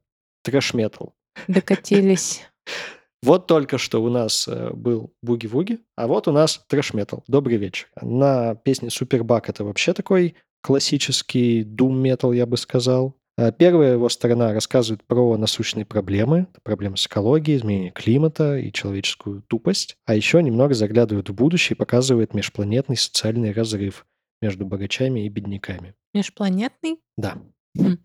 трэш-метал. 0.44 1.14
Докатились. 1.48 2.42
Вот 3.22 3.46
только 3.46 3.78
что 3.78 4.02
у 4.04 4.08
нас 4.08 4.46
э, 4.46 4.70
был 4.72 5.12
буги-вуги, 5.22 5.80
а 5.96 6.06
вот 6.06 6.28
у 6.28 6.32
нас 6.32 6.62
трэш-метал. 6.68 7.24
Добрый 7.26 7.56
вечер. 7.56 7.88
На 8.00 8.54
песне 8.54 8.90
Супербак 8.90 9.48
это 9.48 9.64
вообще 9.64 9.94
такой 9.94 10.36
классический 10.62 11.64
дум-метал, 11.64 12.32
я 12.32 12.46
бы 12.46 12.56
сказал. 12.56 13.16
А 13.38 13.52
Первая 13.52 13.92
его 13.92 14.08
сторона 14.08 14.52
рассказывает 14.54 15.04
про 15.04 15.36
насущные 15.36 15.84
проблемы, 15.84 16.46
проблемы 16.62 16.96
с 16.96 17.06
экологией, 17.06 17.58
изменение 17.58 17.90
климата 17.90 18.56
и 18.56 18.72
человеческую 18.72 19.42
тупость. 19.42 19.98
А 20.06 20.14
еще 20.14 20.42
немного 20.42 20.74
заглядывает 20.74 21.28
в 21.28 21.34
будущее 21.34 21.74
и 21.74 21.78
показывает 21.78 22.32
межпланетный 22.32 22.96
социальный 22.96 23.52
разрыв 23.52 24.06
между 24.40 24.64
богачами 24.64 25.26
и 25.26 25.28
бедняками. 25.28 25.94
Межпланетный? 26.14 26.98
Да. 27.16 27.36
М. 27.78 28.00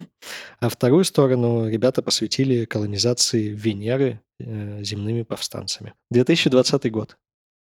А 0.59 0.69
вторую 0.69 1.05
сторону 1.05 1.69
ребята 1.69 2.01
посвятили 2.01 2.65
колонизации 2.65 3.47
Венеры 3.49 4.19
э, 4.39 4.83
земными 4.83 5.23
повстанцами. 5.23 5.93
2020 6.09 6.91
год. 6.91 7.17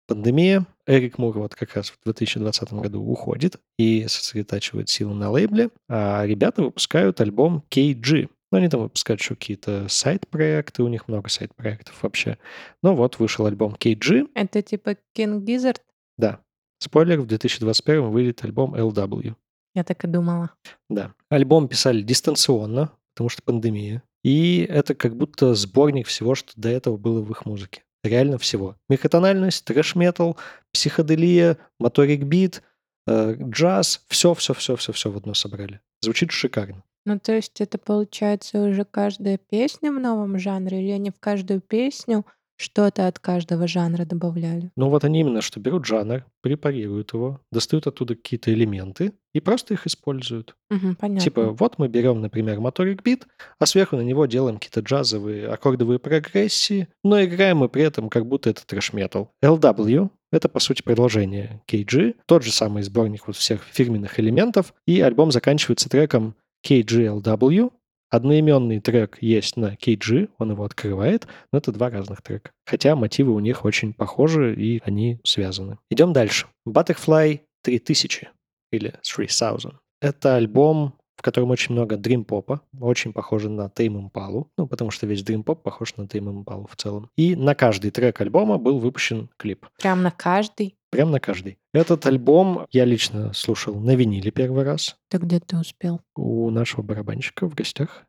Пандемия. 0.07 0.65
Эрик 0.87 1.17
Мур 1.17 1.37
вот 1.39 1.55
как 1.55 1.75
раз 1.75 1.89
в 1.89 1.97
2020 2.03 2.73
году 2.73 3.01
уходит 3.03 3.57
и 3.77 4.05
сосредотачивает 4.07 4.89
силы 4.89 5.15
на 5.15 5.31
лейбле, 5.31 5.69
а 5.89 6.23
ребята 6.25 6.61
выпускают 6.63 7.21
альбом 7.21 7.63
KG. 7.71 8.29
Ну, 8.51 8.57
они 8.57 8.69
там 8.69 8.81
выпускают 8.83 9.19
еще 9.19 9.35
какие-то 9.35 9.87
сайт-проекты, 9.89 10.83
у 10.83 10.87
них 10.87 11.07
много 11.07 11.29
сайт-проектов 11.29 12.03
вообще. 12.03 12.37
Ну 12.83 12.95
вот, 12.95 13.17
вышел 13.17 13.47
альбом 13.47 13.75
KG, 13.79 14.29
Это 14.35 14.61
типа 14.61 14.95
King 15.17 15.41
Gizzard? 15.43 15.77
да. 16.17 16.39
Спойлер, 16.77 17.21
в 17.21 17.25
2021 17.25 18.11
выйдет 18.11 18.43
альбом 18.43 18.75
LW. 18.75 19.33
Я 19.73 19.83
так 19.83 20.03
и 20.03 20.07
думала. 20.07 20.51
Да. 20.89 21.13
Альбом 21.29 21.67
писали 21.69 22.01
дистанционно, 22.01 22.91
потому 23.13 23.29
что 23.29 23.41
пандемия. 23.43 24.03
И 24.23 24.59
это 24.69 24.93
как 24.93 25.15
будто 25.15 25.55
сборник 25.55 26.05
всего, 26.07 26.35
что 26.35 26.51
до 26.57 26.69
этого 26.69 26.97
было 26.97 27.21
в 27.21 27.31
их 27.31 27.45
музыке. 27.45 27.83
Реально 28.05 28.37
всего. 28.37 28.75
Мехатональность, 28.87 29.65
трэш-метал, 29.65 30.37
психоделия, 30.71 31.57
моторик 31.79 32.23
бит, 32.23 32.61
э, 33.07 33.35
джаз. 33.39 34.01
Все, 34.07 34.33
все, 34.33 34.53
все, 34.53 34.75
все, 34.75 34.93
все 34.93 35.11
в 35.11 35.17
одно 35.17 35.33
собрали. 35.33 35.81
Звучит 36.01 36.31
шикарно. 36.31 36.83
Ну, 37.05 37.19
то 37.19 37.33
есть 37.33 37.61
это 37.61 37.77
получается 37.77 38.61
уже 38.61 38.85
каждая 38.85 39.37
песня 39.37 39.91
в 39.91 39.99
новом 39.99 40.39
жанре, 40.39 40.83
или 40.83 40.91
они 40.91 41.11
в 41.11 41.19
каждую 41.19 41.61
песню 41.61 42.25
что-то 42.57 43.07
от 43.07 43.19
каждого 43.19 43.67
жанра 43.67 44.05
добавляли? 44.05 44.71
Ну 44.75 44.89
вот 44.89 45.03
они 45.03 45.21
именно 45.21 45.41
что 45.41 45.59
берут 45.59 45.85
жанр, 45.85 46.25
препарируют 46.41 47.13
его, 47.13 47.41
достают 47.51 47.87
оттуда 47.87 48.15
какие-то 48.15 48.53
элементы 48.53 49.13
и 49.33 49.39
просто 49.39 49.73
их 49.73 49.85
используют. 49.85 50.55
Мгм, 50.69 50.95
понятно. 50.95 51.23
Типа, 51.23 51.49
вот 51.51 51.77
мы 51.77 51.87
берем, 51.87 52.21
например, 52.21 52.59
моторик 52.59 53.03
бит, 53.03 53.27
а 53.59 53.65
сверху 53.65 53.97
на 53.97 54.01
него 54.01 54.25
делаем 54.25 54.57
какие-то 54.57 54.79
джазовые 54.79 55.47
аккордовые 55.47 55.99
прогрессии, 55.99 56.87
но 57.03 57.23
играем 57.23 57.57
мы 57.57 57.69
при 57.69 57.83
этом 57.83 58.09
как 58.09 58.25
будто 58.25 58.49
это 58.49 58.65
трэш-метал. 58.65 59.31
LW— 59.43 60.09
это, 60.31 60.47
по 60.49 60.59
сути, 60.59 60.81
продолжение 60.81 61.61
KG, 61.67 62.15
тот 62.25 62.43
же 62.43 62.51
самый 62.51 62.83
сборник 62.83 63.27
вот 63.27 63.35
всех 63.35 63.63
фирменных 63.63 64.19
элементов, 64.19 64.73
и 64.87 65.01
альбом 65.01 65.31
заканчивается 65.31 65.89
треком 65.89 66.35
KGLW. 66.65 67.71
Одноименный 68.09 68.79
трек 68.79 69.17
есть 69.21 69.57
на 69.57 69.75
KG, 69.75 70.29
он 70.37 70.51
его 70.51 70.63
открывает, 70.63 71.27
но 71.51 71.57
это 71.57 71.71
два 71.71 71.89
разных 71.89 72.21
трека. 72.21 72.51
Хотя 72.65 72.95
мотивы 72.95 73.33
у 73.33 73.39
них 73.39 73.65
очень 73.65 73.93
похожи, 73.93 74.55
и 74.55 74.81
они 74.85 75.19
связаны. 75.23 75.79
Идем 75.89 76.13
дальше. 76.13 76.47
Butterfly 76.67 77.41
3000 77.63 78.29
или 78.71 78.93
3000. 79.01 79.79
Это 80.01 80.35
альбом, 80.35 80.95
котором 81.25 81.49
очень 81.51 81.73
много 81.73 81.97
дрим-попа, 81.97 82.61
очень 82.79 83.11
похоже 83.11 83.49
на 83.49 83.63
Tame 83.67 84.09
Impala, 84.09 84.45
ну, 84.57 84.67
потому 84.67 84.91
что 84.91 85.07
весь 85.07 85.23
дрим-поп 85.23 85.63
похож 85.63 85.95
на 85.97 86.03
Tame 86.03 86.43
Impala 86.43 86.67
в 86.69 86.75
целом. 86.75 87.09
И 87.17 87.35
на 87.35 87.55
каждый 87.55 87.91
трек 87.91 88.21
альбома 88.21 88.57
был 88.57 88.79
выпущен 88.79 89.29
клип. 89.37 89.65
Прям 89.81 90.03
на 90.03 90.11
каждый? 90.11 90.77
Прям 90.91 91.11
на 91.11 91.19
каждый. 91.19 91.57
Этот 91.73 92.05
альбом 92.05 92.67
я 92.71 92.85
лично 92.85 93.33
слушал 93.33 93.75
на 93.75 93.95
виниле 93.95 94.31
первый 94.31 94.63
раз 94.63 94.95
Ты 95.09 95.17
где 95.17 95.39
ты 95.39 95.57
успел? 95.57 95.99
у 96.15 96.49
нашего 96.51 96.81
барабанщика 96.83 97.49
в 97.49 97.55
гостях. 97.55 98.05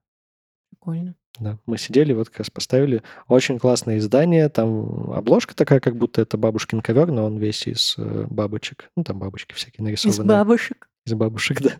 Прикольно. 0.70 1.14
Да, 1.38 1.58
мы 1.66 1.76
сидели, 1.78 2.12
вот 2.12 2.28
как 2.30 2.38
раз 2.38 2.50
поставили. 2.50 3.02
Очень 3.28 3.58
классное 3.58 3.98
издание. 3.98 4.48
Там 4.48 5.10
обложка 5.12 5.54
такая, 5.54 5.80
как 5.80 5.96
будто 5.96 6.22
это 6.22 6.38
бабушкин 6.38 6.80
ковер, 6.80 7.10
но 7.10 7.24
он 7.26 7.36
весь 7.38 7.66
из 7.66 7.94
э, 7.98 8.26
бабочек. 8.30 8.90
Ну, 8.96 9.04
там 9.04 9.18
бабочки 9.18 9.52
всякие 9.54 9.80
Из 9.80 10.04
нарисованы. 10.04 10.28
бабушек. 10.32 10.88
Из 11.04 11.12
бабушек, 11.14 11.60
да. 11.62 11.72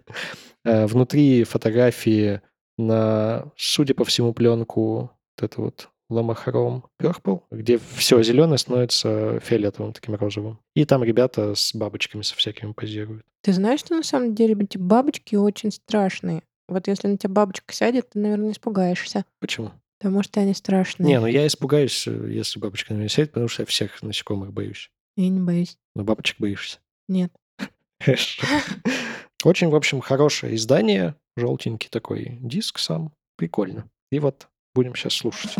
Э, 0.67 0.87
Внутри 0.87 1.45
фотографии 1.45 2.43
на, 2.77 3.53
судя 3.57 3.95
по 3.95 4.05
всему, 4.05 4.35
пленку 4.35 5.13
вот 5.39 5.43
это 5.43 5.61
вот 5.61 5.89
Ламахром 6.11 6.85
Purple, 7.01 7.43
где 7.53 7.79
все 7.97 8.21
зеленое 8.23 8.59
становится 8.59 9.39
фиолетовым, 9.41 9.93
таким 9.93 10.17
розовым. 10.17 10.59
И 10.75 10.85
там 10.85 11.05
ребята 11.05 11.55
с 11.55 11.73
бабочками 11.73 12.23
со 12.23 12.35
всякими 12.35 12.73
позируют. 12.73 13.25
Ты 13.43 13.53
знаешь, 13.53 13.81
что 13.81 13.95
на 13.95 14.03
самом 14.03 14.35
деле 14.35 14.57
эти 14.61 14.77
бабочки 14.77 15.37
очень 15.37 15.71
страшные? 15.71 16.43
Вот 16.69 16.89
если 16.89 17.07
на 17.07 17.17
тебя 17.17 17.31
бабочка 17.33 17.73
сядет, 17.73 18.11
ты, 18.11 18.19
наверное, 18.19 18.51
испугаешься. 18.51 19.25
Почему? 19.39 19.71
Потому 19.99 20.25
что 20.25 20.41
они 20.41 20.53
страшные. 20.53 21.07
Не, 21.07 21.21
ну 21.21 21.27
я 21.27 21.47
испугаюсь, 21.47 22.09
э, 22.09 22.29
если 22.31 22.59
бабочка 22.59 22.93
на 22.93 22.99
меня 22.99 23.09
сядет, 23.09 23.31
потому 23.31 23.47
что 23.49 23.63
я 23.63 23.67
всех 23.67 24.03
насекомых 24.03 24.53
боюсь. 24.53 24.91
Я 25.17 25.29
не 25.29 25.41
боюсь. 25.41 25.79
Но 25.95 26.03
бабочек 26.03 26.41
боишься. 26.41 26.79
Нет. 27.09 27.33
Хорошо. 28.01 28.45
Очень, 29.45 29.69
в 29.69 29.75
общем, 29.75 30.01
хорошее 30.01 30.57
издание. 30.57 31.15
Желтенький 31.37 31.89
такой 31.91 32.39
диск 32.41 32.79
сам. 32.79 33.13
Прикольно. 33.37 33.89
И 34.11 34.19
вот 34.19 34.49
будем 34.75 34.95
сейчас 34.95 35.15
слушать. 35.15 35.55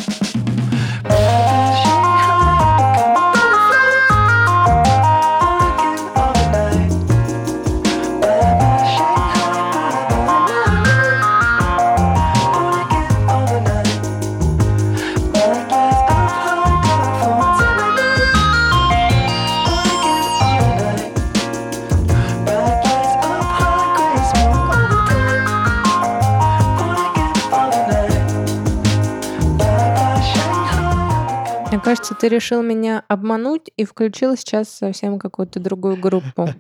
Кажется, 31.97 32.15
ты 32.15 32.29
решил 32.29 32.63
меня 32.63 33.05
обмануть 33.09 33.71
и 33.77 33.85
включил 33.85 34.37
сейчас 34.37 34.69
совсем 34.69 35.19
какую-то 35.19 35.61
другую 35.61 35.97
группу. 35.97 36.49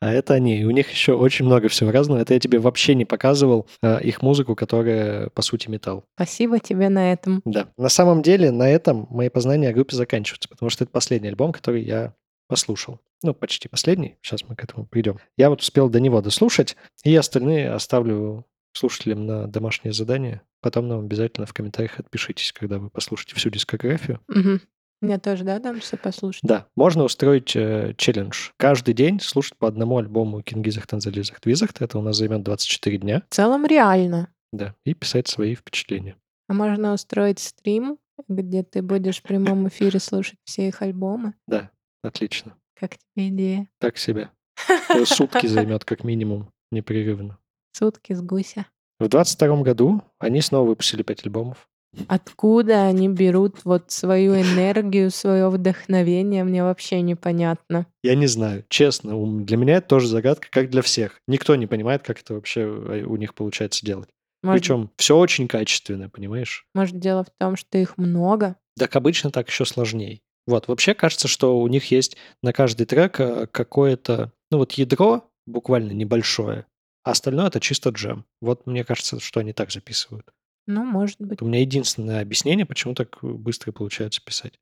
А 0.00 0.12
это 0.12 0.34
они. 0.34 0.66
У 0.66 0.70
них 0.70 0.90
еще 0.90 1.14
очень 1.14 1.46
много 1.46 1.68
всего 1.68 1.90
разного. 1.90 2.18
Это 2.18 2.34
я 2.34 2.40
тебе 2.40 2.58
вообще 2.58 2.94
не 2.94 3.06
показывал 3.06 3.66
а, 3.80 3.96
их 3.96 4.20
музыку, 4.20 4.54
которая, 4.54 5.30
по 5.30 5.40
сути, 5.40 5.70
металл. 5.70 6.04
Спасибо 6.14 6.58
тебе 6.58 6.90
на 6.90 7.10
этом. 7.14 7.40
Да. 7.46 7.68
На 7.78 7.88
самом 7.88 8.20
деле, 8.20 8.50
на 8.50 8.68
этом 8.68 9.06
мои 9.08 9.30
познания 9.30 9.70
о 9.70 9.72
группе 9.72 9.96
заканчиваются, 9.96 10.50
потому 10.50 10.68
что 10.68 10.84
это 10.84 10.92
последний 10.92 11.28
альбом, 11.28 11.52
который 11.52 11.82
я 11.82 12.12
послушал. 12.48 13.00
Ну, 13.22 13.32
почти 13.32 13.66
последний. 13.68 14.18
Сейчас 14.20 14.46
мы 14.46 14.56
к 14.56 14.64
этому 14.64 14.84
придем. 14.84 15.20
Я 15.38 15.48
вот 15.48 15.62
успел 15.62 15.88
до 15.88 16.00
него 16.00 16.20
дослушать, 16.20 16.76
и 17.02 17.16
остальные 17.16 17.70
оставлю 17.70 18.44
слушателям 18.74 19.26
на 19.26 19.46
домашнее 19.46 19.92
задание. 19.92 20.42
Потом 20.60 20.88
нам 20.88 21.00
обязательно 21.00 21.46
в 21.46 21.52
комментариях 21.52 21.98
отпишитесь, 21.98 22.52
когда 22.52 22.78
вы 22.78 22.90
послушаете 22.90 23.34
всю 23.36 23.50
дискографию. 23.50 24.20
Мгм. 24.28 24.60
Мне 25.00 25.18
тоже, 25.18 25.44
да, 25.44 25.58
дам 25.58 25.80
все 25.80 25.98
послушать? 25.98 26.42
Да, 26.42 26.66
можно 26.76 27.04
устроить 27.04 27.54
э, 27.54 27.92
челлендж. 27.98 28.50
Каждый 28.56 28.94
день 28.94 29.20
слушать 29.20 29.56
по 29.58 29.68
одному 29.68 29.98
альбому 29.98 30.42
Кингизах, 30.42 30.86
Танзализах, 30.86 31.40
Твизах. 31.40 31.70
Это 31.78 31.98
у 31.98 32.02
нас 32.02 32.16
займет 32.16 32.42
24 32.42 32.98
дня. 32.98 33.22
В 33.28 33.34
целом 33.34 33.66
реально. 33.66 34.30
Да, 34.52 34.74
и 34.86 34.94
писать 34.94 35.28
свои 35.28 35.54
впечатления. 35.54 36.16
А 36.48 36.54
можно 36.54 36.94
устроить 36.94 37.38
стрим, 37.38 37.98
где 38.28 38.62
ты 38.62 38.80
будешь 38.80 39.18
в 39.18 39.22
прямом 39.22 39.68
эфире 39.68 39.98
слушать 39.98 40.38
все 40.44 40.68
их 40.68 40.80
альбомы. 40.80 41.34
Да, 41.46 41.70
отлично. 42.02 42.56
Как 42.74 42.92
тебе 42.96 43.28
идея? 43.28 43.68
Так 43.80 43.98
себе. 43.98 44.30
Сутки 45.04 45.46
займет 45.46 45.84
как 45.84 46.04
минимум 46.04 46.50
непрерывно. 46.70 47.38
Сутки 47.76 48.12
с 48.12 48.22
гуся. 48.22 48.66
В 49.00 49.08
22 49.08 49.62
году 49.62 50.02
они 50.18 50.40
снова 50.40 50.68
выпустили 50.68 51.02
пять 51.02 51.24
альбомов. 51.24 51.68
Откуда 52.08 52.86
они 52.86 53.08
берут 53.08 53.64
вот 53.64 53.90
свою 53.90 54.34
энергию, 54.34 55.10
свое 55.10 55.48
вдохновение, 55.48 56.44
мне 56.44 56.62
вообще 56.62 57.00
непонятно. 57.00 57.86
Я 58.02 58.14
не 58.14 58.26
знаю, 58.26 58.64
честно, 58.68 59.14
для 59.42 59.56
меня 59.56 59.76
это 59.76 59.88
тоже 59.88 60.08
загадка, 60.08 60.48
как 60.50 60.70
для 60.70 60.82
всех. 60.82 61.20
Никто 61.28 61.54
не 61.56 61.66
понимает, 61.66 62.02
как 62.02 62.20
это 62.20 62.34
вообще 62.34 62.60
э, 62.62 63.04
у 63.04 63.16
них 63.16 63.34
получается 63.34 63.84
делать. 63.84 64.08
Может, 64.42 64.60
Причем 64.60 64.90
все 64.96 65.16
очень 65.16 65.48
качественное, 65.48 66.08
понимаешь? 66.08 66.66
может, 66.74 66.98
дело 66.98 67.24
в 67.24 67.30
том, 67.38 67.56
что 67.56 67.78
их 67.78 67.96
много? 67.96 68.56
Так 68.78 68.94
обычно 68.96 69.30
так 69.30 69.48
еще 69.48 69.64
сложнее. 69.64 70.20
Вот, 70.46 70.68
вообще 70.68 70.94
кажется, 70.94 71.28
что 71.28 71.58
у 71.58 71.66
них 71.68 71.90
есть 71.90 72.16
на 72.42 72.52
каждый 72.52 72.86
трек 72.86 73.18
э, 73.20 73.46
какое-то, 73.46 74.32
ну 74.50 74.58
вот 74.58 74.72
ядро 74.72 75.24
буквально 75.46 75.92
небольшое, 75.92 76.66
а 77.04 77.10
остальное 77.12 77.46
это 77.46 77.60
чисто 77.60 77.90
джем. 77.90 78.24
Вот 78.40 78.66
мне 78.66 78.82
кажется, 78.84 79.20
что 79.20 79.40
они 79.40 79.52
так 79.52 79.70
записывают. 79.70 80.26
Ну, 80.66 80.82
может 80.84 81.20
быть. 81.20 81.42
У 81.42 81.46
меня 81.46 81.60
единственное 81.60 82.22
объяснение, 82.22 82.64
почему 82.66 82.94
так 82.94 83.18
быстро 83.22 83.70
получается 83.72 84.22
писать. 84.24 84.58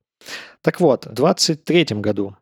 Так 0.60 0.80
вот, 0.80 1.06
в 1.06 1.12
23 1.14 1.84
году 2.00 2.36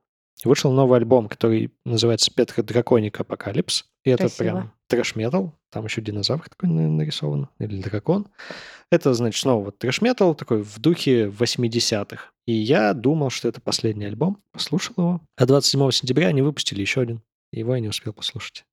вышел 0.45 0.73
новый 0.73 0.99
альбом, 0.99 1.29
который 1.29 1.71
называется 1.85 2.33
PetroDragonic 2.35 3.21
Apocalypse. 3.21 3.85
И 4.05 4.11
это 4.11 4.25
Красиво. 4.25 4.39
прям 4.39 4.73
трэш-метал. 4.89 5.53
Там 5.71 5.85
еще 5.85 6.01
динозавр 6.01 6.49
такой 6.49 6.71
на- 6.71 6.89
нарисован. 6.89 7.49
Или 7.59 7.83
дракон. 7.83 8.27
Это, 8.91 9.13
значит, 9.13 9.41
снова 9.43 9.67
вот 9.67 9.79
трэш-метал 9.79 10.35
такой 10.35 10.63
в 10.63 10.79
духе 10.79 11.27
80-х. 11.29 12.31
И 12.47 12.53
я 12.53 12.95
думал, 12.95 13.29
что 13.29 13.49
это 13.49 13.61
последний 13.61 14.07
альбом. 14.07 14.43
Послушал 14.53 14.95
его. 14.97 15.21
А 15.37 15.45
27 15.47 15.91
сентября 15.91 16.29
они 16.29 16.41
выпустили 16.41 16.81
еще 16.81 17.03
один. 17.03 17.21
Его 17.53 17.75
я 17.75 17.81
не 17.81 17.89
успел 17.89 18.15
послушать. 18.15 18.65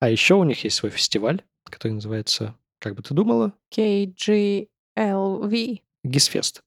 А 0.00 0.10
еще 0.10 0.34
у 0.34 0.44
них 0.44 0.62
есть 0.64 0.76
свой 0.76 0.90
фестиваль, 0.90 1.42
который 1.64 1.92
называется, 1.92 2.54
как 2.78 2.94
бы 2.94 3.02
ты 3.02 3.14
думала, 3.14 3.52
KGLV. 3.74 4.68
Гизфест. 6.04 6.62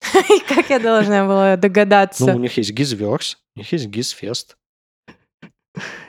Как 0.48 0.70
я 0.70 0.78
должна 0.78 1.26
была 1.26 1.50
Ну, 1.50 1.54
у 1.54 1.56
догадаться? 1.56 2.32
них 2.34 2.56
есть 2.56 2.70
Гизверс, 2.72 3.38
у 3.56 3.58
них 3.58 3.72
есть 3.72 3.86
Гизфест. 3.86 4.56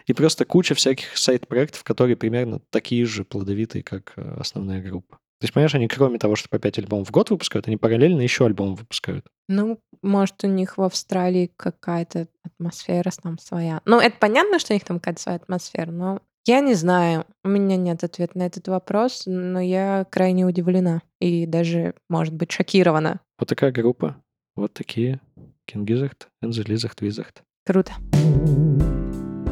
И 0.07 0.13
просто 0.13 0.45
куча 0.45 0.73
всяких 0.73 1.17
сайт-проектов, 1.17 1.83
которые 1.83 2.15
примерно 2.15 2.59
такие 2.71 3.05
же 3.05 3.23
плодовитые, 3.23 3.83
как 3.83 4.13
э, 4.15 4.35
основная 4.39 4.81
группа. 4.81 5.19
То 5.39 5.45
есть, 5.45 5.53
понимаешь, 5.53 5.73
они 5.73 5.87
кроме 5.87 6.19
того, 6.19 6.35
что 6.35 6.49
по 6.49 6.59
5 6.59 6.79
альбомов 6.79 7.07
в 7.07 7.11
год 7.11 7.29
выпускают, 7.29 7.67
они 7.67 7.77
параллельно 7.77 8.21
еще 8.21 8.45
альбом 8.45 8.75
выпускают. 8.75 9.25
Ну, 9.47 9.79
может, 10.01 10.43
у 10.43 10.47
них 10.47 10.77
в 10.77 10.81
Австралии 10.81 11.51
какая-то 11.55 12.27
атмосфера 12.43 13.09
там 13.23 13.37
своя. 13.37 13.81
Ну, 13.85 13.99
это 13.99 14.17
понятно, 14.19 14.59
что 14.59 14.73
у 14.73 14.75
них 14.75 14.83
там 14.83 14.99
какая-то 14.99 15.21
своя 15.21 15.37
атмосфера, 15.37 15.91
но 15.91 16.19
я 16.45 16.59
не 16.59 16.73
знаю. 16.73 17.25
У 17.43 17.47
меня 17.47 17.77
нет 17.77 18.03
ответа 18.03 18.37
на 18.37 18.43
этот 18.43 18.67
вопрос, 18.67 19.23
но 19.25 19.61
я 19.61 20.05
крайне 20.09 20.45
удивлена 20.45 21.03
и 21.21 21.45
даже, 21.45 21.93
может 22.09 22.33
быть, 22.33 22.51
шокирована. 22.51 23.21
Вот 23.37 23.47
такая 23.47 23.71
группа. 23.71 24.17
Вот 24.55 24.73
такие. 24.73 25.21
The 25.71 25.85
Lizard 26.65 26.99
Wizard. 26.99 27.35
Круто. 27.65 27.93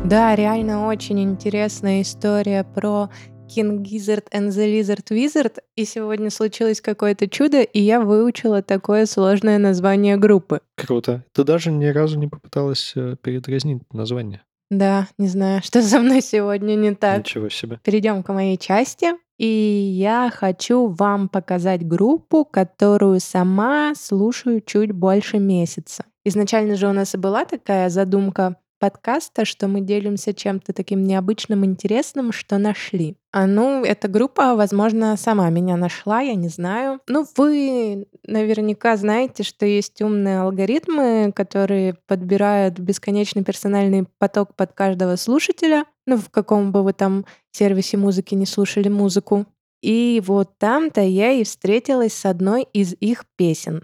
Да, 0.06 0.36
реально 0.36 0.88
очень 0.88 1.22
интересная 1.22 2.02
история 2.02 2.64
про 2.64 3.10
King 3.48 3.82
Gizzard 3.82 4.26
and 4.32 4.50
the 4.50 4.68
Lizard 4.68 5.06
Wizard. 5.10 5.60
И 5.76 5.86
сегодня 5.86 6.30
случилось 6.30 6.82
какое-то 6.82 7.28
чудо, 7.28 7.62
и 7.62 7.80
я 7.80 8.02
выучила 8.02 8.62
такое 8.62 9.06
сложное 9.06 9.58
название 9.58 10.18
группы. 10.18 10.62
Круто. 10.76 11.24
Ты 11.32 11.44
даже 11.44 11.72
ни 11.72 11.86
разу 11.86 12.20
не 12.20 12.28
попыталась 12.28 12.94
э, 12.96 13.16
передразнить 13.22 13.82
название. 13.94 14.42
Да, 14.70 15.08
не 15.18 15.28
знаю, 15.28 15.62
что 15.64 15.82
со 15.82 16.00
мной 16.00 16.22
сегодня 16.22 16.76
не 16.76 16.94
так. 16.94 17.20
Ничего 17.20 17.50
себе. 17.50 17.80
Перейдем 17.84 18.22
к 18.24 18.34
моей 18.34 18.58
части. 18.58 19.14
И 19.38 19.46
я 19.46 20.32
хочу 20.34 20.88
вам 20.88 21.30
показать 21.30 21.88
группу, 21.88 22.44
которую 22.44 23.20
сама 23.20 23.94
слушаю 23.96 24.62
чуть 24.62 24.92
больше 24.92 25.38
месяца. 25.38 26.06
Изначально 26.26 26.76
же 26.76 26.88
у 26.88 26.94
нас 26.94 27.14
и 27.14 27.18
была 27.18 27.46
такая 27.46 27.90
задумка 27.90 28.58
подкаста, 28.80 29.46
что 29.46 29.68
мы 29.68 29.82
делимся 29.82 30.34
чем-то 30.34 30.74
таким 30.74 31.04
необычным, 31.04 31.66
интересным, 31.66 32.32
что 32.32 32.58
нашли. 32.58 33.16
А 33.38 33.46
ну, 33.46 33.84
эта 33.84 34.08
группа, 34.08 34.56
возможно, 34.56 35.16
сама 35.16 35.48
меня 35.52 35.78
нашла, 35.78 36.22
я 36.22 36.34
не 36.34 36.48
знаю. 36.48 37.02
Ну, 37.08 37.24
вы 37.38 38.08
наверняка 38.26 38.98
знаете, 38.98 39.44
что 39.44 39.64
есть 39.64 40.02
умные 40.02 40.40
алгоритмы, 40.40 41.32
которые 41.36 41.98
подбирают 42.08 42.80
бесконечный 42.80 43.44
персональный 43.44 44.08
поток 44.18 44.56
под 44.56 44.74
каждого 44.74 45.18
слушателя, 45.18 45.86
ну, 46.08 46.18
в 46.18 46.32
каком 46.32 46.72
бы 46.72 46.82
вы 46.82 46.94
там 46.94 47.28
сервисе 47.52 47.98
музыки 47.98 48.34
не 48.34 48.48
слушали 48.48 48.90
музыку. 48.90 49.46
И 49.84 50.20
вот 50.26 50.58
там-то 50.58 51.02
я 51.02 51.32
и 51.32 51.44
встретилась 51.44 52.14
с 52.14 52.26
одной 52.26 52.64
из 52.74 52.96
их 53.00 53.26
песен. 53.36 53.84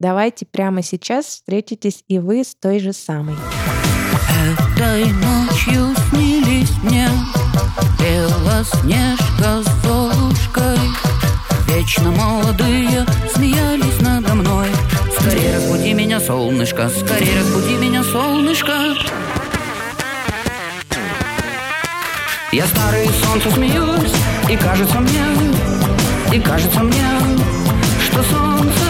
Давайте 0.00 0.44
прямо 0.44 0.82
сейчас 0.82 1.26
встретитесь 1.26 2.02
и 2.08 2.18
вы 2.18 2.42
с 2.42 2.56
той 2.56 2.80
же 2.80 2.92
самой. 2.92 3.36
Этой 4.76 5.04
ночью 5.04 5.91
мне 6.82 7.08
Белоснежка 7.98 9.62
с 9.62 9.84
Золушкой. 9.84 10.78
Вечно 11.68 12.10
молодые 12.10 13.06
смеялись 13.34 14.00
надо 14.00 14.34
мной. 14.34 14.68
Скорее 15.18 15.56
разбуди 15.56 15.94
меня, 15.94 16.20
солнышко 16.20 16.88
Скорее 16.88 17.38
разбуди 17.38 17.76
меня, 17.76 18.02
солнышко. 18.02 18.72
Я 22.52 22.66
старый 22.66 23.08
солнце 23.08 23.50
смеюсь 23.50 24.12
И 24.50 24.56
кажется 24.56 25.00
мне 25.00 25.24
И 26.32 26.38
кажется 26.38 26.80
мне 26.80 27.06
Что 28.04 28.22
солнце 28.24 28.81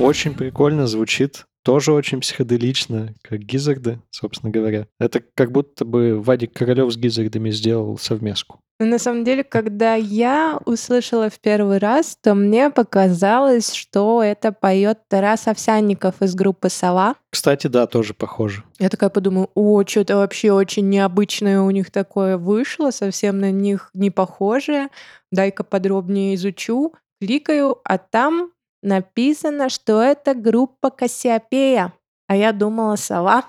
Очень 0.00 0.34
прикольно 0.34 0.86
звучит. 0.86 1.44
Тоже 1.62 1.92
очень 1.92 2.20
психоделично, 2.22 3.14
как 3.20 3.40
Гизарды, 3.40 4.00
собственно 4.10 4.50
говоря. 4.50 4.86
Это 4.98 5.22
как 5.34 5.52
будто 5.52 5.84
бы 5.84 6.18
Вадик 6.18 6.54
Королев 6.54 6.90
с 6.90 6.96
Гизардами 6.96 7.50
сделал 7.50 7.98
совместку. 7.98 8.60
Но 8.78 8.86
на 8.86 8.98
самом 8.98 9.24
деле, 9.24 9.44
когда 9.44 9.94
я 9.94 10.58
услышала 10.64 11.28
в 11.28 11.38
первый 11.38 11.76
раз, 11.76 12.16
то 12.22 12.34
мне 12.34 12.70
показалось, 12.70 13.74
что 13.74 14.22
это 14.22 14.52
поет 14.52 15.00
Тарас 15.08 15.46
Овсянников 15.48 16.22
из 16.22 16.34
группы 16.34 16.70
«Сова». 16.70 17.16
Кстати, 17.28 17.66
да, 17.66 17.86
тоже 17.86 18.14
похоже. 18.14 18.64
Я 18.78 18.88
такая 18.88 19.10
подумаю, 19.10 19.50
о, 19.54 19.84
что-то 19.84 20.16
вообще 20.16 20.50
очень 20.50 20.88
необычное 20.88 21.60
у 21.60 21.70
них 21.70 21.90
такое 21.90 22.38
вышло, 22.38 22.90
совсем 22.90 23.38
на 23.38 23.50
них 23.50 23.90
не 23.92 24.10
похожее. 24.10 24.88
Дай-ка 25.30 25.62
подробнее 25.62 26.34
изучу. 26.36 26.94
Кликаю, 27.20 27.76
а 27.84 27.98
там 27.98 28.50
написано, 28.82 29.68
что 29.68 30.02
это 30.02 30.34
группа 30.34 30.90
Кассиопея. 30.90 31.92
А 32.26 32.36
я 32.36 32.52
думала, 32.52 32.96
сова. 32.96 33.44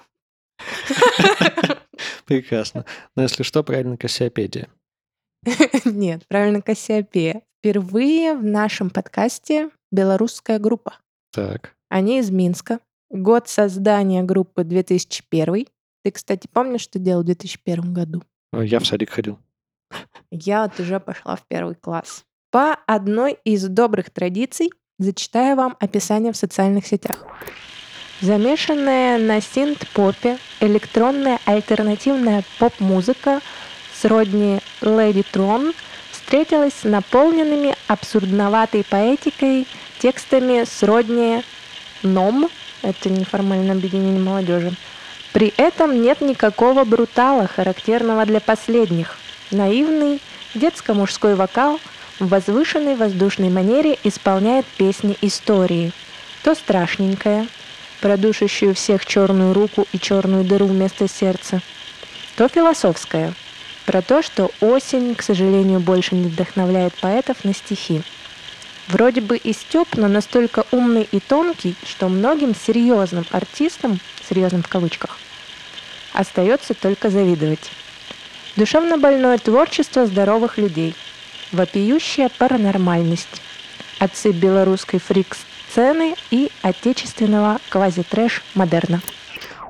Прекрасно. 2.26 2.86
Но 3.16 3.24
если 3.24 3.44
что, 3.44 3.64
правильно, 3.64 3.98
Кассиопедия. 3.98 4.70
Нет, 5.86 6.28
правильно, 6.28 6.62
Кассиопея. 6.62 7.44
Впервые 7.60 8.36
в 8.36 8.44
нашем 8.44 8.90
подкасте 8.90 9.70
белорусская 9.92 10.58
группа. 10.60 10.96
Так. 11.32 11.76
Они 11.90 12.20
из 12.20 12.32
Минска. 12.32 12.80
Год 13.10 13.50
создания 13.50 14.24
группы 14.24 14.64
2001. 14.64 15.68
Ты, 16.04 16.12
кстати, 16.12 16.48
помнишь, 16.52 16.82
что 16.82 16.98
делал 16.98 17.22
в 17.22 17.26
2001 17.26 17.94
году? 17.94 18.24
Я 18.54 18.80
в 18.80 18.88
садик 18.88 19.12
ходил. 19.12 19.38
Я 20.32 20.64
вот 20.64 20.80
уже 20.80 21.00
пошла 21.00 21.36
в 21.36 21.46
первый 21.48 21.76
класс. 21.76 22.26
По 22.52 22.74
одной 22.88 23.38
из 23.44 23.68
добрых 23.68 24.10
традиций 24.10 24.72
зачитаю 25.02 25.56
вам 25.56 25.76
описание 25.80 26.32
в 26.32 26.38
социальных 26.38 26.86
сетях. 26.86 27.18
Замешанная 28.22 29.18
на 29.18 29.42
синт-попе 29.42 30.38
электронная 30.60 31.40
альтернативная 31.46 32.44
поп-музыка 32.60 33.42
сродни 34.00 34.60
Lady 34.82 35.26
Tron 35.34 35.74
встретилась 36.12 36.74
с 36.74 36.84
наполненными 36.84 37.76
абсурдноватой 37.88 38.86
поэтикой 38.88 39.68
текстами 40.00 40.66
сродни 40.66 41.44
ном, 42.04 42.50
это 42.84 43.10
неформальное 43.10 43.76
объединение 43.76 44.22
молодежи. 44.22 44.76
При 45.34 45.54
этом 45.58 46.02
нет 46.02 46.22
никакого 46.22 46.84
брутала, 46.84 47.48
характерного 47.48 48.26
для 48.26 48.40
последних. 48.40 49.18
Наивный 49.50 50.22
детско-мужской 50.54 51.36
вокал 51.36 51.80
в 52.22 52.28
возвышенной 52.28 52.96
воздушной 52.96 53.50
манере 53.50 53.98
исполняет 54.04 54.66
песни 54.78 55.18
истории. 55.22 55.92
То 56.44 56.54
страшненькое, 56.54 57.48
продушащую 58.00 58.76
всех 58.76 59.06
черную 59.08 59.54
руку 59.54 59.88
и 59.92 60.00
черную 60.00 60.44
дыру 60.44 60.68
вместо 60.68 61.08
сердца, 61.08 61.62
то 62.38 62.48
философское, 62.48 63.34
про 63.88 64.04
то, 64.04 64.22
что 64.22 64.52
осень, 64.62 65.16
к 65.16 65.24
сожалению, 65.24 65.80
больше 65.80 66.14
не 66.14 66.28
вдохновляет 66.28 66.94
поэтов 66.94 67.44
на 67.44 67.56
стихи. 67.56 68.04
Вроде 68.88 69.22
бы 69.22 69.38
и 69.38 69.52
Степ, 69.52 69.96
но 69.96 70.08
настолько 70.08 70.66
умный 70.72 71.08
и 71.12 71.20
тонкий, 71.20 71.76
что 71.86 72.08
многим 72.08 72.54
серьезным 72.56 73.26
артистам, 73.32 74.00
серьезным 74.30 74.62
в 74.62 74.68
кавычках, 74.68 75.18
остается 76.14 76.76
только 76.76 77.10
завидовать. 77.10 77.72
Душевно 78.56 78.98
больное 78.98 79.38
творчество 79.40 80.06
здоровых 80.06 80.58
людей, 80.58 80.94
вопиющая 81.52 82.30
паранормальность, 82.38 83.42
отцы 84.00 84.32
белорусской 84.32 85.00
фрик-сцены 85.00 86.16
и 86.32 86.50
отечественного 86.62 87.60
квази-трэш 87.70 88.42
модерна. 88.56 89.02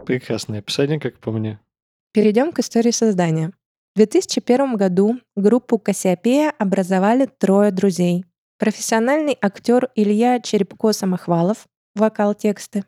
Прекрасное 0.05 0.59
описание, 0.59 0.99
как 0.99 1.19
по 1.19 1.31
мне. 1.31 1.59
Перейдем 2.13 2.51
к 2.51 2.59
истории 2.59 2.91
создания. 2.91 3.51
В 3.93 3.97
2001 3.97 4.75
году 4.75 5.19
группу 5.35 5.77
«Кассиопея» 5.77 6.53
образовали 6.57 7.25
трое 7.25 7.71
друзей. 7.71 8.25
Профессиональный 8.57 9.37
актер 9.41 9.89
Илья 9.95 10.39
Черепко-Самохвалов, 10.39 11.65
вокал 11.95 12.33
тексты. 12.33 12.85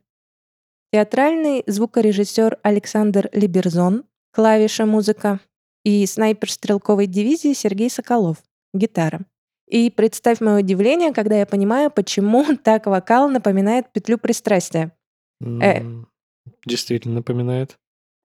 Театральный 0.91 1.63
звукорежиссер 1.65 2.59
Александр 2.61 3.29
Либерзон, 3.33 4.03
клавиша 4.31 4.85
музыка. 4.85 5.39
И 5.83 6.05
снайпер 6.05 6.49
стрелковой 6.49 7.07
дивизии 7.07 7.51
Сергей 7.53 7.89
Соколов, 7.89 8.37
гитара. 8.73 9.25
И 9.67 9.89
представь 9.89 10.41
мое 10.41 10.59
удивление, 10.59 11.13
когда 11.13 11.37
я 11.37 11.45
понимаю, 11.45 11.89
почему 11.89 12.45
так 12.63 12.85
вокал 12.85 13.29
напоминает 13.29 13.91
петлю 13.91 14.17
пристрастия. 14.17 14.95
Э. 15.41 15.81
Действительно 16.65 17.15
напоминает. 17.15 17.77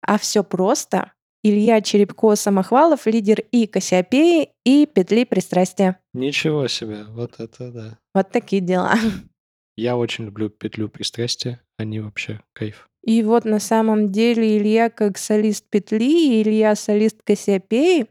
А 0.03 0.19
все 0.19 0.45
просто. 0.45 1.13
Илья 1.43 1.81
Черепко-Самохвалов, 1.81 3.07
лидер 3.07 3.41
и 3.53 3.67
Кассиопеи, 3.67 4.51
и 4.65 4.87
Петли 4.87 5.25
Пристрастия. 5.25 6.01
Ничего 6.13 6.67
себе, 6.67 7.05
вот 7.11 7.39
это 7.39 7.71
да. 7.71 7.99
Вот 8.13 8.31
такие 8.31 8.61
дела. 8.61 8.95
Я 9.77 9.97
очень 9.97 10.25
люблю 10.25 10.51
Петлю 10.51 10.89
Пристрастия, 10.89 11.63
они 11.77 12.01
вообще 12.01 12.41
кайф. 12.53 12.89
И 13.05 13.23
вот 13.23 13.45
на 13.45 13.61
самом 13.61 14.11
деле 14.11 14.59
Илья 14.59 14.91
как 14.91 15.17
солист 15.17 15.65
Петли 15.71 16.41
и 16.41 16.43
Илья 16.43 16.75
солист 16.75 17.23
Кассиопеи, 17.23 18.09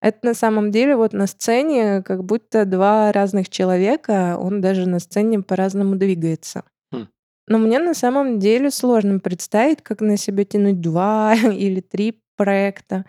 это 0.00 0.18
на 0.22 0.34
самом 0.34 0.70
деле 0.70 0.96
вот 0.96 1.12
на 1.12 1.26
сцене 1.26 2.02
как 2.02 2.24
будто 2.24 2.64
два 2.64 3.12
разных 3.12 3.50
человека, 3.50 4.36
он 4.40 4.60
даже 4.60 4.88
на 4.88 4.98
сцене 4.98 5.40
по-разному 5.40 5.96
двигается. 5.96 6.64
Хм. 6.92 7.08
Но 7.46 7.58
мне 7.58 7.78
на 7.78 7.94
самом 7.94 8.38
деле 8.38 8.70
сложно 8.70 9.18
представить, 9.18 9.82
как 9.82 10.00
на 10.00 10.16
себя 10.16 10.44
тянуть 10.44 10.80
два 10.80 11.34
или 11.52 11.80
три 11.80 12.22
проекта. 12.36 13.04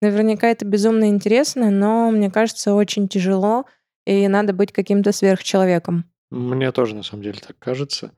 Наверняка 0.00 0.48
это 0.48 0.64
безумно 0.64 1.08
интересно, 1.08 1.70
но 1.70 2.10
мне 2.10 2.30
кажется, 2.30 2.74
очень 2.74 3.08
тяжело, 3.08 3.64
и 4.04 4.28
надо 4.28 4.52
быть 4.52 4.72
каким-то 4.72 5.10
сверхчеловеком. 5.10 6.04
Мне 6.30 6.70
тоже 6.70 6.94
на 6.94 7.02
самом 7.02 7.22
деле 7.22 7.40
так 7.44 7.58
кажется, 7.58 8.12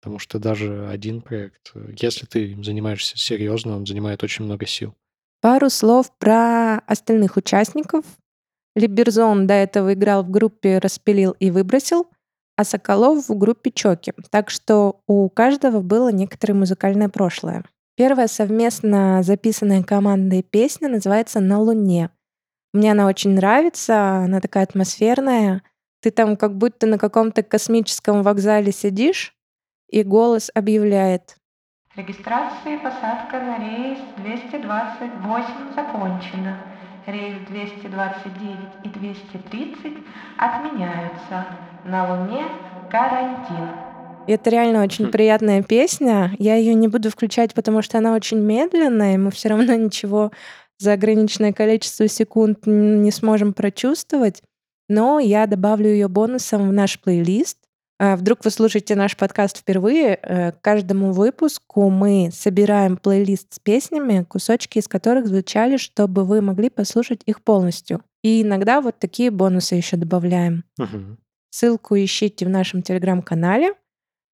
потому 0.00 0.18
что 0.18 0.38
даже 0.38 0.88
один 0.88 1.20
проект, 1.20 1.74
если 1.98 2.26
ты 2.26 2.52
им 2.52 2.64
занимаешься 2.64 3.18
серьезно, 3.18 3.76
он 3.76 3.86
занимает 3.86 4.22
очень 4.22 4.44
много 4.44 4.66
сил. 4.66 4.94
Пару 5.40 5.70
слов 5.70 6.10
про 6.18 6.78
остальных 6.86 7.36
участников. 7.36 8.04
Либерзон 8.74 9.46
до 9.46 9.54
этого 9.54 9.94
играл 9.94 10.22
в 10.22 10.30
группе 10.30 10.78
«Распилил 10.78 11.36
и 11.38 11.50
выбросил», 11.50 12.08
а 12.56 12.64
Соколов 12.64 13.28
в 13.28 13.36
группе 13.36 13.70
«Чоки». 13.70 14.12
Так 14.30 14.50
что 14.50 15.00
у 15.06 15.28
каждого 15.28 15.80
было 15.80 16.10
некоторое 16.10 16.54
музыкальное 16.54 17.08
прошлое. 17.08 17.64
Первая 17.96 18.28
совместно 18.28 19.22
записанная 19.22 19.82
командой 19.82 20.42
песня 20.42 20.88
называется 20.88 21.40
«На 21.40 21.58
Луне». 21.60 22.10
Мне 22.72 22.92
она 22.92 23.06
очень 23.06 23.30
нравится, 23.30 24.16
она 24.18 24.40
такая 24.40 24.64
атмосферная. 24.64 25.62
Ты 26.02 26.10
там 26.10 26.36
как 26.36 26.56
будто 26.58 26.86
на 26.86 26.98
каком-то 26.98 27.42
космическом 27.42 28.22
вокзале 28.22 28.70
сидишь, 28.70 29.34
и 29.88 30.02
голос 30.02 30.50
объявляет. 30.54 31.36
Регистрация 31.96 32.74
и 32.74 32.82
посадка 32.82 33.40
на 33.40 33.58
рейс 33.58 33.98
228 34.18 35.74
закончена. 35.74 36.58
Рейс 37.06 37.36
229 37.48 38.56
и 38.84 38.88
230 38.90 40.04
отменяются. 40.36 41.46
На 41.86 42.12
Луне 42.12 42.44
карантин. 42.90 43.70
Это 44.26 44.50
реально 44.50 44.82
очень 44.82 45.06
хм. 45.06 45.10
приятная 45.10 45.62
песня. 45.62 46.32
Я 46.38 46.56
ее 46.56 46.74
не 46.74 46.88
буду 46.88 47.10
включать, 47.10 47.54
потому 47.54 47.80
что 47.80 47.96
она 47.96 48.14
очень 48.14 48.40
медленная, 48.40 49.14
и 49.14 49.18
мы 49.18 49.30
все 49.30 49.48
равно 49.48 49.74
ничего 49.74 50.32
за 50.76 50.92
ограниченное 50.92 51.54
количество 51.54 52.08
секунд 52.08 52.66
не 52.66 53.10
сможем 53.10 53.54
прочувствовать. 53.54 54.42
Но 54.90 55.18
я 55.18 55.46
добавлю 55.46 55.88
ее 55.88 56.08
бонусом 56.08 56.68
в 56.68 56.72
наш 56.74 57.00
плейлист. 57.00 57.56
А 57.98 58.16
вдруг 58.16 58.44
вы 58.44 58.50
слушаете 58.50 58.94
наш 58.94 59.16
подкаст 59.16 59.58
впервые, 59.58 60.18
э, 60.20 60.52
к 60.52 60.60
каждому 60.60 61.12
выпуску 61.12 61.88
мы 61.88 62.30
собираем 62.32 62.96
плейлист 62.98 63.54
с 63.54 63.58
песнями, 63.58 64.24
кусочки 64.24 64.78
из 64.78 64.88
которых 64.88 65.26
звучали, 65.26 65.78
чтобы 65.78 66.24
вы 66.24 66.42
могли 66.42 66.68
послушать 66.68 67.22
их 67.24 67.42
полностью. 67.42 68.02
И 68.22 68.42
иногда 68.42 68.80
вот 68.80 68.98
такие 68.98 69.30
бонусы 69.30 69.76
еще 69.76 69.96
добавляем. 69.96 70.64
Угу. 70.78 71.16
Ссылку 71.50 71.96
ищите 71.96 72.44
в 72.44 72.50
нашем 72.50 72.82
телеграм-канале 72.82 73.74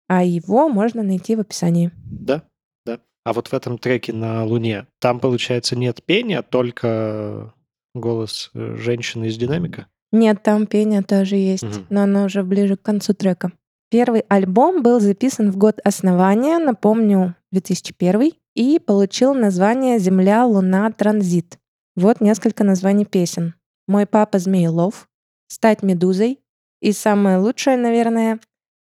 а 0.09 0.23
его 0.23 0.67
можно 0.67 1.03
найти 1.03 1.35
в 1.35 1.39
описании. 1.39 1.91
Да, 1.95 2.43
да. 2.85 2.99
А 3.23 3.31
вот 3.31 3.47
в 3.47 3.53
этом 3.53 3.77
треке 3.77 4.11
на 4.11 4.43
Луне, 4.43 4.87
там, 4.99 5.19
получается, 5.19 5.75
нет 5.75 6.03
пения, 6.03 6.41
только 6.41 7.53
голос 7.93 8.49
э, 8.55 8.75
женщины 8.75 9.25
из 9.25 9.37
динамика? 9.37 9.87
Нет, 10.11 10.41
там 10.43 10.65
пение 10.65 11.01
тоже 11.01 11.35
есть, 11.35 11.63
угу. 11.63 11.85
но 11.89 12.03
оно 12.03 12.25
уже 12.25 12.43
ближе 12.43 12.77
к 12.77 12.81
концу 12.81 13.13
трека. 13.13 13.51
Первый 13.91 14.21
альбом 14.29 14.83
был 14.83 14.99
записан 14.99 15.51
в 15.51 15.57
год 15.57 15.79
основания, 15.83 16.57
напомню, 16.59 17.35
2001, 17.51 18.33
и 18.55 18.79
получил 18.79 19.33
название 19.33 19.99
«Земля, 19.99 20.45
Луна, 20.45 20.91
Транзит». 20.91 21.57
Вот 21.95 22.21
несколько 22.21 22.63
названий 22.63 23.05
песен. 23.05 23.55
«Мой 23.87 24.05
папа 24.05 24.39
Змеелов», 24.39 25.07
«Стать 25.47 25.81
медузой» 25.81 26.39
и 26.81 26.91
самое 26.91 27.37
лучшее, 27.37 27.77
наверное, 27.77 28.39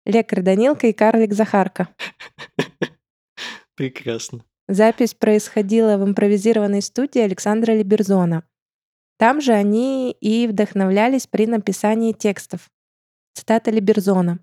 Лекарь 0.06 0.42
Данилка 0.42 0.88
и 0.88 0.94
карлик 0.94 1.34
Захарка. 1.34 1.90
Прекрасно. 3.76 4.44
Запись 4.68 5.14
происходила 5.14 5.98
в 5.98 6.04
импровизированной 6.04 6.82
студии 6.82 7.20
Александра 7.20 7.74
Либерзона. 7.74 8.44
Там 9.20 9.42
же 9.42 9.52
они 9.54 10.16
и 10.22 10.48
вдохновлялись 10.48 11.28
при 11.28 11.46
написании 11.46 12.14
текстов. 12.14 12.62
Цитата 13.36 13.70
Либерзона. 13.70 14.40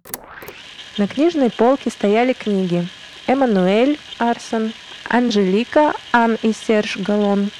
На 0.98 1.08
книжной 1.08 1.50
полке 1.50 1.90
стояли 1.90 2.34
книги 2.34 2.86
«Эммануэль» 3.26 3.98
Арсон, 4.18 4.72
«Анжелика» 5.08 5.94
Ан 6.12 6.38
и 6.42 6.52
Серж 6.52 6.98
Галон, 6.98 7.50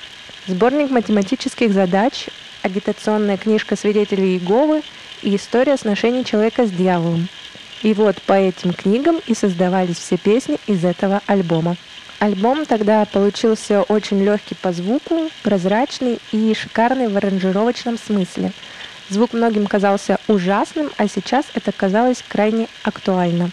сборник 0.46 0.90
математических 0.90 1.72
задач, 1.72 2.28
агитационная 2.62 3.38
книжка 3.38 3.76
свидетелей 3.76 4.36
Иеговы 4.36 4.82
и 5.22 5.34
история 5.34 5.76
сношений 5.76 6.24
человека 6.24 6.66
с 6.66 6.70
дьяволом– 6.70 7.28
и 7.82 7.92
вот 7.94 8.20
по 8.22 8.32
этим 8.32 8.72
книгам 8.72 9.20
и 9.26 9.34
создавались 9.34 9.98
все 9.98 10.16
песни 10.16 10.58
из 10.66 10.84
этого 10.84 11.22
альбома. 11.26 11.76
Альбом 12.18 12.64
тогда 12.64 13.04
получился 13.04 13.82
очень 13.82 14.22
легкий 14.22 14.54
по 14.54 14.72
звуку, 14.72 15.28
прозрачный 15.42 16.18
и 16.32 16.54
шикарный 16.54 17.08
в 17.08 17.16
аранжировочном 17.16 17.98
смысле. 17.98 18.52
Звук 19.10 19.34
многим 19.34 19.66
казался 19.66 20.18
ужасным, 20.26 20.90
а 20.96 21.08
сейчас 21.08 21.46
это 21.54 21.72
казалось 21.72 22.24
крайне 22.26 22.68
актуально. 22.82 23.50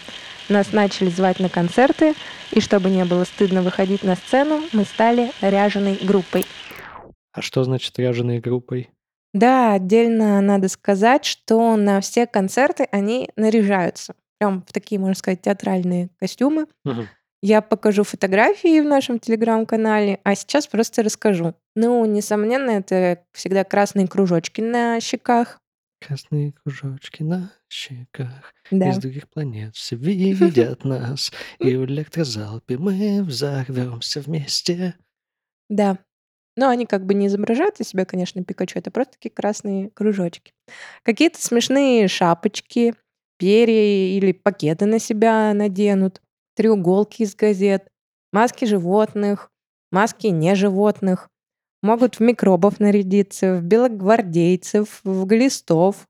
Нас 0.48 0.72
начали 0.72 1.10
звать 1.10 1.40
на 1.40 1.48
концерты, 1.48 2.14
и 2.52 2.60
чтобы 2.60 2.90
не 2.90 3.04
было 3.04 3.24
стыдно 3.24 3.62
выходить 3.62 4.02
на 4.02 4.16
сцену, 4.16 4.62
мы 4.72 4.84
стали 4.84 5.30
ряженой 5.40 5.98
группой. 6.02 6.46
А 7.32 7.42
что 7.42 7.64
значит 7.64 7.98
ряженой 7.98 8.40
группой? 8.40 8.90
Да, 9.32 9.72
отдельно 9.74 10.40
надо 10.40 10.68
сказать, 10.68 11.24
что 11.24 11.76
на 11.76 12.00
все 12.00 12.26
концерты 12.26 12.86
они 12.92 13.30
наряжаются. 13.36 14.14
Прям 14.38 14.64
в 14.66 14.72
такие, 14.72 15.00
можно 15.00 15.14
сказать, 15.14 15.42
театральные 15.42 16.10
костюмы. 16.18 16.66
Угу. 16.84 17.06
Я 17.46 17.60
покажу 17.60 18.04
фотографии 18.04 18.80
в 18.80 18.86
нашем 18.86 19.18
телеграм-канале, 19.18 20.18
а 20.24 20.34
сейчас 20.34 20.66
просто 20.66 21.02
расскажу. 21.02 21.54
Ну, 21.76 22.02
несомненно, 22.06 22.70
это 22.70 23.22
всегда 23.34 23.64
красные 23.64 24.08
кружочки 24.08 24.62
на 24.62 24.98
щеках. 24.98 25.60
Красные 26.00 26.54
кружочки 26.54 27.22
на 27.22 27.52
щеках. 27.68 28.54
Да. 28.70 28.88
Из 28.88 28.96
других 28.96 29.28
планет 29.28 29.76
все 29.76 29.94
видят 29.94 30.84
нас. 30.86 31.32
И 31.58 31.76
в 31.76 31.84
электрозалпе 31.84 32.78
мы 32.78 33.22
взорвемся 33.22 34.22
вместе. 34.22 34.94
Да, 35.68 35.98
но 36.56 36.70
они 36.70 36.86
как 36.86 37.04
бы 37.04 37.12
не 37.12 37.26
изображают 37.26 37.78
из 37.78 37.88
себя, 37.88 38.06
конечно, 38.06 38.42
Пикачу, 38.42 38.78
это 38.78 38.90
просто 38.90 39.18
такие 39.18 39.30
красные 39.30 39.90
кружочки. 39.90 40.54
Какие-то 41.02 41.42
смешные 41.42 42.08
шапочки, 42.08 42.94
перья 43.36 44.16
или 44.16 44.32
пакеты 44.32 44.86
на 44.86 44.98
себя 44.98 45.52
наденут, 45.52 46.22
треуголки 46.54 47.22
из 47.22 47.34
газет, 47.34 47.88
маски 48.32 48.64
животных, 48.64 49.50
маски 49.90 50.28
не 50.28 50.54
животных, 50.54 51.28
могут 51.82 52.16
в 52.16 52.20
микробов 52.20 52.80
нарядиться, 52.80 53.56
в 53.56 53.62
белогвардейцев, 53.62 55.00
в 55.04 55.26
глистов. 55.26 56.06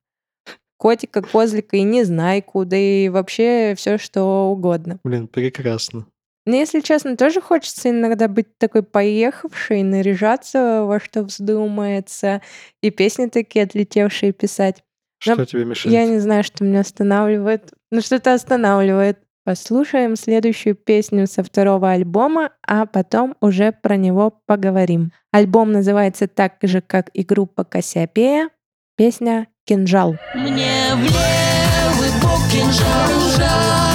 котика, 0.77 1.23
козлика 1.23 1.77
и 1.77 1.83
незнайку, 1.83 2.65
да 2.65 2.77
и 2.77 3.09
вообще 3.09 3.75
все 3.77 3.97
что 3.97 4.51
угодно. 4.51 4.99
Блин, 5.03 5.29
прекрасно. 5.29 6.07
Мне, 6.47 6.61
если 6.61 6.81
честно, 6.81 7.17
тоже 7.17 7.41
хочется 7.41 7.89
иногда 7.89 8.29
быть 8.29 8.59
такой 8.59 8.83
поехавшей, 8.83 9.83
наряжаться 9.83 10.85
во 10.85 11.01
что 11.01 11.23
вздумается, 11.23 12.43
и 12.83 12.91
песни 12.91 13.27
такие 13.27 13.65
отлетевшие 13.65 14.33
писать. 14.33 14.85
Что 15.19 15.37
Но 15.37 15.47
тебе 15.47 15.65
мешает? 15.65 15.95
Я 15.95 16.07
не 16.07 16.19
знаю, 16.19 16.45
что 16.45 16.65
меня 16.65 16.81
останавливает. 16.81 17.73
Ну, 17.91 18.03
что-то 18.03 18.35
останавливает. 18.35 19.21
Послушаем 19.45 20.17
следующую 20.17 20.75
песню 20.75 21.27
со 21.27 21.43
второго 21.43 21.91
альбома, 21.91 22.51
а 22.67 22.87
потом 22.87 23.37
уже 23.43 23.73
про 23.73 23.97
него 23.97 24.33
поговорим. 24.47 25.13
Альбом 25.33 25.71
называется 25.71 26.27
так 26.29 26.55
же, 26.63 26.81
как 26.81 27.11
и 27.13 27.23
группа 27.25 27.63
Кассиопея. 27.63 28.49
Песня 28.97 29.49
«Кинжал». 29.67 30.17
Мне 30.35 30.95
в 30.95 31.03
левый 31.03 32.11
бок 32.23 32.41
кинжал 32.51 33.11
ужасный 33.19 33.94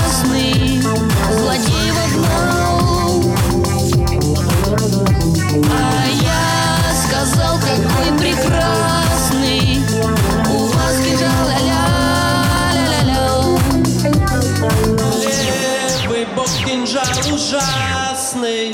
ужасный 17.39 18.73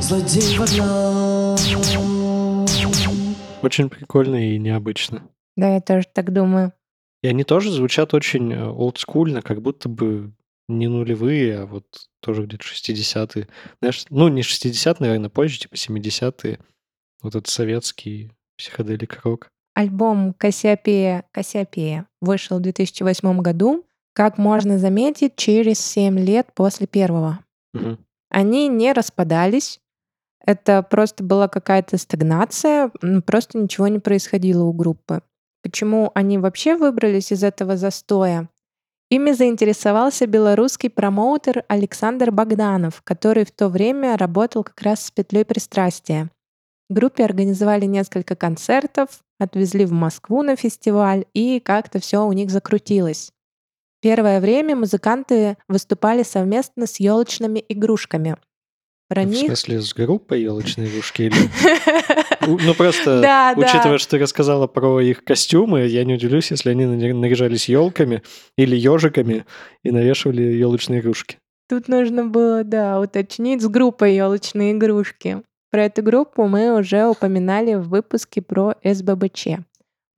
Злодей 0.00 0.58
вогнал 0.58 1.54
Очень 3.62 3.88
прикольно 3.88 4.52
и 4.52 4.58
необычно. 4.58 5.22
Да, 5.56 5.74
я 5.74 5.80
тоже 5.80 6.04
так 6.12 6.32
думаю. 6.32 6.72
И 7.22 7.28
они 7.28 7.44
тоже 7.44 7.70
звучат 7.70 8.12
очень 8.12 8.52
э, 8.52 8.68
олдскульно, 8.68 9.42
как 9.42 9.62
будто 9.62 9.88
бы 9.88 10.32
не 10.68 10.88
нулевые, 10.88 11.60
а 11.60 11.66
вот 11.66 11.84
тоже 12.20 12.42
где-то 12.44 12.64
60-е. 12.64 13.48
Знаешь, 13.80 14.04
ну, 14.10 14.28
не 14.28 14.42
60-е, 14.42 14.96
наверное, 14.98 15.30
позже, 15.30 15.60
типа 15.60 15.74
70-е. 15.74 16.58
Вот 17.22 17.34
этот 17.36 17.46
советский 17.46 18.32
психоделик-рок. 18.58 19.48
Альбом 19.74 20.34
Кассиопея 20.34 21.24
Кассиопея 21.30 22.06
вышел 22.20 22.58
в 22.58 22.62
2008 22.62 23.40
году. 23.40 23.86
Как 24.12 24.36
можно 24.36 24.78
заметить, 24.78 25.36
через 25.36 25.78
7 25.78 26.18
лет 26.18 26.48
после 26.54 26.86
первого. 26.86 27.43
Они 28.30 28.68
не 28.68 28.92
распадались. 28.92 29.80
Это 30.44 30.82
просто 30.82 31.24
была 31.24 31.48
какая-то 31.48 31.96
стагнация, 31.96 32.90
просто 33.26 33.58
ничего 33.58 33.88
не 33.88 33.98
происходило 33.98 34.64
у 34.64 34.72
группы. 34.72 35.22
Почему 35.62 36.10
они 36.14 36.36
вообще 36.36 36.76
выбрались 36.76 37.32
из 37.32 37.42
этого 37.42 37.76
застоя? 37.76 38.50
Ими 39.10 39.32
заинтересовался 39.32 40.26
белорусский 40.26 40.90
промоутер 40.90 41.64
Александр 41.68 42.30
Богданов, 42.30 43.00
который 43.02 43.44
в 43.44 43.52
то 43.52 43.68
время 43.68 44.16
работал 44.16 44.64
как 44.64 44.80
раз 44.82 45.06
с 45.06 45.10
петлей 45.10 45.44
пристрастия. 45.44 46.30
Группе 46.90 47.24
организовали 47.24 47.86
несколько 47.86 48.36
концертов, 48.36 49.22
отвезли 49.38 49.84
в 49.86 49.92
Москву 49.92 50.42
на 50.42 50.56
фестиваль, 50.56 51.24
и 51.32 51.60
как-то 51.60 51.98
все 51.98 52.26
у 52.26 52.32
них 52.32 52.50
закрутилось. 52.50 53.32
Первое 54.04 54.38
время 54.38 54.76
музыканты 54.76 55.56
выступали 55.66 56.24
совместно 56.24 56.86
с 56.86 57.00
елочными 57.00 57.64
игрушками. 57.70 58.36
Про 59.08 59.22
В 59.22 59.28
них... 59.28 59.46
смысле, 59.46 59.80
с 59.80 59.94
группой 59.94 60.42
елочные 60.42 60.88
игрушки? 60.90 61.22
Или... 61.22 61.36
Ну, 62.46 62.74
просто, 62.74 63.22
Да, 63.22 63.54
да. 63.54 63.62
учитывая, 63.62 63.96
что 63.96 64.10
ты 64.10 64.18
рассказала 64.18 64.66
про 64.66 65.00
их 65.00 65.24
костюмы, 65.24 65.86
я 65.86 66.04
не 66.04 66.12
удивлюсь, 66.12 66.50
если 66.50 66.68
они 66.68 66.84
наряжались 66.84 67.70
елками 67.70 68.22
или 68.58 68.76
ежиками 68.76 69.46
и 69.82 69.90
навешивали 69.90 70.42
елочные 70.42 71.00
игрушки. 71.00 71.38
Тут 71.70 71.88
нужно 71.88 72.26
было, 72.26 72.62
да, 72.62 73.00
уточнить 73.00 73.62
с 73.62 73.68
группой 73.68 74.14
елочные 74.16 74.72
игрушки. 74.72 75.40
Про 75.70 75.84
эту 75.84 76.02
группу 76.02 76.46
мы 76.46 76.78
уже 76.78 77.06
упоминали 77.06 77.76
в 77.76 77.88
выпуске 77.88 78.42
про 78.42 78.74
СББЧ. 78.84 79.46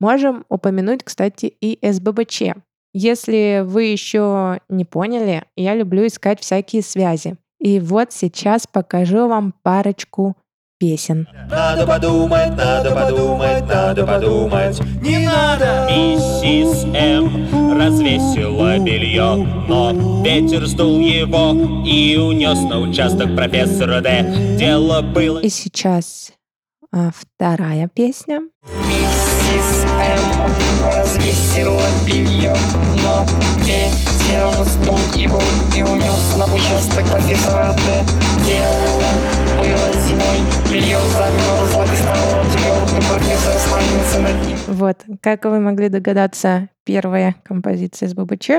Можем 0.01 0.45
упомянуть, 0.49 1.05
кстати, 1.05 1.45
и 1.45 1.79
СББЧ. 1.81 2.66
Если 2.93 3.63
вы 3.65 3.83
еще 3.85 4.59
не 4.69 4.85
поняли, 4.85 5.43
я 5.55 5.75
люблю 5.75 6.07
искать 6.07 6.39
всякие 6.39 6.81
связи. 6.81 7.37
И 7.59 7.79
вот 7.79 8.13
сейчас 8.13 8.67
покажу 8.67 9.27
вам 9.27 9.53
парочку 9.63 10.35
песен. 10.79 11.27
Надо 11.49 11.87
подумать, 11.87 12.55
надо 12.55 12.93
подумать, 12.93 13.67
надо 13.67 14.05
подумать 14.05 14.79
Не 15.01 15.25
надо 15.25 15.87
Миссис 15.89 16.83
М 16.93 17.77
развесила 17.77 18.77
белье, 18.77 19.35
но 19.67 19.91
ветер 20.23 20.67
сдул 20.67 20.99
его 20.99 21.83
и 21.85 22.17
унес 22.17 22.59
на 22.69 22.79
участок 22.79 23.35
профессора 23.35 24.01
Д. 24.01 24.55
Дело 24.57 25.01
было 25.01 25.39
И 25.39 25.49
сейчас 25.49 26.31
а, 26.91 27.11
вторая 27.11 27.89
песня. 27.93 28.41
Миссис 28.87 29.16
М 29.49 30.93
развесила 30.93 31.81
белье, 32.05 32.55
но 33.03 33.25
ветер 33.63 34.51
сдул 34.65 34.99
его 35.15 35.41
и 35.75 35.83
унес 35.83 36.35
на 36.37 36.45
участок 36.53 37.05
профессора 37.05 37.73
Д. 37.73 38.03
Дело 38.45 39.01
было 39.57 39.93
зимой, 40.03 40.39
белье 40.71 40.99
замерзло 40.99 41.83
и 41.83 41.95
стало 41.95 42.43
твердым, 42.43 43.03
профессор 43.09 43.53
склонился 43.57 44.19
над 44.19 44.47
ним. 44.47 44.57
Вот, 44.67 45.05
как 45.21 45.45
вы 45.45 45.59
могли 45.59 45.89
догадаться, 45.89 46.69
первая 46.83 47.35
композиция 47.43 48.09
с 48.09 48.13
ББЧ, 48.13 48.49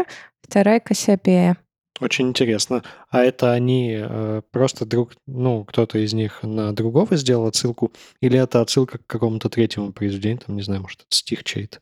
вторая 0.43 0.81
Кассиопея. 0.81 1.57
Очень 2.01 2.29
интересно. 2.29 2.83
А 3.11 3.25
это 3.25 3.53
они 3.53 3.97
э, 3.99 4.43
просто 4.51 4.87
друг, 4.87 5.13
ну, 5.27 5.65
кто-то 5.65 5.99
из 5.99 6.13
них 6.13 6.43
на 6.43 6.73
другого 6.73 7.17
сделал 7.17 7.47
отсылку, 7.47 7.93
или 8.21 8.39
это 8.39 8.61
отсылка 8.61 8.99
к 8.99 9.07
какому-то 9.07 9.49
третьему 9.49 9.93
произведению, 9.93 10.43
там, 10.47 10.57
не 10.57 10.63
знаю, 10.63 10.83
может, 10.83 11.01
это 11.01 11.17
стих 11.17 11.43
чей-то. 11.45 11.81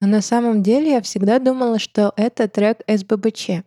Но 0.00 0.08
на 0.08 0.22
самом 0.22 0.62
деле 0.62 0.92
я 0.92 1.02
всегда 1.02 1.38
думала, 1.38 1.78
что 1.78 2.12
это 2.16 2.48
трек 2.48 2.80
СББЧ. 2.88 3.62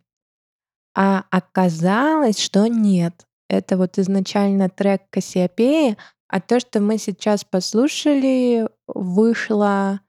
А 0.95 1.25
оказалось, 1.29 2.39
что 2.39 2.67
нет. 2.67 3.25
Это 3.47 3.77
вот 3.77 3.99
изначально 3.99 4.69
трек 4.69 5.03
Кассиопеи, 5.11 5.97
а 6.27 6.41
то, 6.41 6.59
что 6.59 6.79
мы 6.79 6.97
сейчас 6.97 7.43
послушали, 7.43 8.67
вышло 8.87 10.01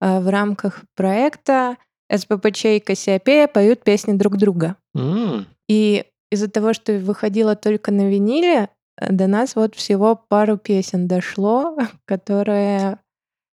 э, 0.00 0.20
в 0.20 0.28
рамках 0.28 0.84
проекта 0.96 1.76
СББЧ 2.10 2.64
и 2.64 2.80
Кассиопея 2.80 3.48
поют 3.48 3.82
песни 3.82 4.12
друг 4.14 4.36
друга. 4.36 4.76
М, 4.94 5.46
И 5.68 6.04
из-за 6.30 6.48
того, 6.50 6.72
что 6.72 6.92
выходило 6.98 7.54
только 7.56 7.92
на 7.92 8.08
виниле, 8.08 8.68
э, 9.00 9.12
до 9.12 9.26
нас 9.26 9.56
вот 9.56 9.74
всего 9.74 10.16
пару 10.16 10.56
песен 10.56 11.06
дошло, 11.06 11.76
которые, 12.06 12.98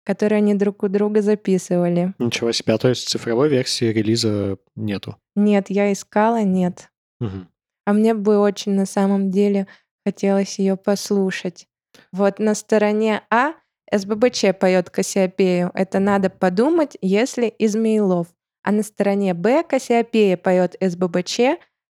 которые 0.05 0.37
они 0.37 0.53
друг 0.55 0.83
у 0.83 0.87
друга 0.87 1.21
записывали. 1.21 2.13
Ничего 2.19 2.51
себе. 2.51 2.73
А 2.73 2.77
то 2.77 2.89
есть 2.89 3.09
цифровой 3.09 3.49
версии 3.49 3.85
релиза 3.85 4.57
нету. 4.75 5.17
Нет, 5.35 5.69
я 5.69 5.91
искала, 5.91 6.43
нет. 6.43 6.89
Мгм. 7.19 7.47
А 7.85 7.93
мне 7.93 8.13
бы 8.13 8.37
очень 8.39 8.73
на 8.73 8.85
самом 8.85 9.31
деле 9.31 9.67
хотелось 10.05 10.59
ее 10.59 10.77
послушать. 10.77 11.67
Вот 12.11 12.39
на 12.39 12.55
стороне 12.55 13.21
А 13.29 13.53
СББЧ 13.91 14.45
поет 14.59 14.89
Кассиопею. 14.89 15.69
Это 15.73 15.99
надо 15.99 16.29
подумать, 16.29 16.97
если 17.01 17.53
Измеилов. 17.59 18.27
А 18.64 18.72
на 18.72 18.84
стороне 18.84 19.34
Б 19.34 19.64
Кассиопея 19.64 20.38
поет 20.38 20.76
СББЧ. 20.80 21.39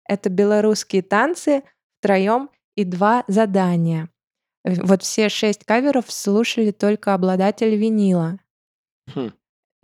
Это 0.08 0.30
белорусские 0.30 1.02
танцы 1.02 1.62
втроем 2.00 2.50
и 2.76 2.84
два 2.84 3.24
задания. 3.28 4.08
Э, 4.64 4.74
Вот 4.82 5.02
все 5.02 5.28
шесть 5.28 5.64
каверов 5.64 6.10
слушали 6.10 6.70
только 6.70 7.14
обладатель 7.14 7.76
винила. 7.76 8.38
Хм. 9.14 9.32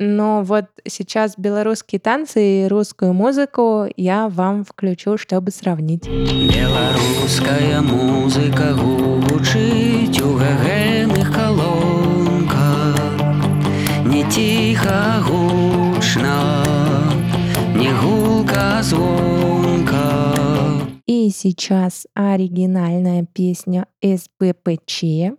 Но 0.01 0.43
вот 0.43 0.67
сейчас 0.87 1.35
белорусские 1.37 1.99
танцы 2.01 2.65
и 2.65 2.69
русскую 2.69 3.13
музыку 3.13 3.87
я 3.97 4.29
вам 4.29 4.65
включу, 4.65 5.19
чтобы 5.19 5.51
сравнить. 5.51 6.07
Беларуская 6.07 7.81
музыка 7.83 8.75
гучыць 8.75 10.21
у 10.21 10.39
калонках 11.35 12.97
Не 14.07 14.23
ціха 14.31 15.25
И 21.29 21.31
сейчас 21.31 22.07
оригинальная 22.15 23.27
песня 23.27 23.87
СБПЧ. 24.03 25.35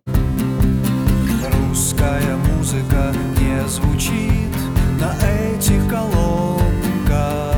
Русская 1.51 2.37
музыка 2.37 3.11
не 3.39 3.67
звучит 3.67 4.53
на 5.01 5.15
этих 5.17 5.89
колонках 5.89 7.57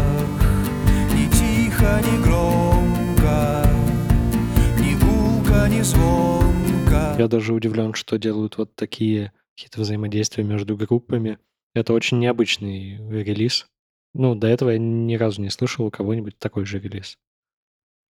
Ни 1.13 1.27
тихо, 1.29 1.99
ни 2.05 2.23
громко, 2.23 3.69
ни 4.79 4.93
гулко, 4.93 5.67
ни 5.67 5.81
звонко 5.81 7.17
Я 7.19 7.27
даже 7.27 7.53
удивлен, 7.53 7.93
что 7.93 8.17
делают 8.17 8.57
вот 8.57 8.73
такие 8.75 9.33
какие-то 9.57 9.81
взаимодействия 9.81 10.45
между 10.45 10.77
группами. 10.77 11.37
Это 11.75 11.91
очень 11.91 12.19
необычный 12.19 12.95
релиз. 12.95 13.65
Ну, 14.13 14.35
до 14.35 14.47
этого 14.47 14.69
я 14.69 14.77
ни 14.77 15.15
разу 15.15 15.41
не 15.41 15.49
слышал 15.49 15.85
у 15.85 15.91
кого-нибудь 15.91 16.39
такой 16.39 16.63
же 16.63 16.79
релиз. 16.79 17.17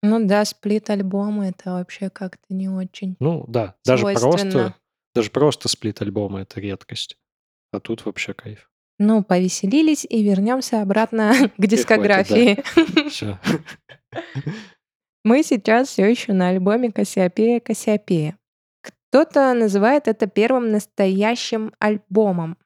Ну 0.02 0.26
да, 0.26 0.45
сплит-альбомы 0.45 1.47
это 1.47 1.74
вообще 1.74 2.10
как-то 2.10 2.54
не 2.54 2.70
очень 2.70 3.18
Ну 3.20 3.45
да, 3.47 3.76
даже 3.86 4.06
просто, 4.06 4.76
даже 5.14 5.30
просто 5.30 5.68
сплит-альбомы— 5.68 6.39
это 6.41 6.60
редкость. 6.62 7.18
А 7.72 7.80
тут 7.80 8.06
вообще 8.06 8.34
кайф. 8.34 8.70
Ну, 8.97 9.24
повеселились 9.24 10.06
и 10.10 10.24
вернемся 10.24 10.82
обратно 10.82 11.32
к 11.34 11.41
И 11.41 11.45
хватит, 11.45 11.58
да. 11.58 11.68
дискографии. 11.68 12.64
Все. 13.10 13.39
Мы 15.24 15.43
сейчас 15.43 15.89
все 15.89 16.10
еще 16.10 16.34
на 16.34 16.50
альбоме 16.50 16.91
Кассиопея 16.91 17.60
Кассиопея. 17.60 18.38
Кто-то 18.82 19.54
называет 19.54 20.08
это 20.08 20.28
первым 20.28 20.72
настоящим 20.72 21.74
альбомом. 21.80 22.58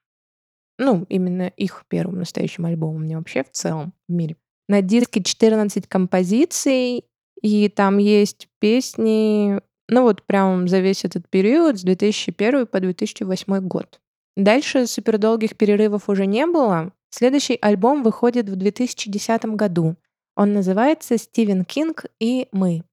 Ну, 0.78 1.06
именно 1.10 1.48
их 1.48 1.84
первым 1.88 2.20
настоящим 2.20 2.66
альбомом, 2.66 3.06
не 3.06 3.16
вообще 3.16 3.44
в 3.44 3.52
целом 3.52 3.94
в 4.08 4.14
мире. 4.14 4.38
На 4.68 4.82
диске 4.82 5.22
14 5.22 5.88
композиций, 5.88 7.06
и 7.44 7.70
там 7.70 7.98
есть 8.00 8.48
песни, 8.60 9.60
ну 9.90 10.04
вот 10.04 10.24
прям 10.24 10.68
за 10.68 10.80
весь 10.80 11.06
этот 11.06 11.30
период, 11.30 11.78
с 11.78 11.84
2001 11.84 12.66
по 12.66 12.80
2008 12.80 13.60
год. 13.68 14.00
Дальше 14.36 14.88
супердолгих 14.88 15.56
перерывов 15.58 16.10
уже 16.10 16.26
не 16.26 16.48
было. 16.48 16.92
Следующий 17.12 17.60
альбом 17.62 18.02
выходит 18.02 18.50
в 18.50 18.56
2010 18.56 19.46
году. 19.46 19.96
Он 20.36 20.54
называется 20.54 21.18
«Стивен 21.18 21.66
Кинг 21.66 22.06
и 22.20 22.48
мы». 22.52 22.84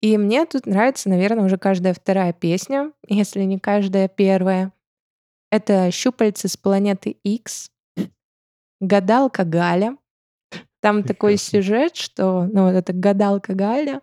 И 0.00 0.18
мне 0.18 0.44
тут 0.46 0.66
нравится, 0.66 1.08
наверное, 1.08 1.44
уже 1.44 1.58
каждая 1.58 1.94
вторая 1.94 2.32
песня, 2.32 2.92
если 3.06 3.42
не 3.42 3.58
каждая 3.58 4.08
первая. 4.08 4.72
Это 5.50 5.90
«Щупальцы 5.90 6.48
с 6.48 6.56
планеты 6.56 7.16
X», 7.22 7.70
«Гадалка 8.80 9.44
Галя». 9.44 9.96
Там 10.86 11.02
такой 11.02 11.36
сюжет, 11.36 11.96
что 11.96 12.44
ну, 12.44 12.66
вот 12.66 12.74
эта 12.76 12.92
гадалка 12.92 13.54
Галя 13.54 14.02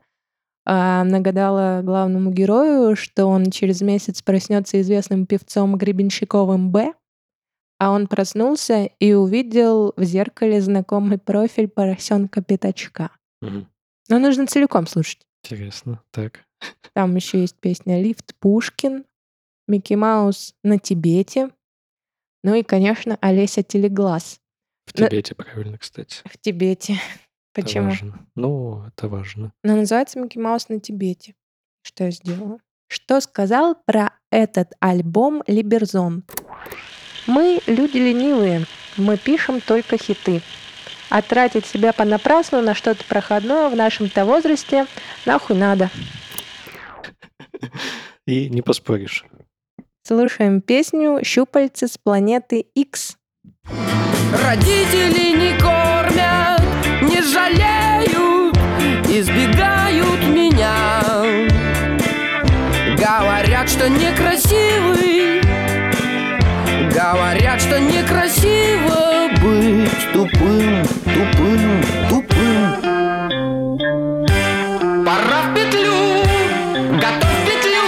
а, 0.66 1.06
нагадала 1.06 1.82
главному 1.82 2.30
герою, 2.30 2.98
что 2.98 3.28
он 3.28 3.52
через 3.52 3.80
месяц 3.80 4.22
проснется 4.22 4.82
известным 4.82 5.26
певцом 5.26 5.78
Гребенщиковым 5.78 6.72
Б, 6.72 6.94
а 7.80 7.92
он 7.92 8.08
проснулся 8.08 8.90
и 9.00 9.14
увидел 9.14 9.94
в 9.96 10.04
зеркале 10.04 10.60
знакомый 10.60 11.20
профиль 11.20 11.70
поросенка 11.70 12.44
Пятачка. 12.44 13.12
Мгм. 13.42 13.70
Но 14.10 14.20
нужно 14.20 14.46
целиком 14.46 14.86
слушать. 14.86 15.26
Интересно. 15.46 16.04
Так. 16.12 16.42
Там 16.92 17.16
еще 17.16 17.40
есть 17.40 17.56
песня 17.62 18.02
«Лифт 18.02 18.36
Пушкин», 18.42 19.06
«Микки 19.70 19.94
Маус 19.94 20.54
на 20.66 20.80
Тибете», 20.80 21.50
ну 22.44 22.56
и, 22.56 22.62
конечно, 22.64 23.18
Олеся 23.22 23.64
Телеглаз 23.64 24.42
В 24.86 24.94
Тибете, 24.94 25.36
правильно, 25.36 25.78
кстати. 25.78 26.22
в 26.26 26.38
Тибете. 26.38 26.94
Это 27.56 27.66
Почему? 27.66 27.90
важно. 27.90 28.28
Ну, 28.36 28.84
это 28.88 29.08
важно. 29.08 29.54
Но 29.64 29.76
называется 29.76 30.20
Микки 30.20 30.40
Маус 30.40 30.70
на 30.70 30.80
Тибете. 30.80 31.36
Что 31.84 32.06
я 32.06 32.12
сделала? 32.12 32.58
Что 32.88 33.22
сказал 33.22 33.76
про 33.86 34.12
этот 34.32 34.72
альбом 34.80 35.44
Либерзон? 35.46 36.24
Мы 37.28 37.60
люди 37.68 37.98
ленивые, 37.98 38.66
мы 38.98 39.18
пишем 39.18 39.62
только 39.62 39.98
хиты. 39.98 40.42
А 41.10 41.22
тратить 41.22 41.68
себя 41.68 41.94
понапрасну 41.94 42.62
на 42.62 42.74
что-то 42.74 43.04
проходное 43.06 43.70
в 43.70 43.76
нашем-то 43.76 44.26
возрасте 44.26 44.88
нахуй 45.28 45.56
надо. 45.56 45.92
И 48.26 48.50
не 48.50 48.64
поспоришь. 48.64 49.26
Слушаем 50.02 50.62
песню 50.62 51.20
«Щупальцы 51.24 51.88
с 51.88 51.98
планеты 52.00 52.62
X». 52.74 53.18
Родители 54.42 55.36
не 55.38 55.58
кормят, 55.60 56.62
не 57.02 57.22
жалеют, 57.22 58.58
избегают 59.08 60.24
меня. 60.28 61.02
Говорят, 62.98 63.70
что 63.70 63.88
некрасивый, 63.90 65.42
говорят, 66.92 67.62
что 67.62 67.80
некрасиво 67.80 69.30
быть 69.42 70.14
тупым, 70.14 70.84
тупым, 71.04 71.84
тупым. 72.10 72.82
Пора 75.06 75.42
в 75.44 75.54
петлю, 75.54 76.24
готовь 77.00 77.40
петлю, 77.46 77.88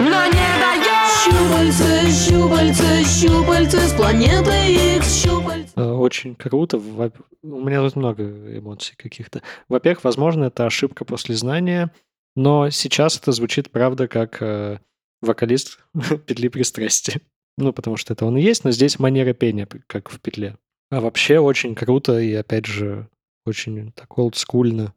но 0.00 0.26
не 0.26 0.48
даешь. 0.60 1.16
Щупальца, 1.24 1.88
щупальца, 2.10 3.04
щупальца 3.04 3.80
с 3.88 3.92
планеты 3.92 4.96
X, 4.96 5.22
щупальца. 5.22 5.35
Э, 5.76 5.82
Очень 5.84 6.34
круто. 6.34 6.78
У 6.78 7.60
меня 7.60 7.82
тут 7.82 7.96
много 7.96 8.24
эмоций 8.58 8.96
каких-то. 8.96 9.42
Во-первых, 9.68 10.04
возможно, 10.04 10.44
это 10.44 10.66
ошибка 10.66 11.04
после 11.04 11.34
знания, 11.36 11.92
но 12.34 12.70
сейчас 12.70 13.18
это 13.18 13.32
звучит, 13.32 13.70
правда, 13.70 14.08
как 14.08 14.42
э, 14.42 14.80
вокалист 15.20 15.78
петли 16.26 16.48
пристрастия. 16.48 17.20
Ну, 17.58 17.72
потому 17.72 17.96
что 17.96 18.12
это 18.12 18.26
он 18.26 18.36
и 18.36 18.42
есть, 18.42 18.64
но 18.64 18.70
здесь 18.70 18.98
манера 18.98 19.32
пения, 19.32 19.66
как 19.86 20.10
в 20.10 20.20
петле. 20.20 20.58
А 20.90 21.00
вообще 21.00 21.38
очень 21.38 21.74
круто 21.74 22.18
и, 22.18 22.32
опять 22.34 22.66
же, 22.66 23.08
очень 23.46 23.92
так 23.92 24.18
олдскульно 24.18 24.94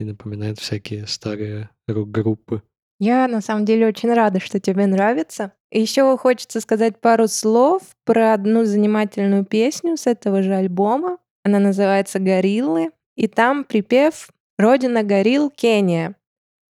и 0.00 0.04
напоминает 0.04 0.58
всякие 0.58 1.06
старые 1.06 1.70
рок-группы. 1.86 2.62
Я 3.00 3.26
на 3.28 3.40
самом 3.40 3.64
деле 3.64 3.86
очень 3.86 4.12
рада, 4.12 4.40
что 4.40 4.60
тебе 4.60 4.86
нравится. 4.86 5.52
Еще 5.70 6.16
хочется 6.18 6.60
сказать 6.60 7.00
пару 7.00 7.28
слов 7.28 7.82
про 8.04 8.34
одну 8.34 8.66
занимательную 8.66 9.46
песню 9.46 9.96
с 9.96 10.06
этого 10.06 10.42
же 10.42 10.54
альбома. 10.54 11.16
Она 11.42 11.58
называется 11.58 12.18
«Гориллы», 12.18 12.90
и 13.16 13.26
там 13.26 13.64
припев 13.64 14.28
«Родина 14.58 15.02
горилл 15.02 15.48
Кения». 15.50 16.14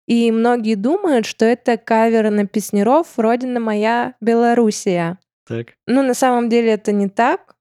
И 0.07 0.31
многие 0.31 0.75
думают, 0.75 1.25
что 1.25 1.43
это 1.43 1.77
кавер 1.77 2.31
на 2.31 2.47
песнеров 2.47 3.19
«Родина 3.19 3.59
моя 3.59 4.15
Белоруссия». 4.21 5.19
Так, 5.45 5.73
Ну, 5.87 6.03
на 6.03 6.13
самом 6.13 6.47
деле 6.47 6.71
это 6.71 6.93
не 6.93 7.09
так. 7.09 7.57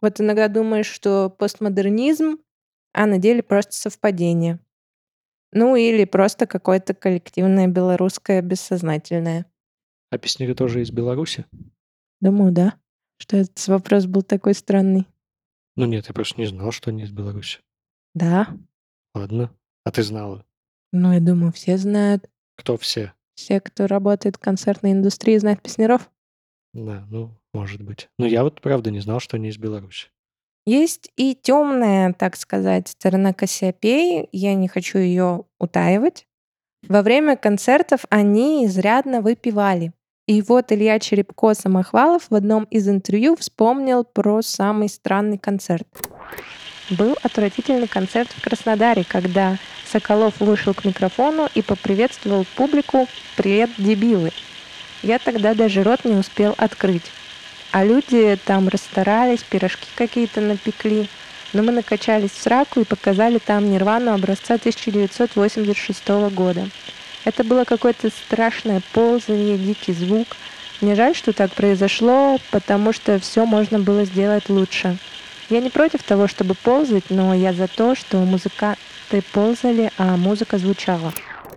Вот 0.00 0.18
иногда 0.18 0.48
думаешь, 0.48 0.86
что 0.86 1.28
постмодернизм, 1.28 2.38
а 2.94 3.04
на 3.04 3.18
деле 3.18 3.42
просто 3.42 3.74
совпадение. 3.74 4.60
Ну, 5.52 5.76
или 5.76 6.04
просто 6.04 6.46
какое-то 6.46 6.94
коллективное 6.94 7.66
белорусское 7.68 8.40
бессознательное. 8.42 9.46
а 10.10 10.18
песняры 10.18 10.54
тоже 10.54 10.82
из 10.82 10.90
Беларуси? 10.90 11.44
Думаю, 12.20 12.52
да. 12.52 12.74
Что 13.18 13.36
этот 13.36 13.66
вопрос 13.68 14.06
был 14.06 14.22
такой 14.22 14.54
странный. 14.54 15.06
Ну 15.76 15.86
нет, 15.86 16.06
я 16.08 16.14
просто 16.14 16.40
не 16.40 16.46
знал, 16.46 16.70
что 16.72 16.90
они 16.90 17.02
из 17.04 17.10
Беларуси. 17.10 17.60
Да. 18.14 18.48
Ладно. 19.14 19.54
А 19.84 19.90
ты 19.90 20.02
знала? 20.02 20.44
Ну, 20.92 21.12
я 21.12 21.20
думаю, 21.20 21.52
все 21.52 21.76
знают. 21.78 22.28
Кто 22.56 22.76
все? 22.76 23.12
Все, 23.34 23.60
кто 23.60 23.86
работает 23.86 24.36
в 24.36 24.40
концертной 24.40 24.92
индустрии, 24.92 25.38
знают 25.38 25.62
песнеров. 25.62 26.10
Да, 26.74 27.06
ну, 27.10 27.34
может 27.54 27.82
быть. 27.82 28.08
Но 28.18 28.26
я 28.26 28.42
вот 28.44 28.60
правда 28.60 28.90
не 28.90 29.00
знал, 29.00 29.20
что 29.20 29.36
они 29.36 29.48
из 29.48 29.58
Беларуси. 29.58 30.08
Есть 30.64 31.10
и 31.16 31.34
темная, 31.34 32.12
так 32.12 32.36
сказать, 32.36 32.88
сторона 32.88 33.32
Кассиопеи. 33.32 34.28
Я 34.32 34.54
не 34.54 34.68
хочу 34.68 34.98
ее 34.98 35.44
утаивать. 35.58 36.26
Во 36.86 37.02
время 37.02 37.36
концертов 37.36 38.04
они 38.10 38.66
изрядно 38.66 39.20
выпивали. 39.20 39.92
И 40.28 40.40
вот 40.40 40.70
Илья 40.70 40.98
Черепко-Самохвалов 41.00 42.26
в 42.30 42.34
одном 42.34 42.64
из 42.64 42.88
интервью 42.88 43.36
вспомнил 43.36 44.04
про 44.04 44.40
самый 44.42 44.88
странный 44.88 45.38
концерт. 45.38 45.88
Был 46.90 47.16
отвратительный 47.22 47.88
концерт 47.88 48.30
в 48.30 48.42
Краснодаре, 48.42 49.04
когда 49.04 49.58
Соколов 49.84 50.40
вышел 50.40 50.74
к 50.74 50.84
микрофону 50.84 51.48
и 51.54 51.62
поприветствовал 51.62 52.46
публику 52.56 53.08
«Привет, 53.36 53.70
дебилы!». 53.78 54.30
Я 55.02 55.18
тогда 55.18 55.54
даже 55.54 55.82
рот 55.82 56.04
не 56.04 56.14
успел 56.14 56.54
открыть. 56.56 57.10
А 57.72 57.84
люди 57.84 58.38
там 58.44 58.68
расстарались, 58.68 59.42
пирожки 59.42 59.88
какие-то 59.94 60.42
напекли. 60.42 61.08
Но 61.54 61.62
мы 61.62 61.72
накачались 61.72 62.30
в 62.30 62.40
сраку 62.40 62.80
и 62.80 62.84
показали 62.84 63.38
там 63.38 63.70
Нирвану 63.70 64.12
образца 64.12 64.54
1986 64.54 66.08
года. 66.34 66.68
Это 67.24 67.44
было 67.44 67.64
какое-то 67.64 68.10
страшное 68.10 68.82
ползание, 68.92 69.56
дикий 69.56 69.94
звук. 69.94 70.28
Мне 70.82 70.94
жаль, 70.94 71.14
что 71.14 71.32
так 71.32 71.52
произошло, 71.52 72.38
потому 72.50 72.92
что 72.92 73.18
все 73.18 73.46
можно 73.46 73.78
было 73.78 74.04
сделать 74.04 74.50
лучше. 74.50 74.98
Я 75.48 75.60
не 75.60 75.70
против 75.70 76.02
того, 76.02 76.28
чтобы 76.28 76.54
ползать, 76.54 77.04
но 77.08 77.34
я 77.34 77.54
за 77.54 77.68
то, 77.68 77.94
что 77.94 78.18
музыканты 78.18 79.22
ползали, 79.32 79.90
а 79.96 80.18
музыка 80.18 80.58
звучала. 80.58 81.12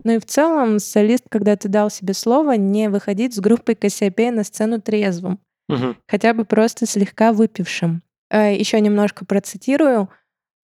Ну 0.05 0.13
и 0.13 0.19
в 0.19 0.25
целом, 0.25 0.79
солист 0.79 1.25
когда-то 1.29 1.67
дал 1.67 1.89
себе 1.89 2.13
слово 2.13 2.53
не 2.53 2.89
выходить 2.89 3.35
с 3.35 3.39
группой 3.39 3.75
Кассиопея 3.75 4.31
на 4.31 4.45
сцену 4.45 4.79
трезвым 4.79 5.39
Мгм. 5.67 5.97
хотя 6.07 6.33
бы 6.33 6.45
просто 6.45 6.85
слегка 6.85 7.33
выпившим. 7.33 8.03
Еще 8.31 8.79
немножко 8.79 9.25
процитирую. 9.25 10.09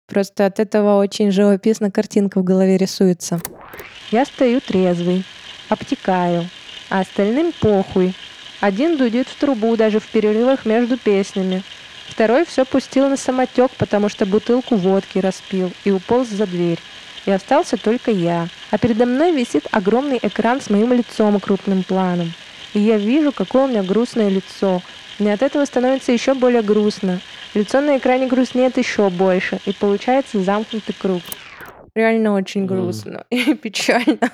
Просто 0.07 0.45
от 0.45 0.59
этого 0.59 0.99
очень 0.99 1.31
живописно 1.31 1.89
картинка 1.89 2.39
в 2.39 2.43
голове 2.43 2.77
рисуется. 2.77 3.39
Я 4.11 4.25
стою 4.25 4.59
трезвый, 4.59 5.23
обтекаю, 5.69 6.49
а 6.89 6.99
остальным 6.99 7.53
похуй. 7.61 8.13
Один 8.59 8.97
дудит 8.97 9.27
в 9.27 9.39
трубу 9.39 9.75
даже 9.77 9.99
в 9.99 10.07
перерывах 10.07 10.65
между 10.65 10.97
песнями. 10.97 11.63
Второй 12.09 12.45
все 12.45 12.65
пустил 12.65 13.07
на 13.09 13.15
самотек, 13.15 13.71
потому 13.77 14.09
что 14.09 14.25
бутылку 14.25 14.75
водки 14.75 15.17
распил 15.19 15.71
и 15.85 15.91
уполз 15.91 16.27
за 16.27 16.45
дверь. 16.45 16.79
И 17.25 17.31
остался 17.31 17.77
только 17.77 18.11
я. 18.11 18.49
А 18.69 18.77
передо 18.77 19.05
мной 19.05 19.31
висит 19.31 19.67
огромный 19.71 20.19
экран 20.21 20.59
с 20.59 20.69
моим 20.69 20.91
лицом 20.91 21.39
крупным 21.39 21.83
планом. 21.83 22.33
И 22.73 22.79
я 22.79 22.97
вижу, 22.97 23.31
какое 23.31 23.65
у 23.65 23.67
меня 23.67 23.83
грустное 23.83 24.29
лицо. 24.29 24.81
Мне 25.19 25.33
от 25.33 25.41
этого 25.41 25.65
становится 25.65 26.11
еще 26.11 26.33
более 26.33 26.61
грустно. 26.61 27.19
Лицо 27.53 27.81
на 27.81 27.97
экране 27.97 28.27
грустнеет 28.27 28.77
еще 28.77 29.09
больше, 29.09 29.59
и 29.65 29.73
получается 29.73 30.41
замкнутый 30.41 30.95
круг. 30.97 31.21
Реально 31.93 32.33
очень 32.33 32.65
грустно 32.65 33.25
и 33.29 33.53
печально. 33.53 34.31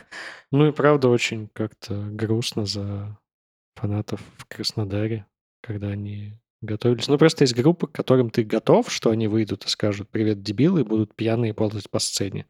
Ну 0.52 0.68
и 0.68 0.72
правда 0.72 1.10
очень 1.10 1.50
как-то 1.54 1.96
грустно 2.12 2.66
за 2.66 3.18
фанатов 3.76 4.22
в 4.38 4.46
Краснодаре, 4.46 5.26
когда 5.62 5.88
они 5.88 6.34
готовились. 6.62 7.08
Ну 7.08 7.18
просто 7.18 7.44
есть 7.44 7.56
группы, 7.56 7.88
к 7.88 7.92
которым 7.92 8.30
ты 8.30 8.44
готов, 8.44 8.92
что 8.92 9.10
они 9.10 9.28
выйдут 9.28 9.66
и 9.66 9.70
скажут 9.70 10.10
«Привет, 10.10 10.42
дебилы!» 10.42 10.82
и 10.82 10.84
будут 10.84 11.16
пьяные 11.16 11.54
ползать 11.54 11.90
по 11.90 12.00
сцене. 12.00 12.46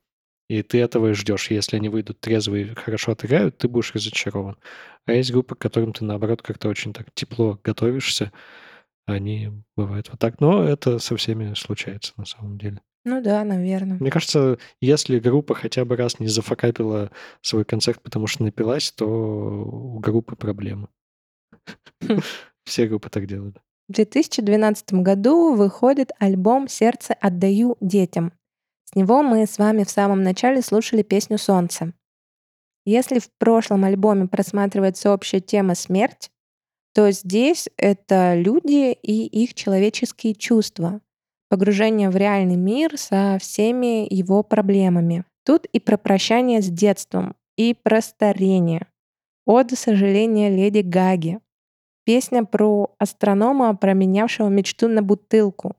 И 0.49 0.61
ты 0.63 0.79
этого 0.79 1.09
и 1.09 1.13
ждешь. 1.13 1.51
Если 1.51 1.75
они 1.75 1.89
выйдут 1.89 2.19
трезвые 2.21 2.67
и 2.67 2.75
хорошо 2.75 3.11
отыграют, 3.11 3.57
ты 3.57 3.67
будешь 3.67 3.93
разочарован. 3.93 4.57
А 5.05 5.13
есть 5.13 5.31
группы, 5.31 5.55
к 5.55 5.59
которым 5.59 5.93
ты, 5.93 6.05
наоборот, 6.05 6.41
как-то 6.41 6.69
очень 6.69 6.93
так 6.93 7.07
тепло 7.13 7.59
готовишься. 7.63 8.31
Они 9.05 9.51
бывают 9.75 10.09
вот 10.09 10.19
так. 10.19 10.39
Но 10.39 10.63
это 10.63 10.99
со 10.99 11.15
всеми 11.17 11.53
случается 11.53 12.13
на 12.17 12.25
самом 12.25 12.57
деле. 12.57 12.81
Ну 13.03 13.21
да, 13.21 13.43
наверное. 13.45 13.97
Мне 13.99 14.11
кажется, 14.11 14.57
если 14.81 15.19
группа 15.19 15.55
хотя 15.55 15.85
бы 15.85 15.95
раз 15.95 16.19
не 16.19 16.27
зафакапила 16.27 17.09
свой 17.41 17.63
концерт, 17.63 18.01
потому 18.01 18.27
что 18.27 18.43
напилась, 18.43 18.91
то 18.91 19.05
у 19.05 19.99
группы 19.99 20.35
проблемы. 20.35 20.89
Хм. 22.01 22.19
Все 22.65 22.87
группы 22.87 23.09
так 23.09 23.25
делают. 23.25 23.57
В 23.87 23.93
2012 23.93 24.93
году 24.95 25.55
выходит 25.55 26.11
альбом 26.19 26.67
«Сердце 26.67 27.13
отдаю 27.13 27.77
детям». 27.79 28.33
С 28.89 28.95
него 28.95 29.21
мы 29.21 29.45
с 29.45 29.57
вами 29.57 29.83
в 29.83 29.89
самом 29.89 30.23
начале 30.23 30.61
слушали 30.61 31.03
песню 31.03 31.37
«Солнце». 31.37 31.93
Если 32.85 33.19
в 33.19 33.29
прошлом 33.37 33.83
альбоме 33.83 34.27
просматривается 34.27 35.13
общая 35.13 35.41
тема 35.41 35.75
«Смерть», 35.75 36.31
то 36.93 37.11
здесь 37.11 37.67
это 37.75 38.33
люди 38.33 38.93
и 38.93 39.25
их 39.25 39.53
человеческие 39.55 40.35
чувства, 40.35 41.01
погружение 41.49 42.09
в 42.09 42.15
реальный 42.15 42.55
мир 42.55 42.97
со 42.97 43.37
всеми 43.41 44.11
его 44.11 44.41
проблемами. 44.41 45.25
Тут 45.45 45.65
и 45.65 45.79
про 45.81 45.97
прощание 45.97 46.61
с 46.61 46.69
детством, 46.69 47.35
и 47.57 47.73
про 47.73 48.01
старение. 48.01 48.87
Ода 49.45 49.75
сожаления 49.75 50.49
леди 50.49 50.79
Гаги. 50.79 51.39
Песня 52.05 52.45
про 52.45 52.95
астронома, 52.99 53.75
променявшего 53.75 54.47
мечту 54.47 54.87
на 54.87 55.01
бутылку. 55.01 55.75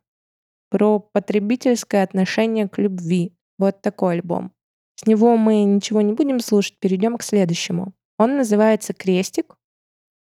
Про 0.70 0.98
потребительское 1.00 2.02
отношение 2.02 2.68
к 2.68 2.78
любви. 2.78 3.34
Вот 3.58 3.80
такой 3.82 4.14
альбом. 4.14 4.52
С 4.96 5.06
него 5.06 5.36
мы 5.36 5.62
ничего 5.64 6.00
не 6.00 6.12
будем 6.12 6.40
слушать, 6.40 6.78
перейдем 6.78 7.16
к 7.16 7.22
следующему. 7.22 7.92
Он 8.18 8.36
называется 8.36 8.92
«Крестик» 8.92 9.56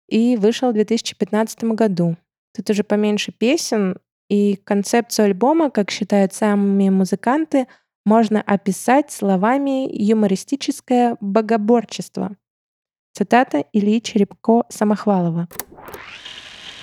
и 0.07 0.37
вышел 0.37 0.69
в 0.69 0.73
2015 0.73 1.63
году. 1.63 2.15
Тут 2.55 2.69
уже 2.69 2.83
поменьше 2.83 3.31
песен, 3.31 3.97
и 4.29 4.57
концепцию 4.57 5.27
альбома, 5.27 5.69
как 5.69 5.89
считают 5.89 6.33
сами 6.33 6.89
музыканты, 6.89 7.67
можно 8.05 8.41
описать 8.41 9.11
словами 9.11 9.87
«юмористическое 9.91 11.17
богоборчество». 11.21 12.35
Цитата 13.13 13.65
Ильи 13.73 13.99
Черепко-Самохвалова. 13.99 15.47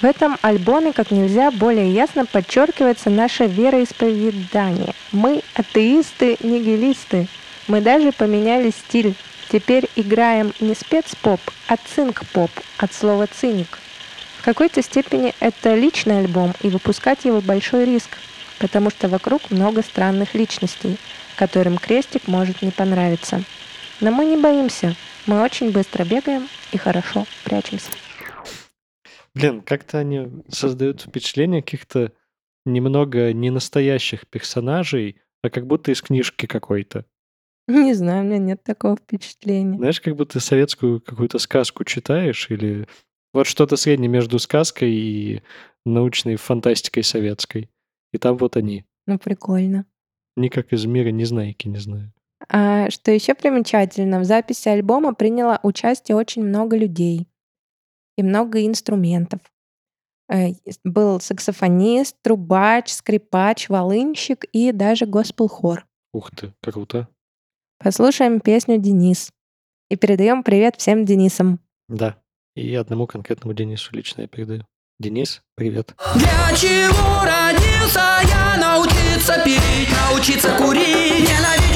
В 0.05 0.07
этом 0.07 0.37
альбоме 0.43 0.93
как 0.93 1.11
нельзя 1.11 1.51
более 1.51 1.91
ясно 1.91 2.27
подчеркивается 2.27 3.09
наше 3.09 3.47
вероисповедание. 3.47 4.93
Мы 5.13 5.41
атеисты, 5.55 6.37
нигилисты. 6.43 7.27
Мы 7.69 7.81
даже 7.81 8.13
поменяли 8.13 8.69
стиль. 8.69 9.15
Теперь 9.51 9.89
играем 9.97 10.53
не 10.61 10.75
спецпоп, 10.75 11.41
а 11.69 11.77
цинк-поп 11.79 12.51
от 12.77 12.93
слова 12.93 13.27
«циник». 13.27 13.79
В 14.41 14.45
какой-то 14.45 14.83
степени 14.83 15.33
это 15.41 15.75
личный 15.75 16.19
альбом, 16.19 16.53
и 16.61 16.69
выпускать 16.69 17.25
его 17.25 17.41
большой 17.41 17.87
риск, 17.87 18.19
потому 18.59 18.91
что 18.91 19.09
вокруг 19.09 19.51
много 19.51 19.81
странных 19.81 20.35
личностей, 20.35 20.99
которым 21.35 21.79
крестик 21.79 22.29
может 22.29 22.61
не 22.61 22.73
понравиться. 22.73 23.43
Но 24.01 24.11
мы 24.11 24.27
не 24.27 24.37
боимся, 24.37 24.97
мы 25.25 25.41
очень 25.41 25.71
быстро 25.71 26.05
бегаем 26.05 26.47
и 26.73 26.77
хорошо 26.77 27.25
прячемся. 27.45 27.89
Блин, 29.35 29.63
как-то 29.63 29.99
они 29.99 30.29
создают 30.49 31.03
впечатление 31.03 31.63
каких-то 31.63 32.13
немного 32.65 33.33
ненастоящих 33.33 34.27
персонажей, 34.29 35.21
а 35.43 35.51
как 35.51 35.67
будто 35.67 35.91
из 35.91 36.01
книжки 36.01 36.47
какой-то. 36.47 37.05
Не 37.67 37.95
знаю, 37.95 38.23
у 38.25 38.27
меня 38.27 38.39
нет 38.39 38.63
такого 38.63 38.97
впечатления. 38.97 39.77
Знаешь, 39.77 40.01
как 40.01 40.17
будто 40.17 40.39
советскую 40.39 41.01
какую-то 41.01 41.39
сказку 41.39 41.85
читаешь 41.85 42.51
или 42.51 42.87
вот 43.33 43.47
что-то 43.47 43.77
среднее 43.77 44.09
между 44.09 44.39
сказкой 44.39 44.93
и 44.93 45.43
научной 45.85 46.37
фантастикой 46.37 47.03
советской. 47.03 47.71
И 48.13 48.19
там 48.19 48.37
вот 48.37 48.57
они. 48.57 48.85
Ну, 49.07 49.19
прикольно. 49.19 49.87
Никак 50.37 50.73
из 50.73 50.85
мира 50.85 51.09
незнайки, 51.09 51.69
не 51.69 51.79
знаю. 51.79 52.13
А 52.49 52.91
что 52.91 53.11
еще 53.11 53.35
примечательно, 53.35 54.21
в 54.21 54.25
записи 54.25 54.69
альбома 54.69 55.15
приняло 55.15 55.59
участие 55.63 56.17
очень 56.17 56.45
много 56.45 56.77
людей 56.77 57.27
и 58.17 58.23
много 58.23 58.65
инструментов. 58.67 59.41
Э, 60.29 60.53
Был 60.85 61.21
саксофонист, 61.21 62.17
трубач, 62.23 62.91
скрипач, 62.91 63.69
волынщик 63.69 64.45
и 64.53 64.73
даже 64.73 65.07
госпел-хор. 65.07 65.87
Ух 66.13 66.31
ты, 66.31 66.53
круто. 66.63 67.09
Послушаем 67.79 68.41
песню 68.41 68.79
«Денис». 68.79 69.31
И 69.91 69.97
передаем 69.97 70.43
привет 70.43 70.77
всем 70.77 71.05
Денисам. 71.05 71.61
Да. 71.89 72.17
И 72.57 72.75
одному 72.75 73.07
конкретному 73.07 73.53
Денису 73.53 73.95
лично 73.95 74.23
я 74.23 74.29
передаю. 74.29 74.65
Денис, 74.99 75.43
привет. 75.57 75.95
Для 76.15 76.57
чего 76.57 77.23
родился 77.25 78.21
я? 78.23 78.57
Научиться 78.59 79.43
пить, 79.45 79.89
научиться 80.09 80.57
курить 80.57 81.29
Ненавидеть 81.29 81.74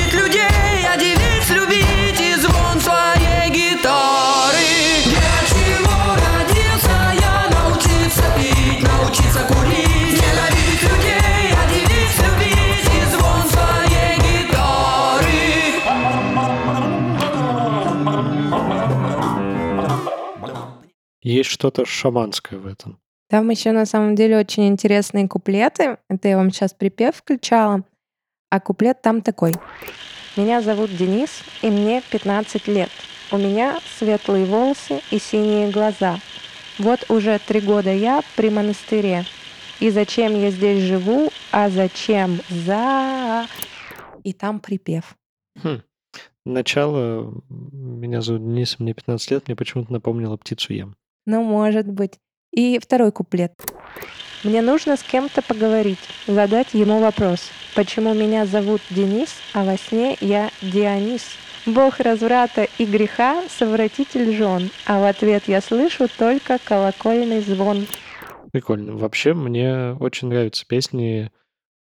Есть 21.29 21.51
что-то 21.51 21.85
шаманское 21.85 22.59
в 22.59 22.67
этом. 22.67 22.99
Там 23.29 23.51
еще 23.51 23.73
на 23.73 23.85
самом 23.85 24.15
деле 24.15 24.39
очень 24.39 24.67
интересные 24.67 25.29
куплеты. 25.29 25.99
Это 26.09 26.27
я 26.27 26.39
вам 26.39 26.51
сейчас 26.51 26.73
припев 26.73 27.17
включала. 27.17 27.85
А 28.49 28.61
куплет 28.61 29.03
там 29.03 29.21
такой. 29.21 29.53
Меня 30.39 30.63
зовут 30.63 30.97
Денис, 30.97 31.43
и 31.61 31.69
мне 31.69 32.03
15 32.11 32.67
лет. 32.69 32.89
У 33.31 33.37
меня 33.37 33.79
светлые 33.99 34.47
волосы 34.47 35.03
и 35.11 35.19
синие 35.19 35.71
глаза. 35.71 36.19
Вот 36.79 37.05
уже 37.11 37.39
три 37.47 37.61
года 37.61 37.93
я 37.93 38.23
при 38.35 38.49
монастыре. 38.49 39.27
И 39.81 39.91
зачем 39.91 40.33
я 40.33 40.51
здесь 40.51 40.83
живу, 40.83 41.29
а 41.53 41.69
зачем 41.69 42.41
за... 42.49 43.47
И 44.25 44.33
там 44.33 44.61
припев. 44.61 45.15
Хм. 45.63 45.83
Начало 46.47 47.35
«Меня 47.51 48.23
зовут 48.23 48.45
Денис, 48.45 48.79
мне 48.79 48.95
15 48.95 49.31
лет» 49.31 49.47
мне 49.47 49.57
почему-то 49.57 49.93
напомнило 49.93 50.39
«Птицу 50.39 50.73
ем». 50.73 50.97
Ну, 51.29 51.43
может 51.43 51.87
быть. 51.87 52.19
И 52.53 52.79
второй 52.79 53.13
куплет. 53.13 53.53
Мне 54.45 54.63
нужно 54.63 54.97
с 54.97 55.03
кем-то 55.03 55.43
поговорить, 55.43 55.99
задать 56.27 56.73
ему 56.73 57.01
вопрос. 57.01 57.51
Почему 57.75 58.15
меня 58.15 58.47
зовут 58.47 58.81
Денис, 58.89 59.35
а 59.53 59.63
во 59.63 59.77
сне 59.77 60.17
я 60.23 60.49
Дионис? 60.63 61.37
Бог 61.67 62.01
разврата 62.01 62.67
и 62.79 62.87
греха, 62.87 63.45
совратитель 63.51 64.35
жен, 64.35 64.71
а 64.87 65.01
в 65.01 65.05
ответ 65.05 65.43
я 65.49 65.61
слышу 65.61 66.07
только 66.17 66.59
колокольный 66.65 67.43
звон. 67.43 67.87
Прикольно. 68.51 68.97
Вообще, 68.97 69.35
мне 69.35 69.93
очень 70.01 70.29
нравятся 70.29 70.65
песни 70.67 71.31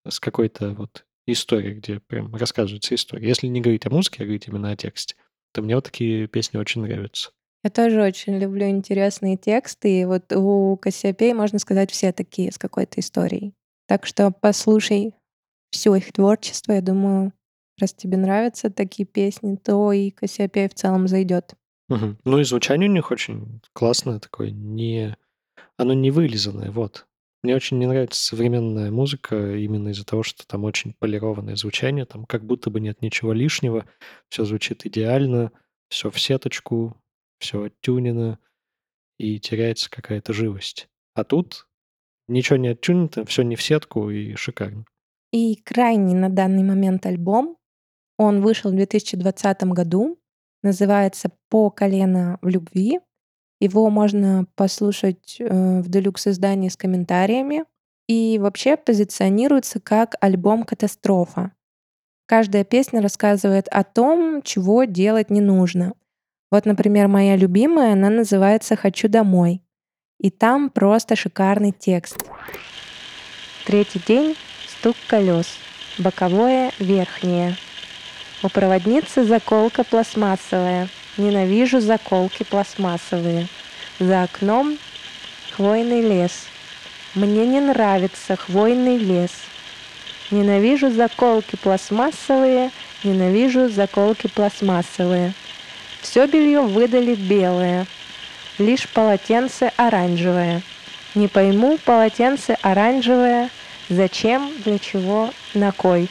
с 0.08 0.20
какой-то 0.20 0.72
вот 0.72 1.06
историей, 1.28 1.76
где 1.76 2.00
прям 2.00 2.34
рассказывается 2.34 2.96
история. 2.96 3.28
Если 3.28 3.46
не 3.46 3.62
говорить 3.62 3.86
о 3.86 3.92
музыке, 3.92 4.24
а 4.24 4.26
говорить 4.26 4.48
именно 4.48 4.72
о 4.72 4.76
тексте, 4.76 5.14
то 5.54 5.62
мне 5.62 5.76
вот 5.76 5.84
такие 5.84 6.26
песни 6.26 6.58
очень 6.58 6.82
нравятся. 6.82 7.30
Я 7.64 7.70
тоже 7.70 8.02
очень 8.02 8.38
люблю 8.38 8.68
интересные 8.68 9.38
тексты, 9.38 10.02
и 10.02 10.06
вот 10.06 10.32
у 10.32 10.78
Кассиопеи, 10.78 11.34
можно 11.34 11.60
сказать, 11.60 11.92
все 11.92 12.12
такие 12.12 12.52
с 12.52 12.58
какой-то 12.58 13.00
историей. 13.00 13.54
Так 13.88 14.06
что 14.06 14.32
послушай 14.32 15.14
все 15.72 15.96
их 15.96 16.12
творчество, 16.12 16.74
я 16.74 16.82
думаю, 16.82 17.34
раз 17.80 17.94
тебе 17.94 18.18
нравятся 18.18 18.70
такие 18.70 19.06
песни, 19.06 19.56
то 19.56 19.92
и 19.92 20.12
Кассиопея 20.12 20.70
в 20.70 20.74
целом 20.74 21.08
зайдет. 21.08 21.56
Мгм. 21.90 22.18
Ну 22.26 22.40
и 22.40 22.44
звучание 22.44 22.90
у 22.90 22.94
них 22.94 23.12
очень 23.12 23.62
классное 23.74 24.20
такое, 24.20 24.52
не... 24.52 25.16
оно 25.78 25.94
не 25.94 26.12
вылизанное, 26.12 26.72
вот. 26.72 27.08
Мне 27.44 27.56
очень 27.56 27.78
не 27.78 27.86
нравится 27.86 28.22
современная 28.22 28.92
музыка 28.92 29.56
именно 29.56 29.90
из-за 29.90 30.06
того, 30.06 30.24
что 30.24 30.46
там 30.46 30.64
очень 30.64 30.94
полированное 30.94 31.56
звучание, 31.56 32.06
там 32.06 32.26
как 32.26 32.44
будто 32.46 32.70
бы 32.70 32.80
нет 32.80 33.02
ничего 33.02 33.32
лишнего, 33.32 33.86
все 34.28 34.44
звучит 34.44 34.86
идеально, 34.86 35.52
все 35.88 36.10
в 36.10 36.20
сеточку, 36.20 36.98
все 37.40 37.64
оттюнено, 37.64 38.40
и 39.18 39.40
теряется 39.40 39.90
какая-то 39.90 40.34
живость. 40.34 40.88
А 41.14 41.24
тут 41.24 41.68
ничего 42.28 42.58
не 42.58 42.70
оттюнено, 42.70 43.26
все 43.26 43.42
не 43.44 43.56
в 43.56 43.62
сетку 43.62 44.10
и 44.10 44.36
шикарно. 44.36 44.86
И 45.32 45.56
крайний 45.56 46.14
на 46.14 46.30
данный 46.30 46.64
момент 46.64 47.06
альбом, 47.06 47.58
он 48.18 48.42
вышел 48.42 48.72
в 48.72 48.76
2020 48.76 49.64
году, 49.66 50.20
называется 50.64 51.32
«По 51.50 51.70
колено 51.70 52.40
в 52.42 52.48
любви». 52.48 53.00
Его 53.60 53.90
можно 53.90 54.46
послушать 54.56 55.38
э, 55.40 55.82
в 55.82 55.90
делюкс-издании 55.90 56.70
с 56.70 56.78
комментариями. 56.78 57.66
И 58.08 58.38
вообще 58.40 58.78
позиционируется 58.78 59.80
как 59.80 60.16
альбом 60.22 60.64
«Катастрофа». 60.64 61.52
Каждая 62.28 62.64
песня 62.64 63.02
рассказывает 63.02 63.68
о 63.70 63.84
том, 63.84 64.42
чего 64.44 64.84
делать 64.84 65.30
не 65.30 65.42
нужно. 65.42 65.94
Вот, 66.50 66.66
например, 66.66 67.08
моя 67.08 67.36
любимая, 67.36 67.94
она 67.94 68.10
называется 68.10 68.76
«Хочу 68.76 69.10
домой». 69.10 69.62
И 70.20 70.30
там 70.32 70.70
просто 70.70 71.16
шикарный 71.16 71.72
текст. 71.72 72.18
Третий 73.66 74.00
день, 74.08 74.36
стук 74.68 74.96
колес, 75.08 75.48
боковое, 75.98 76.72
верхнее. 76.80 77.56
У 78.44 78.50
проводницы 78.50 79.26
заколка 79.26 79.84
пластмассовая. 79.84 80.88
Ненавижу 81.18 81.82
заколки 81.82 82.44
пластмассовые. 82.44 83.48
За 84.00 84.24
окном 84.24 84.78
хвойный 85.52 86.02
лес. 86.02 86.46
Мне 87.14 87.46
не 87.46 87.60
нравится 87.60 88.36
хвойный 88.36 88.98
лес. 88.98 89.32
Ненавижу 90.30 90.92
заколки 90.92 91.56
пластмассовые, 91.56 92.72
ненавижу 93.04 93.70
заколки 93.70 94.28
пластмассовые. 94.28 95.34
Все 96.10 96.26
белье 96.26 96.62
выдали 96.62 97.16
белое, 97.16 97.86
лишь 98.60 98.88
полотенце 98.88 99.74
оранжевое. 99.76 100.62
Не 101.16 101.28
пойму 101.28 101.78
полотенце 101.84 102.58
оранжевое, 102.62 103.50
зачем, 103.90 104.50
для 104.64 104.80
чего, 104.80 105.32
на 105.54 105.74
кой. 105.74 106.08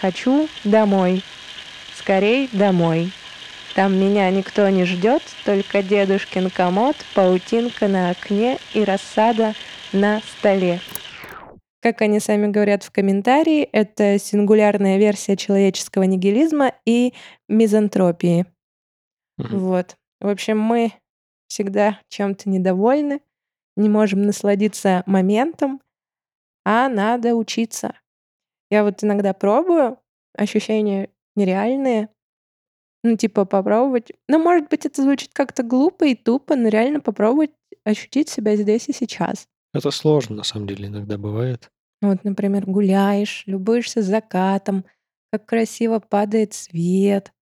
Хочу 0.00 0.48
домой, 0.64 1.22
скорей 1.96 2.48
домой. 2.50 3.12
Там 3.76 3.96
меня 3.96 4.28
никто 4.30 4.68
не 4.68 4.84
ждет, 4.84 5.22
только 5.44 5.80
дедушкин 5.80 6.50
комод, 6.50 6.96
паутинка 7.14 7.86
на 7.86 8.10
окне 8.10 8.58
и 8.74 8.82
рассада 8.82 9.54
на 9.92 10.22
столе. 10.38 10.80
Как 11.80 12.02
они 12.02 12.18
сами 12.18 12.48
говорят 12.48 12.82
в 12.82 12.90
комментарии, 12.90 13.62
это 13.62 14.18
сингулярная 14.18 14.98
версия 14.98 15.36
человеческого 15.36 16.02
нигилизма 16.02 16.72
и 16.84 17.14
мизантропии. 17.48 18.44
Мгм. 19.38 19.58
Вот. 19.58 19.96
В 20.20 20.28
общем, 20.28 20.58
мы 20.58 20.92
всегда 21.48 22.00
чем-то 22.08 22.48
недовольны, 22.48 23.20
не 23.76 23.88
можем 23.88 24.22
насладиться 24.22 25.02
моментом, 25.06 25.80
а 26.64 26.88
надо 26.88 27.34
учиться. 27.34 27.94
Я 28.70 28.82
вот 28.82 29.04
иногда 29.04 29.32
пробую, 29.32 29.98
ощущения 30.34 31.10
нереальные, 31.36 32.08
ну, 33.04 33.16
типа 33.16 33.44
попробовать. 33.44 34.10
Ну, 34.28 34.42
может 34.42 34.68
быть, 34.68 34.84
это 34.86 35.02
звучит 35.02 35.30
как-то 35.32 35.62
глупо 35.62 36.04
и 36.04 36.14
тупо, 36.14 36.56
но 36.56 36.68
реально 36.68 37.00
попробовать 37.00 37.52
ощутить 37.84 38.28
себя 38.28 38.56
здесь 38.56 38.88
и 38.88 38.92
сейчас. 38.92 39.46
Это 39.72 39.90
сложно, 39.90 40.36
на 40.36 40.42
самом 40.42 40.66
деле, 40.66 40.88
иногда 40.88 41.16
бывает. 41.18 41.70
Вот, 42.02 42.24
например, 42.24 42.66
гуляешь, 42.66 43.44
любуешься 43.46 44.02
закатом, 44.02 44.84
как 45.30 45.46
красиво 45.46 46.00
падает 46.00 46.54
свет, 46.54 47.32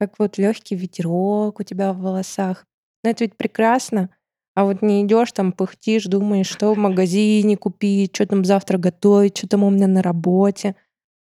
как 0.00 0.18
вот 0.18 0.38
легкий 0.38 0.76
ветерок 0.76 1.60
у 1.60 1.62
тебя 1.62 1.92
в 1.92 1.98
волосах. 1.98 2.66
Ну, 3.04 3.10
это 3.10 3.24
ведь 3.24 3.36
прекрасно. 3.36 4.08
А 4.54 4.64
вот 4.64 4.80
не 4.80 5.04
идешь 5.04 5.32
там, 5.32 5.52
пыхтишь, 5.52 6.06
думаешь, 6.06 6.48
что 6.48 6.72
в 6.72 6.78
магазине 6.78 7.56
купить, 7.56 8.14
что 8.14 8.26
там 8.26 8.44
завтра 8.44 8.78
готовить, 8.78 9.36
что 9.36 9.46
там 9.46 9.62
у 9.62 9.70
меня 9.70 9.86
на 9.86 10.02
работе. 10.02 10.74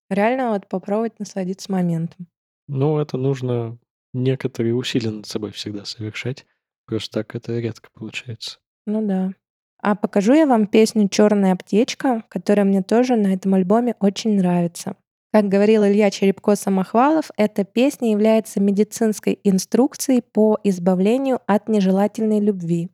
Реально 0.09 0.51
вот 0.51 0.67
попробовать 0.67 1.19
насладиться 1.19 1.71
моментом. 1.71 2.27
Ну, 2.67 2.99
это 2.99 3.17
нужно 3.17 3.77
некоторые 4.13 4.75
усилия 4.75 5.11
над 5.11 5.27
собой 5.27 5.51
всегда 5.51 5.83
совершать. 5.83 6.45
Просто 6.85 7.19
так 7.19 7.35
это 7.35 7.59
редко 7.59 7.89
получается. 7.93 8.59
Ну 8.87 9.05
да. 9.05 9.33
А 9.81 9.95
покажу 9.95 10.33
я 10.33 10.47
вам 10.47 10.67
песню 10.67 11.09
«Черная 11.09 11.53
аптечка», 11.53 12.23
которая 12.29 12.65
мне 12.65 12.81
тоже 12.81 13.15
на 13.15 13.33
этом 13.33 13.53
альбоме 13.53 13.95
очень 13.99 14.37
нравится. 14.37 14.95
Как 15.31 15.47
говорил 15.47 15.85
Илья 15.85 16.09
Черепко-Самохвалов, 16.09 17.29
эта 17.37 17.63
песня 17.63 18.11
является 18.11 18.59
медицинской 18.59 19.39
инструкцией 19.43 20.23
по 20.23 20.57
избавлению 20.63 21.39
от 21.45 21.69
нежелательной 21.69 22.39
любви. 22.39 22.89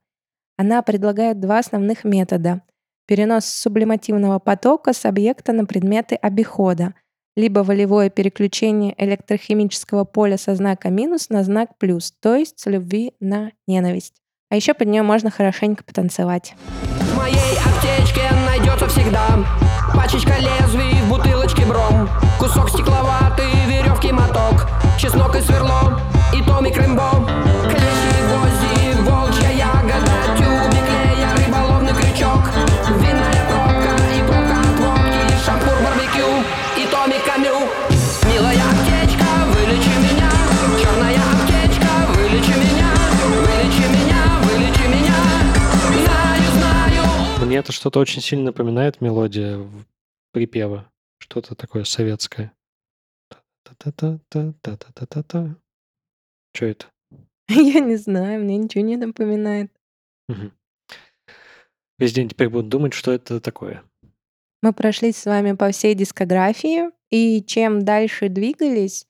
Она 0.58 0.82
предлагает 0.82 1.40
два 1.40 1.60
основных 1.60 2.04
метода. 2.04 2.62
Перенос 3.08 3.46
сублимативного 3.46 4.40
потока 4.40 4.92
с 4.92 5.06
объекта 5.06 5.54
на 5.54 5.66
предметы 5.66 6.16
обихода, 6.16 6.94
либо 7.38 7.60
волевое 7.60 8.10
переключение 8.10 8.96
электрохимического 8.98 10.04
поля 10.04 10.38
со 10.38 10.56
знака 10.56 10.90
минус 10.90 11.30
на 11.30 11.44
знак 11.44 11.78
плюс, 11.78 12.12
то 12.20 12.36
есть 12.36 12.60
с 12.60 12.66
любви 12.66 13.14
на 13.22 13.52
ненависть. 13.66 14.16
А 14.50 14.58
еще 14.58 14.74
под 14.74 14.90
нее 14.90 15.04
можно 15.04 15.32
хорошенько 15.32 15.86
потанцевать. 15.86 16.54
В 17.00 17.18
моей 17.18 17.58
аптечке 17.64 18.24
найдется 18.46 18.88
всегда 18.88 19.26
Пачечка 19.96 20.34
лезвий 20.40 20.95
что-то 47.86 48.00
очень 48.00 48.22
сильно 48.24 48.46
напоминает 48.46 49.00
мелодия 49.00 49.64
припева. 50.32 50.92
Что-то 51.20 51.54
такое 51.54 51.84
советское. 51.84 52.52
Та-та-та-та-та-та-та-та. 53.64 55.56
Что 56.56 56.66
это? 56.66 56.88
Я 57.48 57.82
не 57.82 57.98
знаю, 57.98 58.44
мне 58.44 58.58
ничего 58.58 58.84
не 58.84 58.98
напоминает. 58.98 59.72
Мгм. 60.28 60.52
Весь 62.00 62.14
день 62.14 62.28
теперь 62.28 62.50
будут 62.50 62.70
думать, 62.70 62.96
что 62.96 63.12
это 63.12 63.40
такое. 63.40 63.84
Мы 64.64 64.74
прошлись 64.74 65.18
с 65.18 65.26
вами 65.26 65.52
по 65.52 65.70
всей 65.70 65.94
дискографии, 65.94 66.90
и 67.12 67.44
чем 67.44 67.86
дальше 67.86 68.30
двигались, 68.30 69.06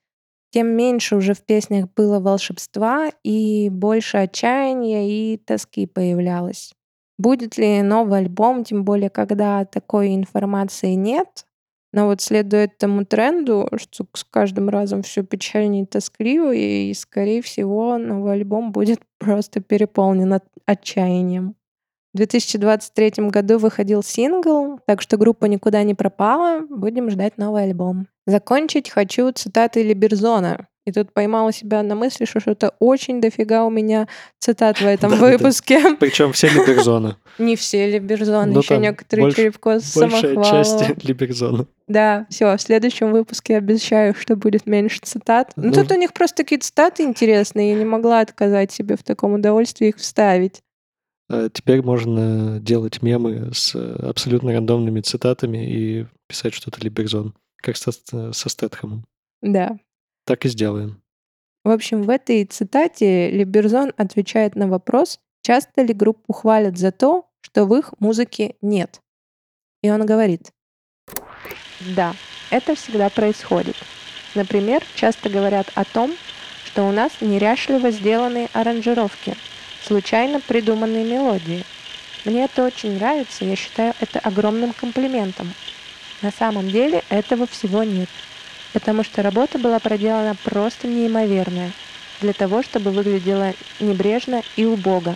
тем 0.50 0.68
меньше 0.76 1.16
уже 1.16 1.34
в 1.34 1.46
песнях 1.46 1.88
было 1.94 2.20
волшебства 2.20 3.10
и 3.24 3.70
больше 3.70 4.18
отчаяния 4.18 5.08
и 5.08 5.38
тоски 5.38 5.88
появлялось. 5.88 6.76
Будет 7.18 7.58
ли 7.58 7.82
новый 7.82 8.20
альбом, 8.20 8.64
тем 8.64 8.84
более, 8.84 9.10
когда 9.10 9.64
такой 9.66 10.16
информации 10.16 10.94
нет, 10.94 11.46
но 11.94 12.08
вот 12.08 12.20
следуя 12.20 12.66
этому 12.66 13.06
тренду, 13.06 13.70
что 13.78 14.06
с 14.14 14.26
каждым 14.26 14.68
разом 14.68 15.02
все 15.02 15.24
печальнее 15.24 15.84
и 15.84 15.86
тоскливее, 15.86 16.92
и, 16.92 16.94
скорее 16.94 17.42
всего, 17.42 17.98
новый 17.98 18.34
альбом 18.34 18.74
будет 18.74 19.00
просто 19.20 19.62
переполнен 19.62 20.34
от- 20.34 20.44
отчаянием. 20.66 21.56
В 22.14 22.18
2023 22.18 23.30
году 23.30 23.60
выходил 23.60 24.04
сингл, 24.04 24.80
так 24.86 25.02
что 25.02 25.18
группа 25.18 25.46
никуда 25.46 25.84
не 25.84 25.94
пропала. 25.94 26.62
Будем 26.70 27.10
ждать 27.10 27.38
новый 27.38 27.64
альбом. 27.64 28.08
Закончить 28.26 28.90
хочу 28.90 29.32
цитатой 29.32 29.84
Либерзона. 29.84 30.68
И 30.86 30.92
тут 30.92 31.12
поймала 31.14 31.52
себя 31.52 31.82
на 31.82 31.96
мысли, 31.96 32.26
что 32.26 32.40
что-то 32.40 32.76
очень 32.80 33.20
дофига 33.20 33.66
у 33.66 33.72
меня 33.72 34.08
цитат 34.40 34.80
в 34.80 34.86
этом 34.86 35.12
выпуске. 35.18 35.96
Причем 36.00 36.32
все 36.32 36.48
Либерзона. 36.48 37.18
Не 37.40 37.56
все 37.56 37.90
Либерзоны, 37.90 38.54
Ну, 38.54 38.60
еще 38.60 38.78
некоторые 38.78 39.32
Черепко 39.32 39.80
Большая 39.96 40.44
часть. 40.44 41.04
Либерзона. 41.04 41.66
Да, 41.88 42.28
все, 42.30 42.56
в 42.56 42.62
следующем 42.62 43.12
выпуске 43.12 43.58
обещаю, 43.58 44.14
что 44.16 44.36
будет 44.36 44.68
меньше 44.68 45.00
цитат. 45.02 45.54
Ну, 45.56 45.70
Ну, 45.70 45.74
тут 45.74 45.92
у 45.92 45.96
них 45.96 46.14
просто 46.14 46.38
такие 46.38 46.60
цитаты 46.60 47.04
интересные, 47.04 47.72
я 47.72 47.76
не 47.76 47.86
могла 47.86 48.22
отказать 48.22 48.72
себе 48.72 48.96
в 48.96 49.04
таком 49.04 49.34
удовольствии 49.34 49.90
их 49.90 49.98
вставить. 49.98 50.62
А 51.30 51.50
Теперь 51.50 51.82
можно 51.82 52.60
делать 52.60 53.02
мемы 53.02 53.52
с 53.54 53.74
э, 53.74 53.96
абсолютно 54.08 54.54
рандомными 54.54 55.02
цитатами 55.02 55.68
и 55.68 56.06
писать 56.28 56.54
что-то 56.54 56.80
Либерзон, 56.82 57.34
как 57.58 57.78
со, 57.78 57.92
со 57.92 58.50
Стэтхэмом. 58.50 59.06
Да. 59.42 59.78
Так 60.26 60.46
и 60.46 60.50
сделаем. 60.50 61.02
В 61.64 61.70
общем, 61.70 62.04
в 62.04 62.10
этой 62.10 62.46
цитате 62.46 63.32
Либерзон 63.32 63.94
отвечает 63.98 64.56
на 64.56 64.68
вопрос, 64.68 65.20
часто 65.42 65.82
ли 65.82 65.94
группу 65.94 66.34
хвалят 66.34 66.78
за 66.78 66.92
то, 66.92 67.28
что 67.42 67.66
в 67.66 67.76
их 67.76 67.94
музыке 68.00 68.56
нет. 68.62 69.02
И 69.82 69.90
он 69.90 70.06
говорит, 70.06 70.52
да, 71.96 72.16
это 72.50 72.76
всегда 72.76 73.10
происходит. 73.10 73.76
Например, 74.34 74.84
часто 74.96 75.30
говорят 75.30 75.72
о 75.76 75.86
том, 75.86 76.12
что 76.66 76.88
у 76.88 76.92
нас 76.92 77.22
неряшливо 77.22 77.92
сделанные 77.92 78.50
аранжировки, 78.54 79.36
случайно 79.84 80.40
придуманные 80.40 81.06
мелодии. 81.06 81.64
Мне 82.26 82.46
это 82.46 82.66
очень 82.66 82.96
нравится, 82.96 83.46
я 83.46 83.56
считаю 83.56 83.94
это 84.00 84.20
огромным 84.20 84.74
комплиментом. 84.74 85.54
На 86.22 86.32
самом 86.32 86.68
деле 86.68 87.04
этого 87.10 87.46
всего 87.46 87.84
нет, 87.84 88.10
потому 88.76 89.06
что 89.06 89.24
работа 89.24 89.58
была 89.58 89.80
проделана 89.80 90.36
просто 90.44 90.90
неимоверная, 90.90 91.72
для 92.20 92.34
того, 92.34 92.62
чтобы 92.62 92.92
выглядела 92.92 93.54
небрежно 93.80 94.42
и 94.58 94.66
убого. 94.66 95.16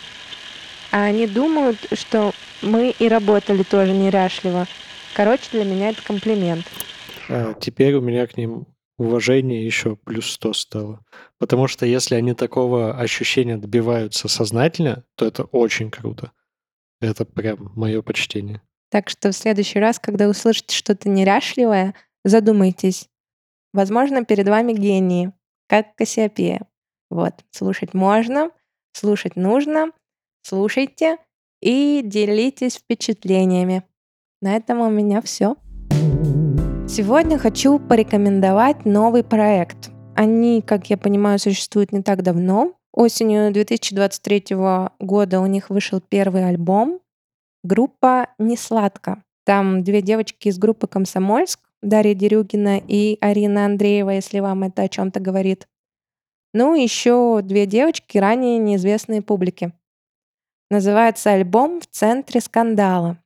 А 0.92 1.04
они 1.04 1.28
думают, 1.28 1.78
что 1.92 2.32
мы 2.62 2.96
и 2.98 3.10
работали 3.10 3.64
тоже 3.64 3.92
неряшливо. 3.92 4.66
Короче, 5.14 5.44
для 5.52 5.66
меня 5.66 5.90
это 5.90 6.02
комплимент. 6.02 6.66
А 7.28 7.54
теперь 7.54 7.96
у 7.96 8.02
меня 8.02 8.28
к 8.28 8.38
ним 8.38 8.66
уважение 8.98 9.66
еще 9.66 9.98
плюс 9.98 10.32
100 10.32 10.54
стало. 10.54 11.06
Потому 11.38 11.68
что 11.68 11.86
если 11.86 12.16
они 12.16 12.34
такого 12.34 12.98
ощущения 12.98 13.58
добиваются 13.58 14.30
сознательно, 14.30 15.04
то 15.16 15.26
это 15.26 15.44
очень 15.44 15.92
круто. 15.92 16.32
Это 17.02 17.26
прям 17.26 17.74
мое 17.76 18.02
почтение. 18.02 18.62
Так 18.90 19.10
что 19.10 19.34
в 19.34 19.36
следующий 19.36 19.80
раз, 19.80 20.00
когда 20.00 20.30
услышите 20.30 20.74
что-то 20.74 21.10
неряшливое, 21.10 21.94
задумайтесь. 22.24 23.10
Возможно, 23.74 24.26
перед 24.26 24.48
вами 24.48 24.74
гении, 24.74 25.32
как 25.68 25.96
Кассиопея. 25.96 26.62
Вот, 27.10 27.34
слушать 27.52 27.94
можно, 27.94 28.52
слушать 28.94 29.36
нужно, 29.36 29.92
слушайте 30.42 31.18
и 31.62 32.02
делитесь 32.04 32.78
впечатлениями. 32.78 33.84
На 34.42 34.56
этом 34.56 34.80
у 34.80 34.90
меня 34.90 35.22
все. 35.22 35.56
Сегодня 36.88 37.38
хочу 37.38 37.78
порекомендовать 37.78 38.86
новый 38.86 39.24
проект. 39.24 39.92
Они, 40.16 40.62
как 40.62 40.90
я 40.90 40.98
понимаю, 40.98 41.38
существуют 41.38 41.92
не 41.92 42.02
так 42.02 42.24
давно. 42.24 42.74
Осенью 42.92 43.54
2023 43.54 44.56
года 45.00 45.40
у 45.40 45.46
них 45.46 45.70
вышел 45.70 46.02
первый 46.02 46.48
альбом. 46.48 47.00
Группа 47.64 48.30
«Несладко». 48.40 49.24
Там 49.46 49.84
две 49.84 50.02
девочки 50.02 50.48
из 50.48 50.58
группы 50.58 50.88
«Комсомольск», 50.88 51.60
Дарья 51.82 52.14
Дерюгина 52.14 52.78
и 52.78 53.18
Арина 53.22 53.66
Андреева, 53.66 54.12
если 54.12 54.40
вам 54.40 54.64
это 54.64 54.84
о 54.84 54.90
чем-то 54.90 55.20
говорит. 55.20 55.68
Ну, 56.54 56.76
еще 56.76 57.42
две 57.44 57.66
девочки, 57.66 58.18
ранее 58.18 58.58
неизвестные 58.58 59.22
публике. 59.22 59.74
Называется 60.70 61.32
альбом 61.32 61.82
«В 61.82 61.88
центре 61.88 62.42
скандала». 62.42 63.22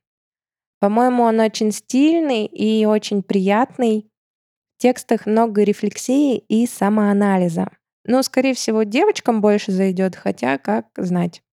По-моему, 0.80 1.22
он 1.22 1.40
очень 1.40 1.72
стильный 1.72 2.46
и 2.46 2.84
очень 2.84 3.22
приятный. 3.22 4.10
В 4.76 4.82
текстах 4.82 5.26
много 5.26 5.62
рефлексии 5.62 6.36
и 6.36 6.66
самоанализа. 6.66 7.70
Но, 8.04 8.22
скорее 8.22 8.54
всего, 8.54 8.82
девочкам 8.82 9.40
больше 9.40 9.72
зайдет, 9.72 10.16
хотя 10.16 10.58
как 10.58 10.88
знать. 10.96 11.43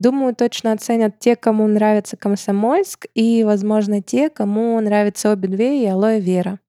Думаю, 0.00 0.34
точно 0.34 0.72
оценят 0.72 1.18
те, 1.18 1.36
кому 1.36 1.66
нравится 1.66 2.16
Комсомольск, 2.16 3.06
и, 3.14 3.44
возможно, 3.44 4.02
те, 4.02 4.28
кому 4.28 4.80
нравятся 4.80 5.32
обе 5.32 5.48
две 5.48 5.84
и 5.84 5.86
Алоэ 5.86 6.20
Вера. 6.20 6.60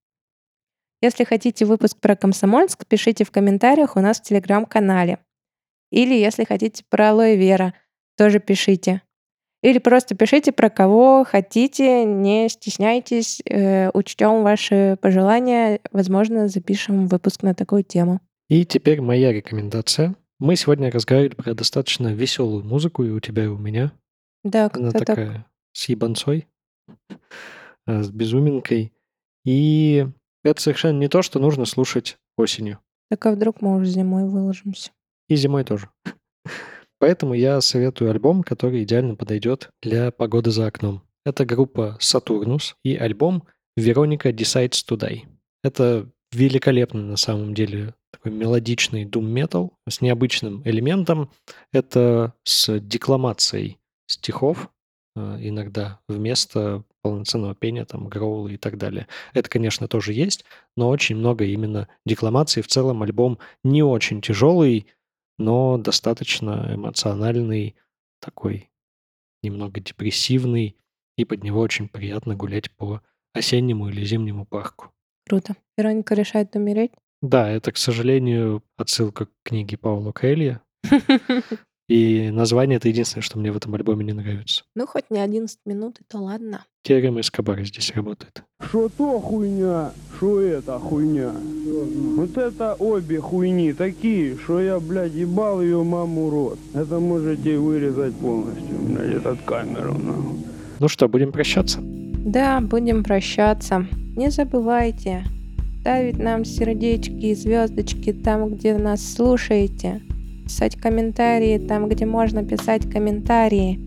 Если 1.02 1.24
хотите 1.24 1.66
выпуск 1.66 2.00
про 2.00 2.16
Комсомольск, 2.16 2.86
пишите 2.88 3.24
в 3.26 3.32
комментариях 3.32 3.96
у 3.96 4.00
нас 4.00 4.20
в 4.20 4.24
Телеграм-канале. 4.24 5.20
Или 5.92 6.14
если 6.14 6.44
хотите 6.44 6.84
про 6.90 7.12
Алоэ 7.12 7.36
Вера, 7.36 7.74
тоже 8.18 8.40
пишите. 8.40 9.02
Или 9.62 9.80
просто 9.80 10.16
пишите 10.16 10.52
про 10.52 10.70
кого 10.70 11.24
хотите, 11.24 12.06
не 12.06 12.50
стесняйтесь, 12.50 13.42
э, 13.50 13.90
учтем 13.94 14.44
ваши 14.44 14.98
пожелания, 15.02 15.80
возможно, 15.92 16.48
запишем 16.48 17.08
выпуск 17.08 17.42
на 17.42 17.56
такую 17.56 17.84
тему. 17.84 18.20
И 18.48 18.64
теперь 18.64 19.02
моя 19.02 19.34
рекомендация. 19.34 20.16
Мы 20.40 20.56
сегодня 20.58 20.92
разговаривали 20.92 21.36
про 21.36 21.54
достаточно 21.54 22.14
веселую 22.14 22.64
музыку, 22.64 23.04
и 23.04 23.10
у 23.10 23.20
тебя, 23.20 23.46
и 23.46 23.48
у 23.48 23.58
меня. 23.58 23.94
Да, 24.44 24.70
Она 24.74 24.92
как-то 24.92 24.92
так. 24.92 25.08
такая 25.08 25.46
с 25.72 25.88
ебанцой, 25.88 26.48
э, 27.88 28.04
с 28.04 28.10
безуминкой. 28.10 28.94
И 29.46 30.08
это 30.44 30.62
совершенно 30.62 31.00
не 31.00 31.08
то, 31.08 31.22
что 31.22 31.40
нужно 31.40 31.66
слушать 31.66 32.18
осенью. 32.38 32.80
Так 33.10 33.26
а 33.26 33.32
вдруг 33.32 33.62
мы 33.62 33.78
уже 33.78 33.86
зимой 33.86 34.26
выложимся? 34.26 34.92
И 35.30 35.36
зимой 35.36 35.64
тоже. 35.64 35.90
Поэтому 37.00 37.34
я 37.34 37.62
советую 37.62 38.12
альбом, 38.12 38.44
который 38.44 38.84
идеально 38.84 39.16
подойдет 39.16 39.70
для 39.82 40.12
погоды 40.12 40.52
за 40.52 40.68
окном. 40.68 41.02
Это 41.26 41.46
группа 41.46 41.98
Saturnus 42.02 42.74
и 42.84 42.96
альбом 42.96 43.48
Veronica 43.78 44.32
Decides 44.32 44.84
to 44.88 44.98
Die. 44.98 45.24
Это 45.64 46.10
великолепный 46.36 47.04
на 47.04 47.18
самом 47.18 47.54
деле 47.54 47.94
такой 48.12 48.32
мелодичный 48.32 49.06
metal 49.06 49.72
с 49.88 50.02
необычным 50.02 50.62
элементом. 50.66 51.32
Это 51.72 52.34
с 52.44 52.80
декламацией 52.80 53.80
стихов 54.08 54.70
э, 55.16 55.38
иногда 55.42 56.00
вместо 56.08 56.84
полноценного 57.02 57.56
пения, 57.56 57.86
там, 57.86 58.08
гроула 58.08 58.50
и 58.50 58.58
так 58.58 58.78
далее. 58.78 59.08
Это, 59.34 59.50
конечно, 59.50 59.88
тоже 59.88 60.14
есть, 60.14 60.46
но 60.76 60.90
очень 60.90 61.16
много 61.16 61.46
именно 61.46 61.88
декламации. 62.06 62.62
В 62.62 62.68
целом 62.68 63.04
альбом 63.04 63.40
не 63.64 63.84
очень 63.84 64.22
тяжелый, 64.22 64.88
но 65.38 65.78
достаточно 65.78 66.72
эмоциональный, 66.74 67.76
такой 68.20 68.72
немного 69.44 69.80
депрессивный, 69.80 70.76
и 71.18 71.26
под 71.26 71.44
него 71.44 71.60
очень 71.62 71.88
приятно 71.88 72.36
гулять 72.36 72.72
по 72.72 73.02
осеннему 73.34 73.90
или 73.90 74.04
зимнему 74.04 74.46
парку. 74.46 74.95
Круто. 75.28 75.56
Вероника 75.78 76.14
решает 76.16 76.56
умереть. 76.56 76.92
Да, 77.22 77.50
это, 77.50 77.72
к 77.72 77.78
сожалению, 77.78 78.64
отсылка 78.78 79.26
к 79.26 79.30
книге 79.44 79.78
Паула 79.78 80.12
Коэлья. 80.12 80.62
И 81.88 82.32
название— 82.32 82.78
это 82.78 82.88
единственное, 82.88 83.22
что 83.22 83.38
мне 83.38 83.52
в 83.52 83.58
этом 83.58 83.76
альбоме 83.76 84.04
не 84.04 84.14
нравится. 84.14 84.64
Ну, 84.76 84.88
хоть 84.88 85.12
не 85.12 85.20
11 85.20 85.60
минут, 85.66 86.00
это 86.02 86.18
ладно. 86.18 86.66
Теорема 86.84 87.22
Эскобара 87.22 87.64
здесь 87.64 87.94
работает. 87.96 88.44
Что 88.60 88.90
то 88.90 89.20
хуйня, 89.20 89.92
что 90.18 90.40
это 90.40 90.80
хуйня. 90.80 91.32
Вот 92.16 92.38
это 92.38 92.74
обе 92.80 93.20
хуйни 93.20 93.74
такие, 93.74 94.36
что 94.38 94.60
я, 94.60 94.80
блядь, 94.80 95.14
ебал 95.14 95.62
ее 95.62 95.84
маму 95.84 96.32
рот. 96.32 96.60
Это 96.74 97.00
можете 97.00 97.60
вырезать 97.60 98.16
полностью, 98.16 98.80
блядь, 98.80 99.18
этот 99.18 99.42
камеру, 99.44 99.94
нахуй. 99.94 100.40
Ну 100.80 100.88
что, 100.88 101.08
будем 101.08 101.32
прощаться? 101.32 101.82
Да, 102.26 102.60
будем 102.60 103.04
прощаться. 103.04 103.86
Не 104.18 104.30
забывайте 104.30 105.24
ставить 105.86 106.18
нам 106.18 106.44
сердечки 106.44 107.28
и 107.28 107.36
звездочки 107.36 108.12
там, 108.12 108.50
где 108.50 108.76
нас 108.76 109.14
слушаете. 109.14 110.02
Писать 110.44 110.76
комментарии 110.76 111.60
там, 111.60 111.88
где 111.88 112.08
можно 112.08 112.44
писать 112.44 112.90
комментарии. 112.90 113.80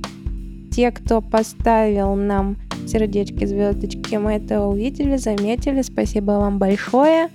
Те, 0.71 0.93
кто 0.93 1.21
поставил 1.21 2.15
нам 2.15 2.57
сердечки, 2.87 3.45
звездочки, 3.45 4.15
мы 4.15 4.35
это 4.35 4.61
увидели, 4.61 5.17
заметили. 5.17 5.83
Спасибо 5.83 6.33
вам 6.33 6.61
большое. 6.61 7.31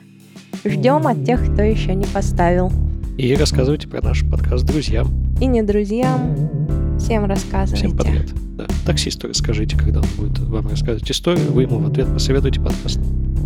Ждем 0.63 1.07
от 1.07 1.25
тех, 1.25 1.43
кто 1.51 1.61
еще 1.61 1.93
не 1.93 2.05
поставил. 2.05 2.71
И 3.17 3.35
рассказывайте 3.35 3.89
про 3.89 4.01
наш 4.01 4.23
подкаст 4.29 4.65
друзьям. 4.65 5.07
И 5.41 5.45
не 5.45 5.61
друзьям. 5.61 6.97
Всем 6.97 7.25
рассказывайте. 7.25 7.87
Всем 7.87 7.97
подряд. 7.97 8.52
Таксисту 8.85 9.29
расскажите, 9.29 9.77
когда 9.77 10.01
он 10.01 10.07
будет 10.17 10.39
вам 10.39 10.67
рассказывать 10.67 11.09
историю, 11.09 11.51
вы 11.51 11.63
ему 11.63 11.79
в 11.79 11.87
ответ 11.87 12.07
посоветуйте 12.13 12.59
подкаст. 12.59 12.99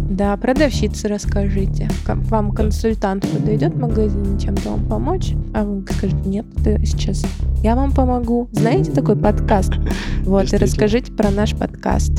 Да, 0.09 0.35
продавщице 0.37 1.07
расскажите. 1.07 1.89
Вам 2.07 2.51
консультант 2.51 3.29
подойдет 3.29 3.73
в 3.73 3.79
магазине 3.79 4.39
чем-то 4.39 4.71
вам 4.71 4.85
помочь, 4.87 5.33
а 5.53 5.63
вы 5.63 5.85
скажете, 5.91 6.17
нет, 6.25 6.45
это 6.65 6.83
сейчас 6.85 7.23
я 7.61 7.75
вам 7.75 7.91
помогу. 7.91 8.49
Знаете 8.51 8.91
такой 8.91 9.15
подкаст? 9.15 9.73
Вот, 10.23 10.51
и 10.51 10.57
расскажите 10.57 11.11
про 11.13 11.29
наш 11.29 11.55
подкаст. 11.55 12.11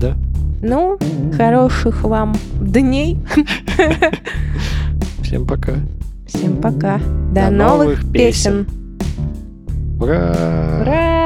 Да. 0.00 0.16
Ну, 0.60 0.98
хороших 1.36 2.02
вам 2.02 2.34
дней. 2.60 3.18
Всем 5.22 5.46
пока. 5.46 5.74
Всем 6.26 6.56
пока. 6.56 6.98
До, 7.32 7.44
До 7.46 7.50
новых, 7.50 7.86
новых 8.00 8.12
песен. 8.12 8.64
песен. 8.64 10.00
Ура! 10.00 10.80
Ура! 10.80 11.17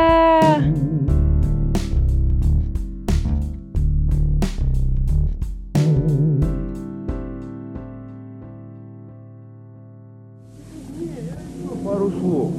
Слов. 12.22 12.52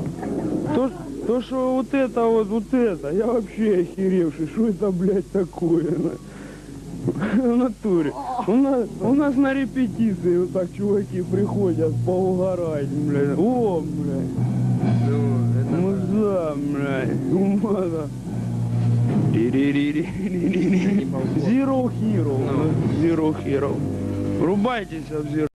То, 0.76 0.92
то, 1.28 1.42
что 1.42 1.76
вот 1.76 1.94
это 1.94 2.26
вот, 2.26 2.48
вот 2.48 2.74
это, 2.74 3.12
я 3.12 3.26
вообще 3.26 3.88
охеревший. 3.90 4.48
Что 4.48 4.68
это, 4.68 4.92
блядь, 4.92 5.32
такое? 5.32 5.84
на? 5.84 6.12
В 7.06 7.58
натуре. 7.58 8.14
У 8.48 8.56
нас, 8.56 8.88
у 9.02 9.14
нас 9.14 9.36
на 9.36 9.54
репетиции 9.54 10.38
вот 10.38 10.54
так 10.54 10.68
чуваки 10.76 11.22
приходят 11.22 11.94
поугарать, 12.06 12.88
блядь. 12.88 13.38
О, 13.38 13.82
блядь. 13.82 14.30
Ну 15.72 15.96
да, 16.14 16.54
блядь. 16.56 17.34
Умада. 17.34 18.08
Zero 21.44 21.90
Hero. 21.90 22.38
Zero 23.02 23.36
Hero. 23.44 23.76
Врубайтесь 24.40 25.10
в 25.10 25.26
Zero 25.34 25.48